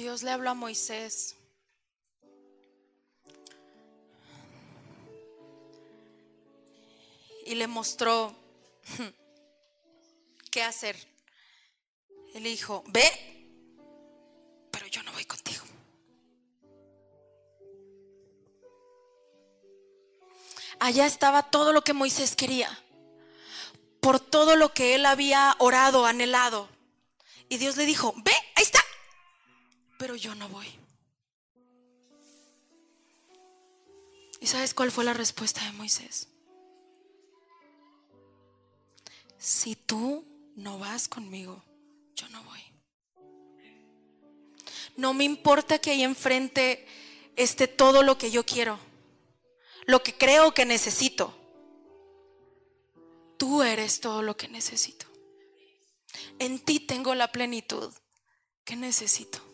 Dios 0.00 0.22
le 0.22 0.30
habló 0.30 0.48
a 0.48 0.54
Moisés. 0.54 1.36
Y 7.44 7.54
le 7.54 7.66
mostró 7.66 8.34
qué 10.50 10.62
hacer. 10.62 10.96
Él 12.32 12.44
dijo, 12.44 12.82
ve, 12.86 13.10
pero 14.70 14.86
yo 14.86 15.02
no 15.02 15.12
voy 15.12 15.26
contigo. 15.26 15.64
Allá 20.78 21.04
estaba 21.04 21.50
todo 21.50 21.74
lo 21.74 21.82
que 21.82 21.92
Moisés 21.92 22.36
quería, 22.36 22.82
por 24.00 24.18
todo 24.18 24.56
lo 24.56 24.72
que 24.72 24.94
él 24.94 25.04
había 25.04 25.54
orado, 25.58 26.06
anhelado. 26.06 26.70
Y 27.50 27.58
Dios 27.58 27.76
le 27.76 27.84
dijo, 27.84 28.14
ve, 28.24 28.32
pero 30.00 30.16
yo 30.16 30.34
no 30.34 30.48
voy. 30.48 30.66
¿Y 34.40 34.46
sabes 34.46 34.72
cuál 34.72 34.90
fue 34.90 35.04
la 35.04 35.12
respuesta 35.12 35.62
de 35.62 35.72
Moisés? 35.72 36.26
Si 39.36 39.76
tú 39.76 40.24
no 40.56 40.78
vas 40.78 41.06
conmigo, 41.06 41.62
yo 42.14 42.26
no 42.30 42.42
voy. 42.44 42.60
No 44.96 45.12
me 45.12 45.24
importa 45.24 45.78
que 45.78 45.90
ahí 45.90 46.02
enfrente 46.02 46.86
esté 47.36 47.68
todo 47.68 48.02
lo 48.02 48.16
que 48.16 48.30
yo 48.30 48.46
quiero, 48.46 48.78
lo 49.84 50.02
que 50.02 50.16
creo 50.16 50.54
que 50.54 50.64
necesito. 50.64 51.36
Tú 53.36 53.62
eres 53.62 54.00
todo 54.00 54.22
lo 54.22 54.34
que 54.34 54.48
necesito. 54.48 55.04
En 56.38 56.58
ti 56.58 56.80
tengo 56.80 57.14
la 57.14 57.30
plenitud 57.30 57.92
que 58.64 58.76
necesito. 58.76 59.49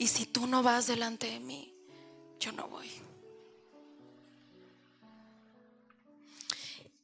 Y 0.00 0.08
si 0.08 0.24
tú 0.24 0.46
no 0.46 0.62
vas 0.62 0.86
delante 0.86 1.26
de 1.26 1.40
mí, 1.40 1.74
yo 2.38 2.52
no 2.52 2.66
voy. 2.68 2.90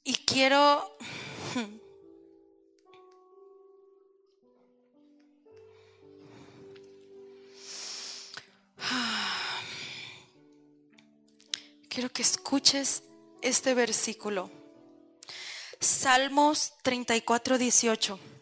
Y 0.02 0.14
quiero... 0.14 0.96
Quiero 11.90 12.10
que 12.10 12.22
escuches 12.22 13.02
este 13.42 13.74
versículo. 13.74 14.50
Salmos 15.80 16.72
34, 16.82 17.58
18. 17.58 18.35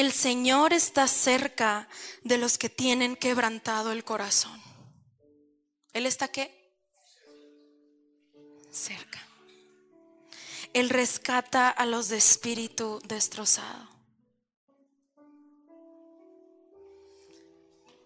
El 0.00 0.12
Señor 0.12 0.72
está 0.72 1.06
cerca 1.06 1.86
de 2.24 2.38
los 2.38 2.56
que 2.56 2.70
tienen 2.70 3.16
quebrantado 3.16 3.92
el 3.92 4.02
corazón. 4.02 4.58
¿Él 5.92 6.06
está 6.06 6.28
qué? 6.28 6.72
Cerca. 8.70 9.20
Él 10.72 10.88
rescata 10.88 11.68
a 11.68 11.84
los 11.84 12.08
de 12.08 12.16
espíritu 12.16 12.98
destrozado. 13.04 13.90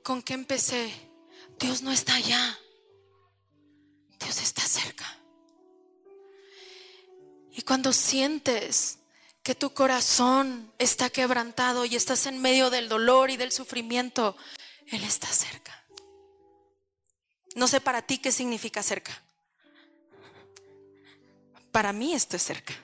¿Con 0.03 0.20
qué 0.20 0.34
empecé? 0.34 0.92
Dios 1.61 1.82
no 1.82 1.92
está 1.92 2.16
allá. 2.16 2.59
Dios 4.18 4.42
está 4.42 4.62
cerca. 4.62 5.16
Y 7.53 7.62
cuando 7.62 7.92
sientes 7.92 8.99
que 9.45 9.55
tu 9.55 9.74
corazón 9.74 10.72
está 10.78 11.11
quebrantado 11.11 11.84
y 11.84 11.95
estás 11.97 12.24
en 12.24 12.40
medio 12.40 12.70
del 12.70 12.88
dolor 12.88 13.30
y 13.30 13.36
del 13.36 13.53
sufrimiento, 13.53 14.38
Él 14.86 15.05
está 15.05 15.26
cerca. 15.26 15.84
No 17.55 17.68
sé 17.68 17.82
para 17.82 18.01
ti 18.01 18.16
qué 18.16 18.32
significa 18.32 18.82
cerca. 18.82 19.22
Para 21.70 21.92
mí 21.92 22.14
esto 22.14 22.36
es 22.36 22.42
cerca. 22.42 22.74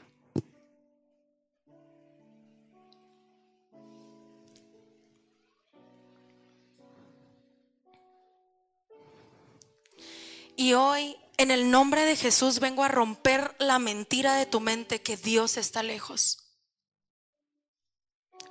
Y 10.56 10.74
hoy, 10.74 11.16
en 11.38 11.50
el 11.50 11.70
nombre 11.70 12.04
de 12.04 12.16
Jesús, 12.16 12.60
vengo 12.60 12.84
a 12.84 12.88
romper 12.88 13.56
la 13.58 13.78
mentira 13.78 14.34
de 14.34 14.44
tu 14.44 14.60
mente 14.60 15.00
que 15.00 15.16
Dios 15.16 15.56
está 15.56 15.82
lejos 15.82 16.49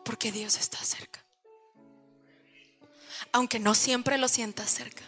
porque 0.10 0.32
Dios 0.32 0.57
está 0.57 0.84
cerca. 0.84 1.24
Aunque 3.32 3.60
no 3.60 3.76
siempre 3.76 4.18
lo 4.18 4.28
sientas 4.28 4.72
cerca. 4.72 5.03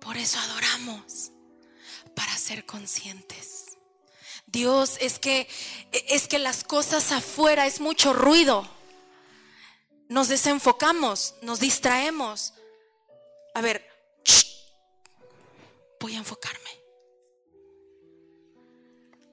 Por 0.00 0.16
eso 0.16 0.40
adoramos, 0.40 1.30
para 2.16 2.36
ser 2.36 2.66
conscientes. 2.66 3.78
Dios, 4.46 4.96
es 5.00 5.20
que 5.20 5.46
es 5.92 6.26
que 6.26 6.40
las 6.40 6.64
cosas 6.64 7.12
afuera 7.12 7.64
es 7.64 7.80
mucho 7.80 8.12
ruido. 8.12 8.68
Nos 10.08 10.26
desenfocamos, 10.26 11.36
nos 11.42 11.60
distraemos. 11.60 12.54
A 13.54 13.60
ver, 13.60 13.88
voy 16.00 16.16
a 16.16 16.18
enfocarme. 16.18 16.70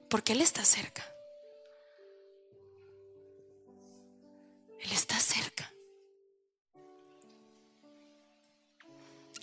Porque 0.08 0.34
Él 0.34 0.42
está 0.42 0.64
cerca. 0.64 1.12
Él 4.80 4.92
está 4.92 5.18
cerca. 5.20 5.70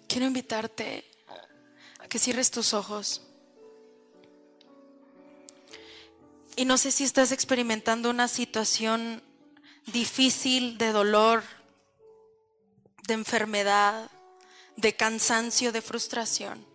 Quiero 0.08 0.26
invitarte 0.26 1.04
a 2.00 2.08
que 2.08 2.20
cierres 2.20 2.50
tus 2.50 2.74
ojos. 2.74 3.22
Y 6.56 6.66
no 6.66 6.78
sé 6.78 6.92
si 6.92 7.04
estás 7.04 7.32
experimentando 7.32 8.10
una 8.10 8.28
situación 8.28 9.22
difícil 9.86 10.78
de 10.78 10.92
dolor, 10.92 11.44
de 13.08 13.14
enfermedad, 13.14 14.10
de 14.76 14.96
cansancio, 14.96 15.72
de 15.72 15.82
frustración. 15.82 16.66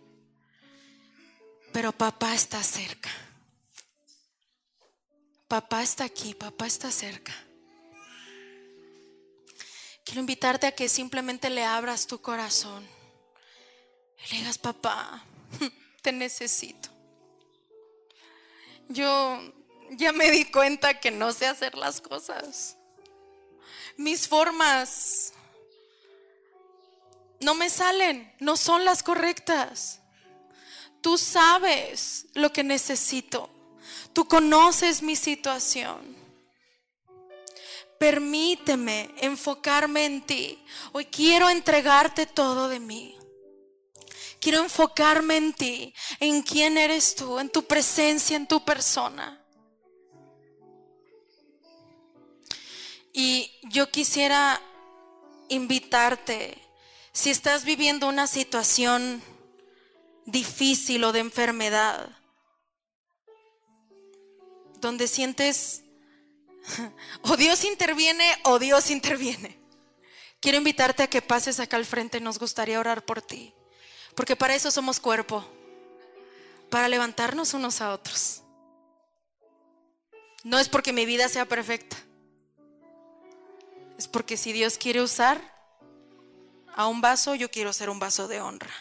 Pero 1.73 1.91
papá 1.91 2.33
está 2.33 2.63
cerca. 2.63 3.09
Papá 5.47 5.83
está 5.83 6.05
aquí, 6.05 6.33
papá 6.33 6.65
está 6.65 6.89
cerca. 6.89 7.33
Quiero 10.03 10.19
invitarte 10.19 10.67
a 10.67 10.71
que 10.73 10.89
simplemente 10.89 11.49
le 11.49 11.63
abras 11.63 12.07
tu 12.07 12.21
corazón 12.21 12.85
y 14.17 14.31
le 14.31 14.39
digas, 14.39 14.57
papá, 14.57 15.23
te 16.01 16.11
necesito. 16.11 16.89
Yo 18.89 19.39
ya 19.91 20.11
me 20.11 20.29
di 20.31 20.45
cuenta 20.45 20.99
que 20.99 21.11
no 21.11 21.31
sé 21.31 21.47
hacer 21.47 21.75
las 21.75 22.01
cosas. 22.01 22.77
Mis 23.97 24.27
formas 24.27 25.33
no 27.39 27.55
me 27.55 27.69
salen, 27.69 28.33
no 28.39 28.57
son 28.57 28.85
las 28.85 29.03
correctas. 29.03 29.99
Tú 31.01 31.17
sabes 31.17 32.27
lo 32.33 32.51
que 32.51 32.63
necesito. 32.63 33.49
Tú 34.13 34.25
conoces 34.25 35.01
mi 35.01 35.15
situación. 35.15 36.22
Permíteme 38.03 39.15
enfocarme 39.19 40.03
en 40.03 40.21
ti. 40.23 40.61
Hoy 40.91 41.05
quiero 41.05 41.49
entregarte 41.49 42.25
todo 42.25 42.67
de 42.67 42.81
mí. 42.81 43.17
Quiero 44.41 44.59
enfocarme 44.59 45.37
en 45.37 45.53
ti, 45.53 45.93
en 46.19 46.41
quién 46.41 46.77
eres 46.77 47.15
tú, 47.15 47.39
en 47.39 47.49
tu 47.49 47.63
presencia, 47.63 48.35
en 48.35 48.45
tu 48.45 48.65
persona. 48.65 49.41
Y 53.13 53.49
yo 53.69 53.89
quisiera 53.89 54.61
invitarte, 55.47 56.61
si 57.13 57.29
estás 57.29 57.63
viviendo 57.63 58.09
una 58.09 58.27
situación 58.27 59.23
difícil 60.25 61.05
o 61.05 61.13
de 61.13 61.19
enfermedad, 61.19 62.09
donde 64.81 65.07
sientes 65.07 65.82
o 67.21 67.37
Dios 67.37 67.63
interviene 67.63 68.29
o 68.43 68.59
Dios 68.59 68.89
interviene. 68.89 69.59
Quiero 70.39 70.57
invitarte 70.57 71.03
a 71.03 71.07
que 71.07 71.21
pases 71.21 71.59
acá 71.59 71.77
al 71.77 71.85
frente, 71.85 72.19
nos 72.19 72.39
gustaría 72.39 72.79
orar 72.79 73.05
por 73.05 73.21
ti. 73.21 73.53
Porque 74.15 74.35
para 74.35 74.55
eso 74.55 74.69
somos 74.71 74.99
cuerpo, 74.99 75.45
para 76.69 76.87
levantarnos 76.87 77.53
unos 77.53 77.81
a 77.81 77.93
otros. 77.93 78.43
No 80.43 80.59
es 80.59 80.67
porque 80.67 80.91
mi 80.91 81.05
vida 81.05 81.29
sea 81.29 81.45
perfecta, 81.45 81.95
es 83.97 84.07
porque 84.07 84.35
si 84.35 84.51
Dios 84.51 84.77
quiere 84.77 85.01
usar 85.01 85.41
a 86.75 86.87
un 86.87 86.99
vaso, 86.99 87.35
yo 87.35 87.49
quiero 87.49 87.71
ser 87.71 87.89
un 87.89 87.99
vaso 87.99 88.27
de 88.27 88.41
honra. 88.41 88.73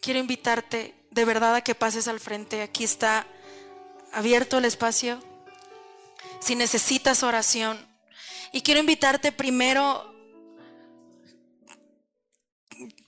Quiero 0.00 0.18
invitarte 0.18 0.94
de 1.10 1.24
verdad 1.24 1.54
a 1.54 1.60
que 1.62 1.74
pases 1.74 2.08
al 2.08 2.20
frente. 2.20 2.60
Aquí 2.62 2.84
está 2.84 3.26
abierto 4.14 4.58
el 4.58 4.64
espacio. 4.64 5.22
Si 6.40 6.54
necesitas 6.54 7.22
oración. 7.22 7.78
Y 8.52 8.62
quiero 8.62 8.80
invitarte 8.80 9.32
primero 9.32 10.14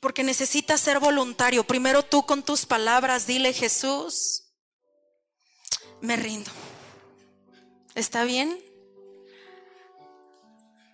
porque 0.00 0.22
necesitas 0.22 0.80
ser 0.80 1.00
voluntario. 1.00 1.64
Primero 1.64 2.02
tú 2.02 2.24
con 2.24 2.42
tus 2.42 2.66
palabras 2.66 3.26
dile 3.26 3.52
Jesús, 3.52 4.44
me 6.00 6.16
rindo. 6.16 6.50
¿Está 7.94 8.24
bien? 8.24 8.62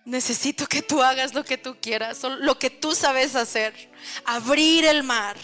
Necesito 0.05 0.67
que 0.67 0.81
tú 0.81 1.01
hagas 1.01 1.33
lo 1.33 1.45
que 1.45 1.57
tú 1.57 1.77
quieras, 1.79 2.23
lo 2.23 2.59
que 2.59 2.69
tú 2.69 2.95
sabes 2.95 3.35
hacer. 3.35 3.91
Abrir 4.25 4.85
el 4.85 5.03
mar. 5.03 5.37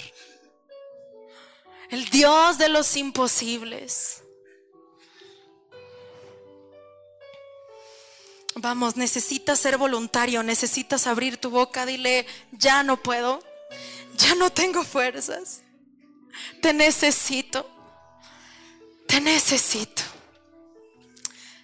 El 1.89 2.09
Dios 2.09 2.57
de 2.57 2.70
los 2.70 2.95
imposibles. 2.95 4.24
Vamos, 8.62 8.97
necesitas 8.97 9.57
ser 9.57 9.78
voluntario, 9.78 10.43
necesitas 10.43 11.07
abrir 11.07 11.38
tu 11.38 11.49
boca, 11.49 11.86
dile, 11.86 12.26
ya 12.51 12.84
no 12.84 13.01
puedo, 13.01 13.41
ya 14.18 14.36
no 14.36 14.49
tengo 14.51 14.84
fuerzas, 14.84 15.62
te 16.62 16.74
necesito, 16.74 17.66
te 19.07 19.22
necesito, 19.22 20.03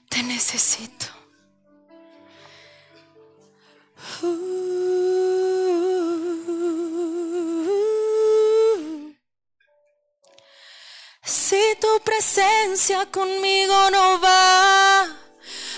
te 0.07 0.23
necesito. 0.23 1.05
Si 11.23 11.75
tu 11.81 11.99
presencia 12.05 13.05
conmigo 13.11 13.91
no 13.91 14.21
va, 14.21 15.24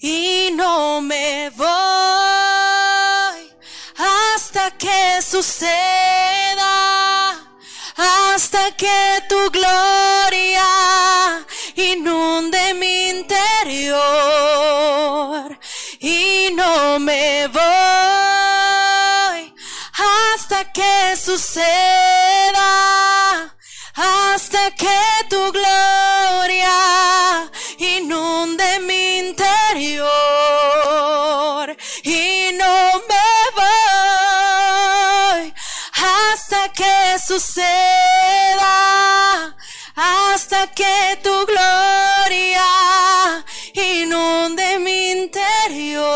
y 0.00 0.52
no 0.52 1.00
me 1.00 1.50
voy 1.56 1.66
hasta 3.96 4.70
que 4.78 5.20
suceda, 5.20 5.74
hasta 7.96 8.76
que 8.76 9.24
tu 9.28 9.50
gloria 9.50 10.64
inunde 11.74 12.74
mi 12.74 13.08
interior. 13.08 13.98
Y 15.98 16.50
no 16.54 17.00
me 17.00 17.48
voy 17.48 17.64
hasta 20.32 20.72
que 20.72 21.16
suceda, 21.16 22.62
hasta 23.96 24.70
que 24.76 25.00
tu 25.28 25.50
gloria 25.50 27.50
inunde 27.78 28.78
mi 28.80 29.18
interior 29.18 29.47
y 32.02 32.50
no 32.54 33.02
me 33.08 33.14
voy 33.54 33.62
hasta 35.94 36.72
que 36.72 37.16
suceda, 37.24 37.64
hasta 39.94 40.66
que 40.74 41.20
tu 41.22 41.46
gloria 41.46 42.64
inunde 43.74 44.80
mi 44.80 45.12
interior. 45.12 46.08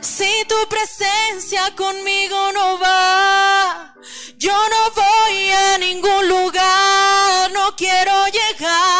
Si 0.00 0.44
tu 0.46 0.68
presencia 0.68 1.74
conmigo 1.74 2.52
no 2.52 2.78
va, 2.78 3.92
yo 4.36 4.52
no 4.52 4.90
voy 4.94 5.50
a 5.50 5.78
ningún 5.78 6.28
lugar, 6.28 7.50
no 7.52 7.74
quiero 7.74 8.28
llegar, 8.28 8.99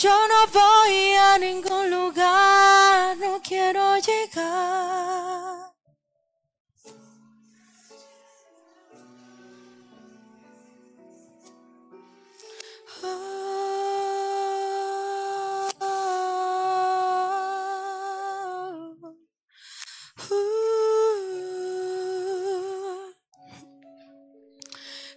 yo 0.00 0.10
no 0.28 0.46
voy 0.52 1.14
a 1.14 1.38
ningún 1.38 1.90
lugar, 1.90 3.16
no 3.16 3.40
quiero 3.42 3.96
llegar. 3.96 5.72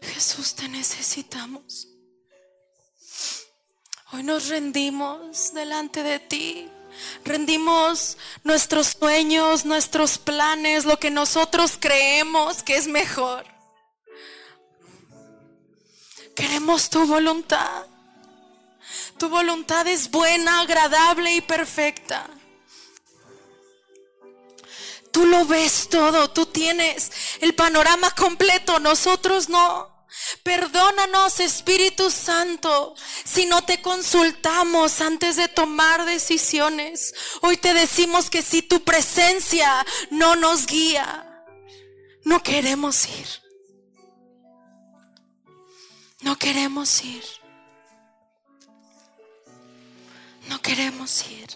Jesús, 0.01 0.55
te 0.55 0.67
necesitamos. 0.69 2.00
Hoy 4.13 4.23
nos 4.23 4.49
rendimos 4.49 5.53
delante 5.53 6.03
de 6.03 6.19
ti. 6.19 6.69
Rendimos 7.23 8.17
nuestros 8.43 8.87
sueños, 8.87 9.63
nuestros 9.63 10.17
planes, 10.17 10.83
lo 10.83 10.99
que 10.99 11.09
nosotros 11.09 11.77
creemos 11.79 12.61
que 12.61 12.75
es 12.75 12.87
mejor. 12.87 13.45
Queremos 16.35 16.89
tu 16.89 17.05
voluntad. 17.05 17.85
Tu 19.17 19.29
voluntad 19.29 19.87
es 19.87 20.11
buena, 20.11 20.59
agradable 20.59 21.33
y 21.33 21.41
perfecta. 21.41 22.29
Tú 25.11 25.25
lo 25.25 25.45
ves 25.45 25.87
todo, 25.89 26.29
tú 26.29 26.45
tienes 26.45 27.11
el 27.39 27.55
panorama 27.55 28.11
completo, 28.11 28.77
nosotros 28.79 29.47
no. 29.47 30.00
Perdónanos, 30.43 31.39
Espíritu 31.39 32.09
Santo, 32.09 32.95
si 33.23 33.45
no 33.45 33.63
te 33.63 33.81
consultamos 33.81 34.99
antes 34.99 35.35
de 35.35 35.47
tomar 35.47 36.05
decisiones. 36.05 37.13
Hoy 37.41 37.57
te 37.57 37.73
decimos 37.73 38.29
que 38.29 38.41
si 38.41 38.61
tu 38.61 38.83
presencia 38.83 39.85
no 40.09 40.35
nos 40.35 40.65
guía, 40.65 41.45
no 42.23 42.41
queremos 42.41 43.07
ir. 43.07 43.27
No 46.21 46.37
queremos 46.37 47.03
ir. 47.03 47.23
No 50.49 50.61
queremos 50.61 51.29
ir. 51.29 51.47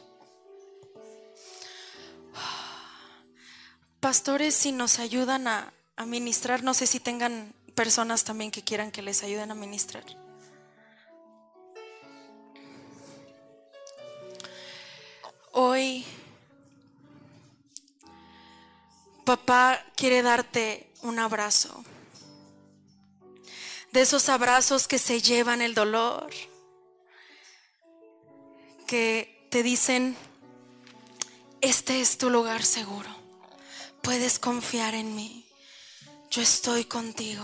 Pastores, 3.99 4.53
si 4.53 4.71
nos 4.71 4.99
ayudan 4.99 5.47
a, 5.47 5.73
a 5.95 6.05
ministrar, 6.05 6.61
no 6.61 6.75
sé 6.75 6.85
si 6.85 6.99
tengan 6.99 7.54
personas 7.75 8.23
también 8.23 8.51
que 8.51 8.63
quieran 8.63 8.91
que 8.91 9.01
les 9.01 9.21
ayuden 9.23 9.51
a 9.51 9.55
ministrar. 9.55 10.03
Hoy 15.51 16.05
papá 19.25 19.83
quiere 19.95 20.21
darte 20.21 20.89
un 21.01 21.19
abrazo. 21.19 21.83
De 23.91 24.01
esos 24.01 24.29
abrazos 24.29 24.87
que 24.87 24.99
se 24.99 25.21
llevan 25.21 25.61
el 25.61 25.73
dolor. 25.73 26.29
Que 28.87 29.47
te 29.49 29.63
dicen, 29.63 30.15
este 31.61 32.01
es 32.01 32.17
tu 32.17 32.29
lugar 32.29 32.63
seguro. 32.63 33.09
Puedes 34.01 34.39
confiar 34.39 34.93
en 34.93 35.15
mí. 35.15 35.45
Yo 36.29 36.41
estoy 36.41 36.85
contigo. 36.85 37.43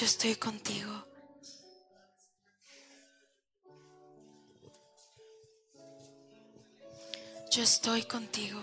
Yo 0.00 0.06
estoy 0.06 0.34
contigo. 0.36 1.04
Yo 7.50 7.62
estoy 7.62 8.02
contigo. 8.04 8.62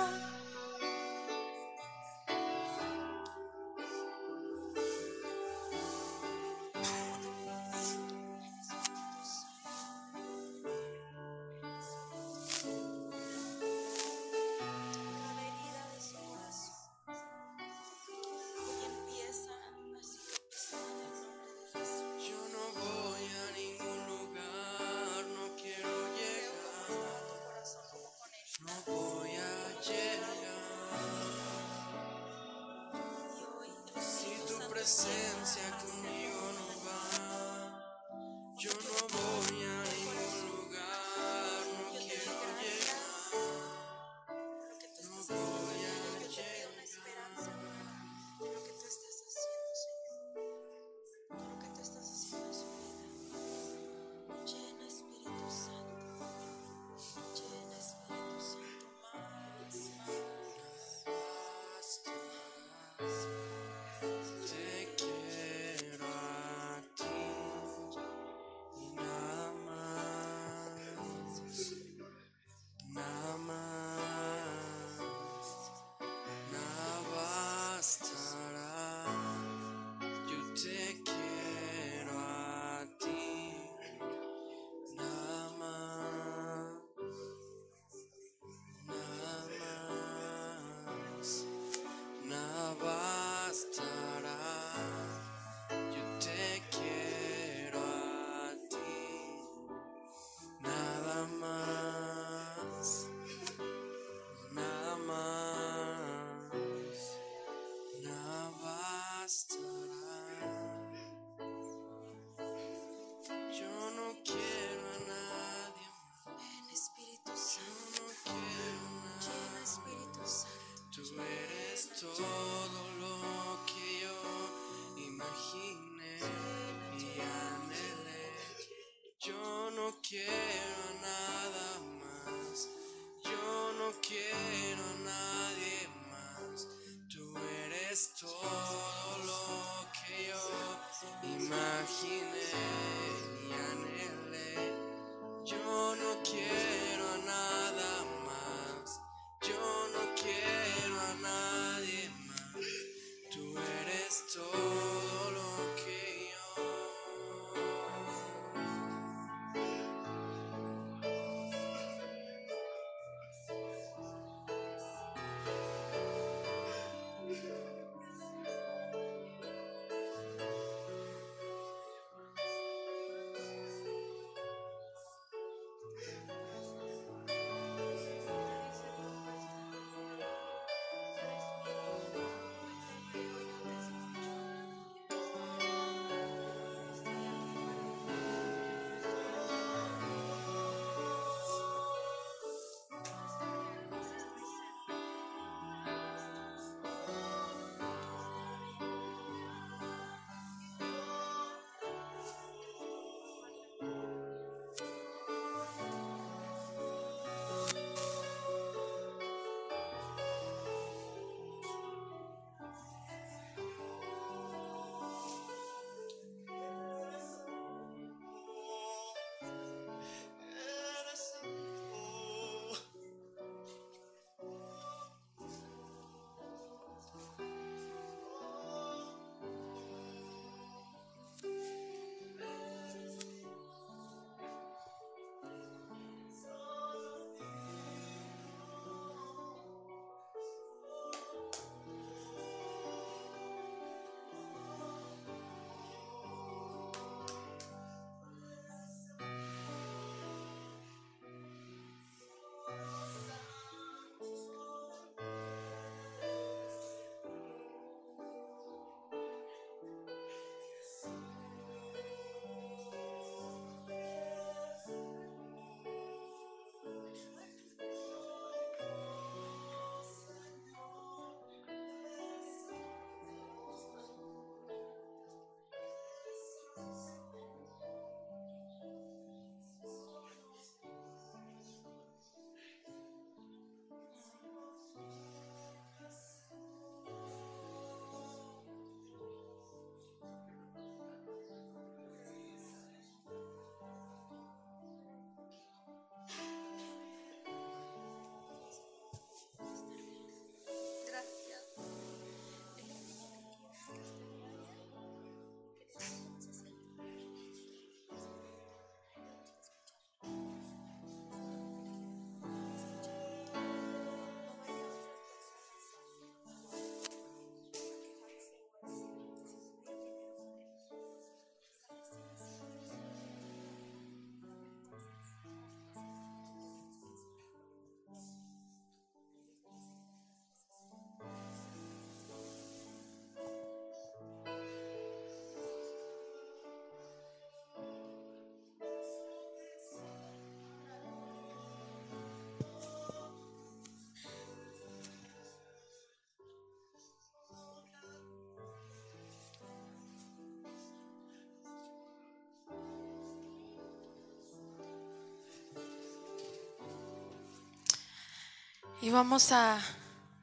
Y 359.01 359.09
vamos 359.09 359.51
a 359.51 359.81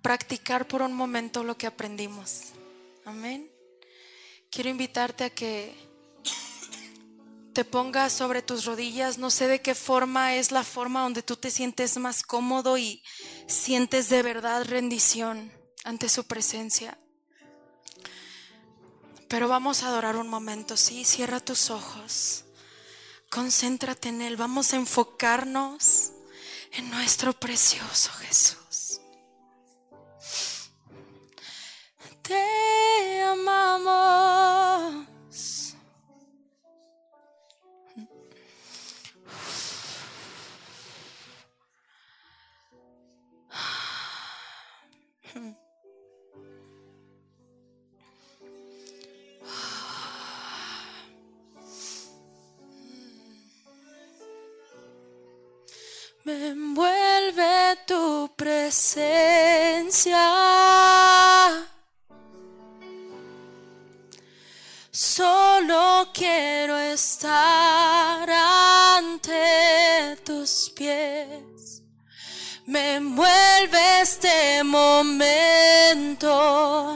practicar 0.03 0.67
por 0.67 0.83
un 0.83 0.93
momento 0.93 1.45
lo 1.45 1.57
que 1.57 1.69
aprendimos. 1.69 2.53
Amén. 3.05 3.49
Quiero 4.51 4.69
invitarte 4.69 5.25
a 5.25 5.31
que 5.31 5.77
te 7.53 7.65
pongas 7.65 8.13
sobre 8.13 8.43
tus 8.43 8.65
rodillas. 8.65 9.17
No 9.17 9.31
sé 9.31 9.47
de 9.47 9.63
qué 9.63 9.77
forma 9.77 10.35
es 10.35 10.51
la 10.51 10.65
forma 10.65 11.03
donde 11.03 11.23
tú 11.23 11.37
te 11.37 11.53
sientes 11.53 11.99
más 11.99 12.25
cómodo 12.25 12.77
y 12.79 13.01
sientes 13.47 14.09
de 14.09 14.23
verdad 14.23 14.65
rendición 14.65 15.53
ante 15.85 16.09
su 16.09 16.25
presencia. 16.25 16.99
Pero 19.29 19.47
vamos 19.47 19.85
a 19.85 19.89
adorar 19.89 20.17
un 20.17 20.29
momento, 20.29 20.77
sí, 20.77 21.05
cierra 21.05 21.39
tus 21.39 21.71
ojos. 21.71 22.45
Concéntrate 23.31 24.09
en 24.09 24.23
Él. 24.23 24.37
Vamos 24.37 24.73
a 24.73 24.77
enfocarnos 24.77 26.08
en 26.79 26.91
nuestro 26.91 27.33
precioso 27.33 28.11
Jesús. 28.21 28.58
Tus 70.49 70.71
pies. 70.71 71.83
Me 72.67 72.95
envuelve 72.97 74.01
este 74.01 74.65
momento 74.65 76.31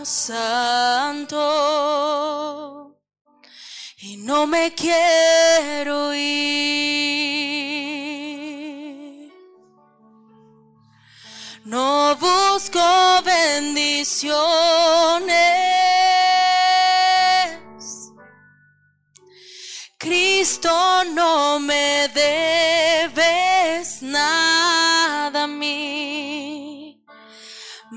santo. 0.04 1.38
Y 3.98 4.16
no 4.16 4.46
me 4.46 4.72
quiero 4.74 6.14
ir. 6.14 6.62
No 11.64 12.16
busco 12.16 13.22
bendiciones. 13.24 14.34
Cristo 19.98 21.04
no 21.14 21.60
me 21.60 22.08
debes 22.08 22.91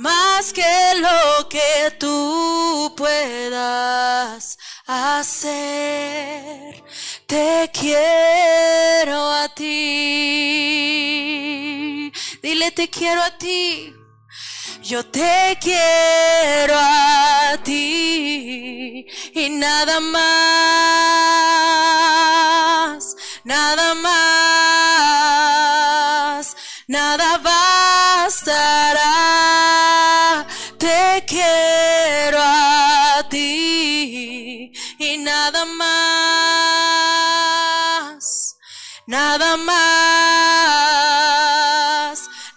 más 0.06 0.54
que 0.54 0.94
lo 1.06 1.50
que 1.50 1.92
tú 2.00 2.94
puedas 2.96 4.58
hacer. 4.86 6.84
Te 7.26 7.72
quiero 7.74 9.20
a 9.44 9.50
ti. 9.50 9.72
Dile, 12.44 12.72
te 12.72 12.88
quiero 12.88 13.24
a 13.24 13.32
ti. 13.38 13.96
Yo 14.84 15.04
te 15.08 15.58
quiero 15.60 16.76
a 16.78 17.58
ti 17.64 19.08
y 19.34 19.50
nada 19.50 20.00
más, 20.00 20.26
nada 23.44 23.96
más, 23.96 24.16
nada 26.88 27.40
bastará. 27.40 29.15
Te 31.16 31.24
quiero 31.24 32.40
a 32.42 33.24
ti 33.30 34.74
y 35.00 35.18
nada 35.18 35.64
más, 35.64 36.98
nada 39.08 39.56
más, 39.56 39.80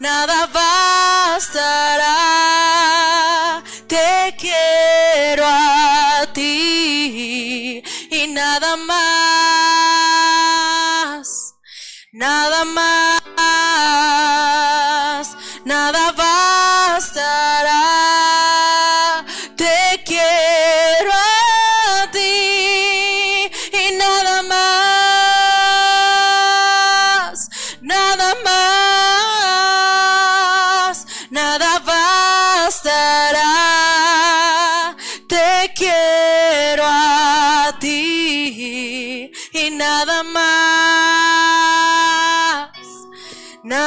nada 0.00 0.46
bastará. 0.46 2.16
Te 3.86 4.34
quiero 4.36 5.44
a 5.46 6.26
ti 6.34 7.80
y 8.10 8.26
nada 8.26 8.76
más, 8.76 8.98
nada 12.10 12.64
más, 12.64 13.17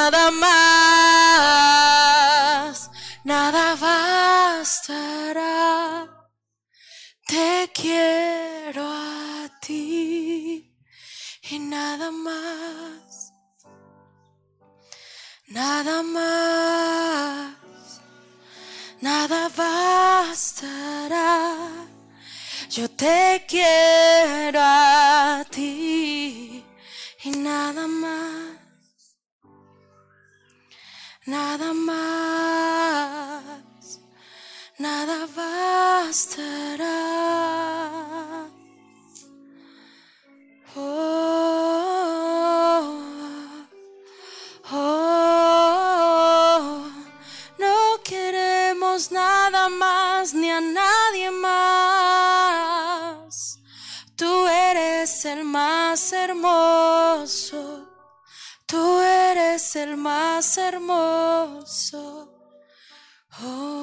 nada 0.02 0.26
más, 0.32 1.70
nada 3.24 3.76
bastará. 3.86 5.56
Te 7.28 7.70
quiero 7.72 8.84
a 8.84 9.48
ti 9.62 10.74
y 11.52 11.60
nada 11.60 12.10
más, 12.12 13.34
nada 15.48 16.02
más, 16.02 17.56
nada 19.02 19.50
bastará. 19.50 21.28
Yo 22.70 22.90
te 22.90 23.46
quiero 23.48 24.60
a 24.62 25.46
ti 25.52 26.66
y 27.24 27.30
nada 27.50 27.86
más, 27.88 28.51
nada 31.26 31.74
más, 31.74 33.64
nada 34.78 35.28
bastará. 35.36 36.90
Oh, 40.76 42.01
más 60.42 60.58
hermoso. 60.58 62.28
Oh. 63.44 63.81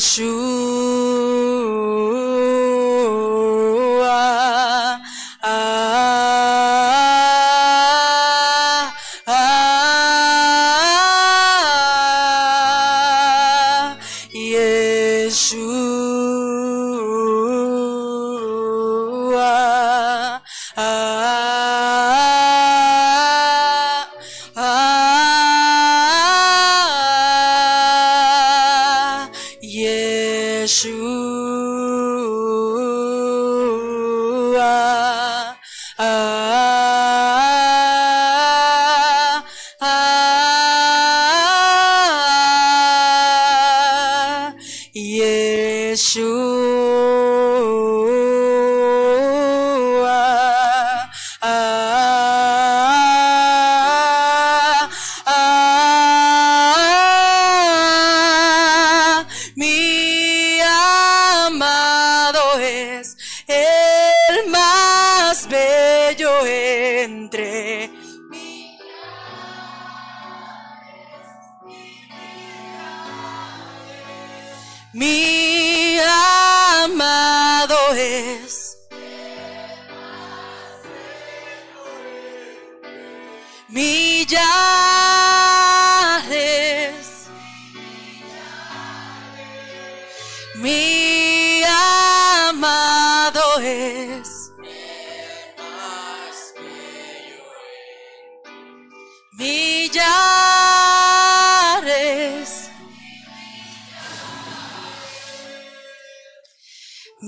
树。 0.00 1.09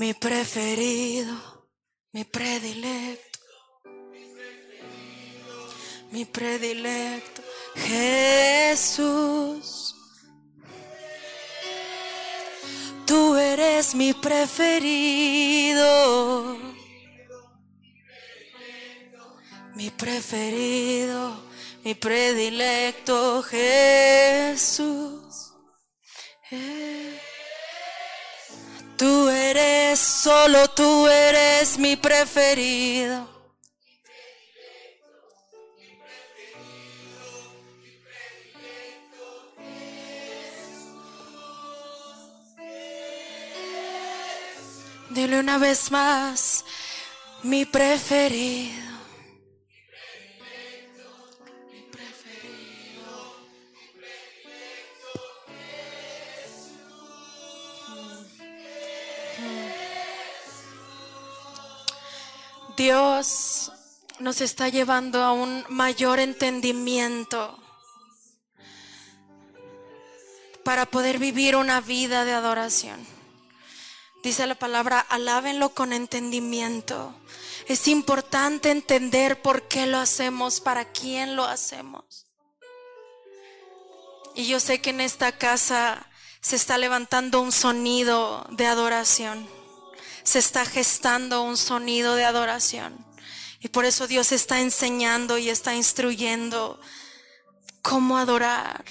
Mi 0.03 0.15
preferido 0.15 1.37
mi 2.12 2.24
predilecto. 2.24 3.39
Mi 6.11 6.24
predilecto 6.27 7.41
Jesús. 7.77 9.65
Tú 13.07 13.37
eres 13.37 13.95
mi 13.95 14.12
preferido. 14.12 15.79
Mi 19.77 19.89
preferido 19.91 21.51
mi 21.85 21.95
predilecto 21.95 23.43
Jesús. 23.45 25.23
Eh. 26.51 27.22
Tú 28.97 29.28
eres, 29.28 29.98
solo 29.98 30.69
tú 30.69 31.06
eres 31.09 31.78
mi 31.78 31.97
preferido. 31.97 33.28
Dile 45.10 45.40
una 45.40 45.59
vez 45.59 45.90
más, 45.90 46.64
mi 47.43 47.66
preferido. 47.66 48.82
Dios 62.77 63.73
nos 64.19 64.40
está 64.40 64.69
llevando 64.69 65.23
a 65.23 65.32
un 65.32 65.65
mayor 65.69 66.20
entendimiento 66.20 67.59
para 70.65 70.86
poder 70.86 71.19
vivir 71.19 71.57
una 71.57 71.81
vida 71.81 72.24
de 72.24 72.32
adoración. 72.32 73.05
Dice 74.23 74.47
la 74.47 74.55
palabra, 74.55 75.01
alábenlo 75.01 75.70
con 75.70 75.93
entendimiento. 75.93 77.15
Es 77.66 77.89
importante 77.89 78.70
entender 78.70 79.43
por 79.43 79.66
qué 79.66 79.86
lo 79.86 79.99
hacemos, 79.99 80.61
para 80.61 80.93
quién 80.93 81.35
lo 81.35 81.44
hacemos. 81.44 82.27
Y 84.35 84.47
yo 84.47 84.61
sé 84.61 84.81
que 84.81 84.90
en 84.90 85.01
esta 85.01 85.36
casa 85.36 86.07
se 86.40 86.57
está 86.57 86.78
levantando 86.78 87.40
un 87.40 87.53
sonido 87.53 88.47
de 88.51 88.66
adoración. 88.66 89.61
Se 90.23 90.39
está 90.39 90.65
gestando 90.65 91.43
un 91.43 91.57
sonido 91.57 92.15
de 92.15 92.24
adoración. 92.24 92.97
Y 93.61 93.69
por 93.69 93.85
eso 93.85 94.07
Dios 94.07 94.32
está 94.32 94.61
enseñando 94.61 95.39
y 95.39 95.49
está 95.49 95.74
instruyendo 95.74 96.81
cómo 97.81 98.19
adorar, 98.19 98.85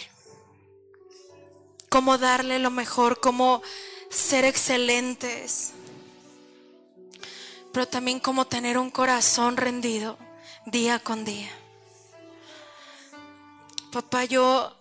cómo 1.90 2.18
darle 2.18 2.60
lo 2.60 2.72
mejor, 2.72 3.20
cómo 3.20 3.62
ser 4.10 4.46
excelentes, 4.46 5.74
pero 7.74 7.88
también 7.88 8.20
cómo 8.20 8.48
tener 8.48 8.78
un 8.78 8.92
corazón 8.92 9.58
rendido 9.58 10.18
día 10.66 11.00
con 11.00 11.26
día. 11.26 11.52
Papá, 13.92 14.24
yo, 14.24 14.74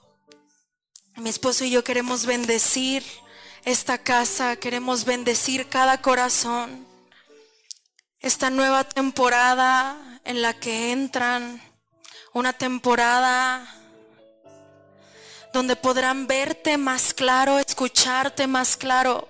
mi 1.16 1.30
esposo 1.30 1.64
y 1.64 1.70
yo 1.70 1.82
queremos 1.82 2.26
bendecir 2.26 3.04
esta 3.64 3.98
casa, 3.98 4.56
queremos 4.56 5.04
bendecir 5.04 5.68
cada 5.68 6.00
corazón. 6.00 6.86
Esta 8.20 8.50
nueva 8.50 8.84
temporada 8.84 10.20
en 10.24 10.42
la 10.42 10.54
que 10.54 10.92
entran, 10.92 11.60
una 12.32 12.52
temporada 12.52 13.66
donde 15.52 15.76
podrán 15.76 16.26
verte 16.26 16.78
más 16.78 17.12
claro, 17.12 17.58
escucharte 17.58 18.46
más 18.46 18.76
claro. 18.76 19.28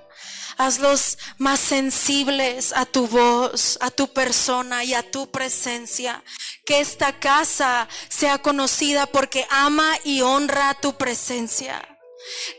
Hazlos 0.59 1.17
más 1.39 1.59
sensibles 1.59 2.75
a 2.77 2.85
tu 2.85 3.07
voz, 3.07 3.79
a 3.81 3.91
tu 3.91 4.13
persona 4.13 4.85
y 4.85 4.93
a 4.93 5.11
tu 5.11 5.31
presencia. 5.31 6.23
Que 6.67 6.81
esta 6.81 7.19
casa 7.19 7.89
sea 8.11 8.37
conocida 8.43 9.07
porque 9.07 9.47
ama 9.49 9.91
y 10.05 10.21
honra 10.21 10.75
tu 10.75 10.99
presencia. 10.99 11.90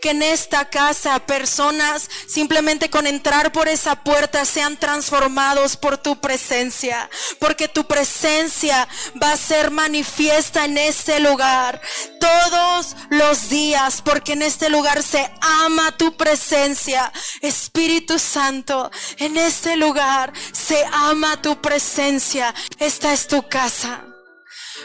Que 0.02 0.12
en 0.12 0.24
esta 0.24 0.70
casa 0.70 1.26
personas 1.26 2.10
simplemente 2.28 2.90
con 2.90 3.08
entrar 3.08 3.52
por 3.52 3.68
esa 3.68 3.96
puerta 4.04 4.44
sean 4.46 4.78
transformados 4.78 5.78
por 5.78 5.98
tu 5.98 6.20
presencia. 6.20 7.10
Porque 7.40 7.68
tu 7.68 7.86
presencia 7.86 8.88
va 9.22 9.32
a 9.32 9.38
ser 9.38 9.72
manifiesta 9.72 10.66
en 10.66 10.78
este 10.78 11.20
lugar 11.20 11.82
todos 12.20 12.96
los 13.10 13.50
días. 13.50 14.02
Porque 14.02 14.34
en 14.34 14.42
este 14.42 14.70
lugar 14.70 15.04
se 15.04 15.32
ama 15.42 15.96
tu 15.98 16.18
presencia. 16.18 17.12
Espíritu 17.42 18.20
Santo, 18.20 18.92
en 19.18 19.38
este 19.38 19.78
lugar 19.78 20.34
se 20.52 20.84
ama 20.92 21.42
tu 21.42 21.62
presencia. 21.62 22.54
Esta 22.80 23.14
es 23.14 23.28
tu 23.28 23.48
casa. 23.48 24.06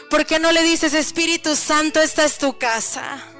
¿Por 0.09 0.25
qué 0.25 0.39
no 0.39 0.51
le 0.51 0.63
dices, 0.63 0.93
Espíritu 0.93 1.55
Santo, 1.55 2.01
esta 2.01 2.23
es 2.23 2.37
tu 2.37 2.57
casa? 2.57 3.36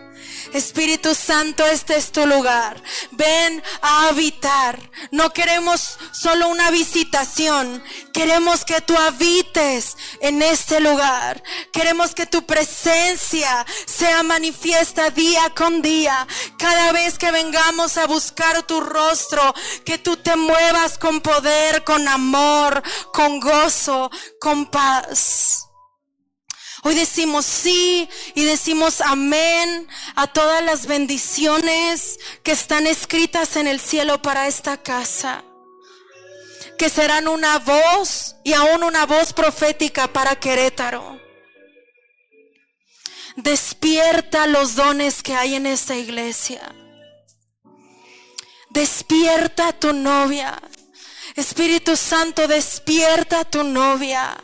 Espíritu 0.54 1.14
Santo, 1.16 1.66
este 1.66 1.98
es 1.98 2.12
tu 2.12 2.26
lugar. 2.26 2.82
Ven 3.12 3.64
a 3.82 4.08
habitar. 4.08 4.80
No 5.12 5.32
queremos 5.32 5.98
solo 6.12 6.48
una 6.48 6.72
visitación. 6.72 7.84
Queremos 8.14 8.66
que 8.66 8.82
tú 8.82 8.96
habites 8.98 9.96
en 10.22 10.42
este 10.42 10.80
lugar. 10.80 11.44
Queremos 11.72 12.16
que 12.16 12.26
tu 12.26 12.46
presencia 12.46 13.66
sea 13.86 14.24
manifiesta 14.24 15.10
día 15.10 15.54
con 15.56 15.82
día. 15.82 16.28
Cada 16.58 16.92
vez 16.92 17.18
que 17.18 17.32
vengamos 17.32 17.98
a 17.98 18.08
buscar 18.08 18.64
tu 18.64 18.82
rostro, 18.82 19.54
que 19.86 19.98
tú 19.98 20.18
te 20.18 20.36
muevas 20.36 20.98
con 20.98 21.22
poder, 21.22 21.84
con 21.84 22.08
amor, 22.08 22.82
con 23.14 23.40
gozo, 23.40 24.10
con 24.40 24.66
paz. 24.68 25.67
Hoy 26.88 26.96
decimos 26.96 27.46
sí 27.46 28.08
y 28.34 28.46
decimos 28.46 29.02
amén 29.02 29.90
a 30.16 30.26
todas 30.28 30.64
las 30.64 30.86
bendiciones 30.86 32.18
que 32.44 32.54
están 32.54 32.88
escritas 32.88 33.58
en 33.58 33.68
el 33.68 33.82
cielo 33.82 34.22
para 34.22 34.48
esta 34.48 34.82
casa. 34.82 35.44
Que 36.78 36.88
serán 36.88 37.28
una 37.28 37.60
voz 37.60 38.38
y 38.46 38.54
aún 38.54 38.86
una 38.86 39.06
voz 39.06 39.34
profética 39.34 40.08
para 40.08 40.40
Querétaro. 40.40 41.20
Despierta 43.36 44.48
los 44.48 44.76
dones 44.76 45.22
que 45.24 45.36
hay 45.36 45.56
en 45.56 45.66
esta 45.66 45.98
iglesia. 45.98 46.74
Despierta 48.70 49.74
tu 49.74 49.92
novia. 49.92 50.58
Espíritu 51.36 51.98
Santo, 51.98 52.48
despierta 52.48 53.44
tu 53.44 53.66
novia 53.66 54.38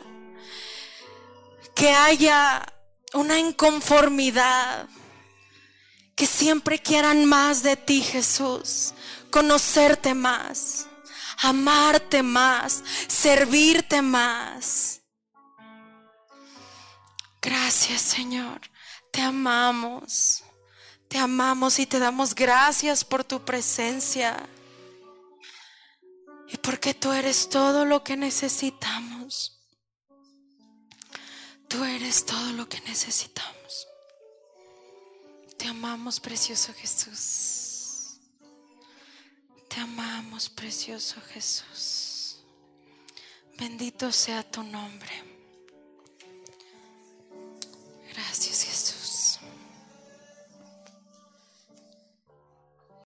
que 1.74 1.90
haya 1.90 2.64
una 3.12 3.38
inconformidad, 3.38 4.88
que 6.14 6.26
siempre 6.26 6.78
quieran 6.78 7.24
más 7.24 7.62
de 7.62 7.76
ti, 7.76 8.02
Jesús, 8.02 8.94
conocerte 9.30 10.14
más, 10.14 10.86
amarte 11.38 12.22
más, 12.22 12.82
servirte 13.08 14.02
más. 14.02 15.02
Gracias, 17.40 18.00
Señor. 18.00 18.60
Te 19.12 19.20
amamos. 19.20 20.42
Te 21.08 21.18
amamos 21.18 21.78
y 21.78 21.86
te 21.86 21.98
damos 21.98 22.34
gracias 22.34 23.04
por 23.04 23.22
tu 23.22 23.44
presencia. 23.44 24.48
Y 26.48 26.56
porque 26.56 26.94
tú 26.94 27.12
eres 27.12 27.48
todo 27.48 27.84
lo 27.84 28.02
que 28.02 28.16
necesitamos. 28.16 29.53
Tú 31.74 31.82
eres 31.82 32.24
todo 32.24 32.52
lo 32.52 32.68
que 32.68 32.80
necesitamos. 32.82 33.88
Te 35.58 35.66
amamos, 35.66 36.20
precioso 36.20 36.72
Jesús. 36.72 38.20
Te 39.68 39.80
amamos, 39.80 40.48
precioso 40.48 41.20
Jesús. 41.32 42.44
Bendito 43.58 44.12
sea 44.12 44.48
tu 44.48 44.62
nombre. 44.62 45.10
Gracias, 48.12 48.62
Jesús. 48.62 49.03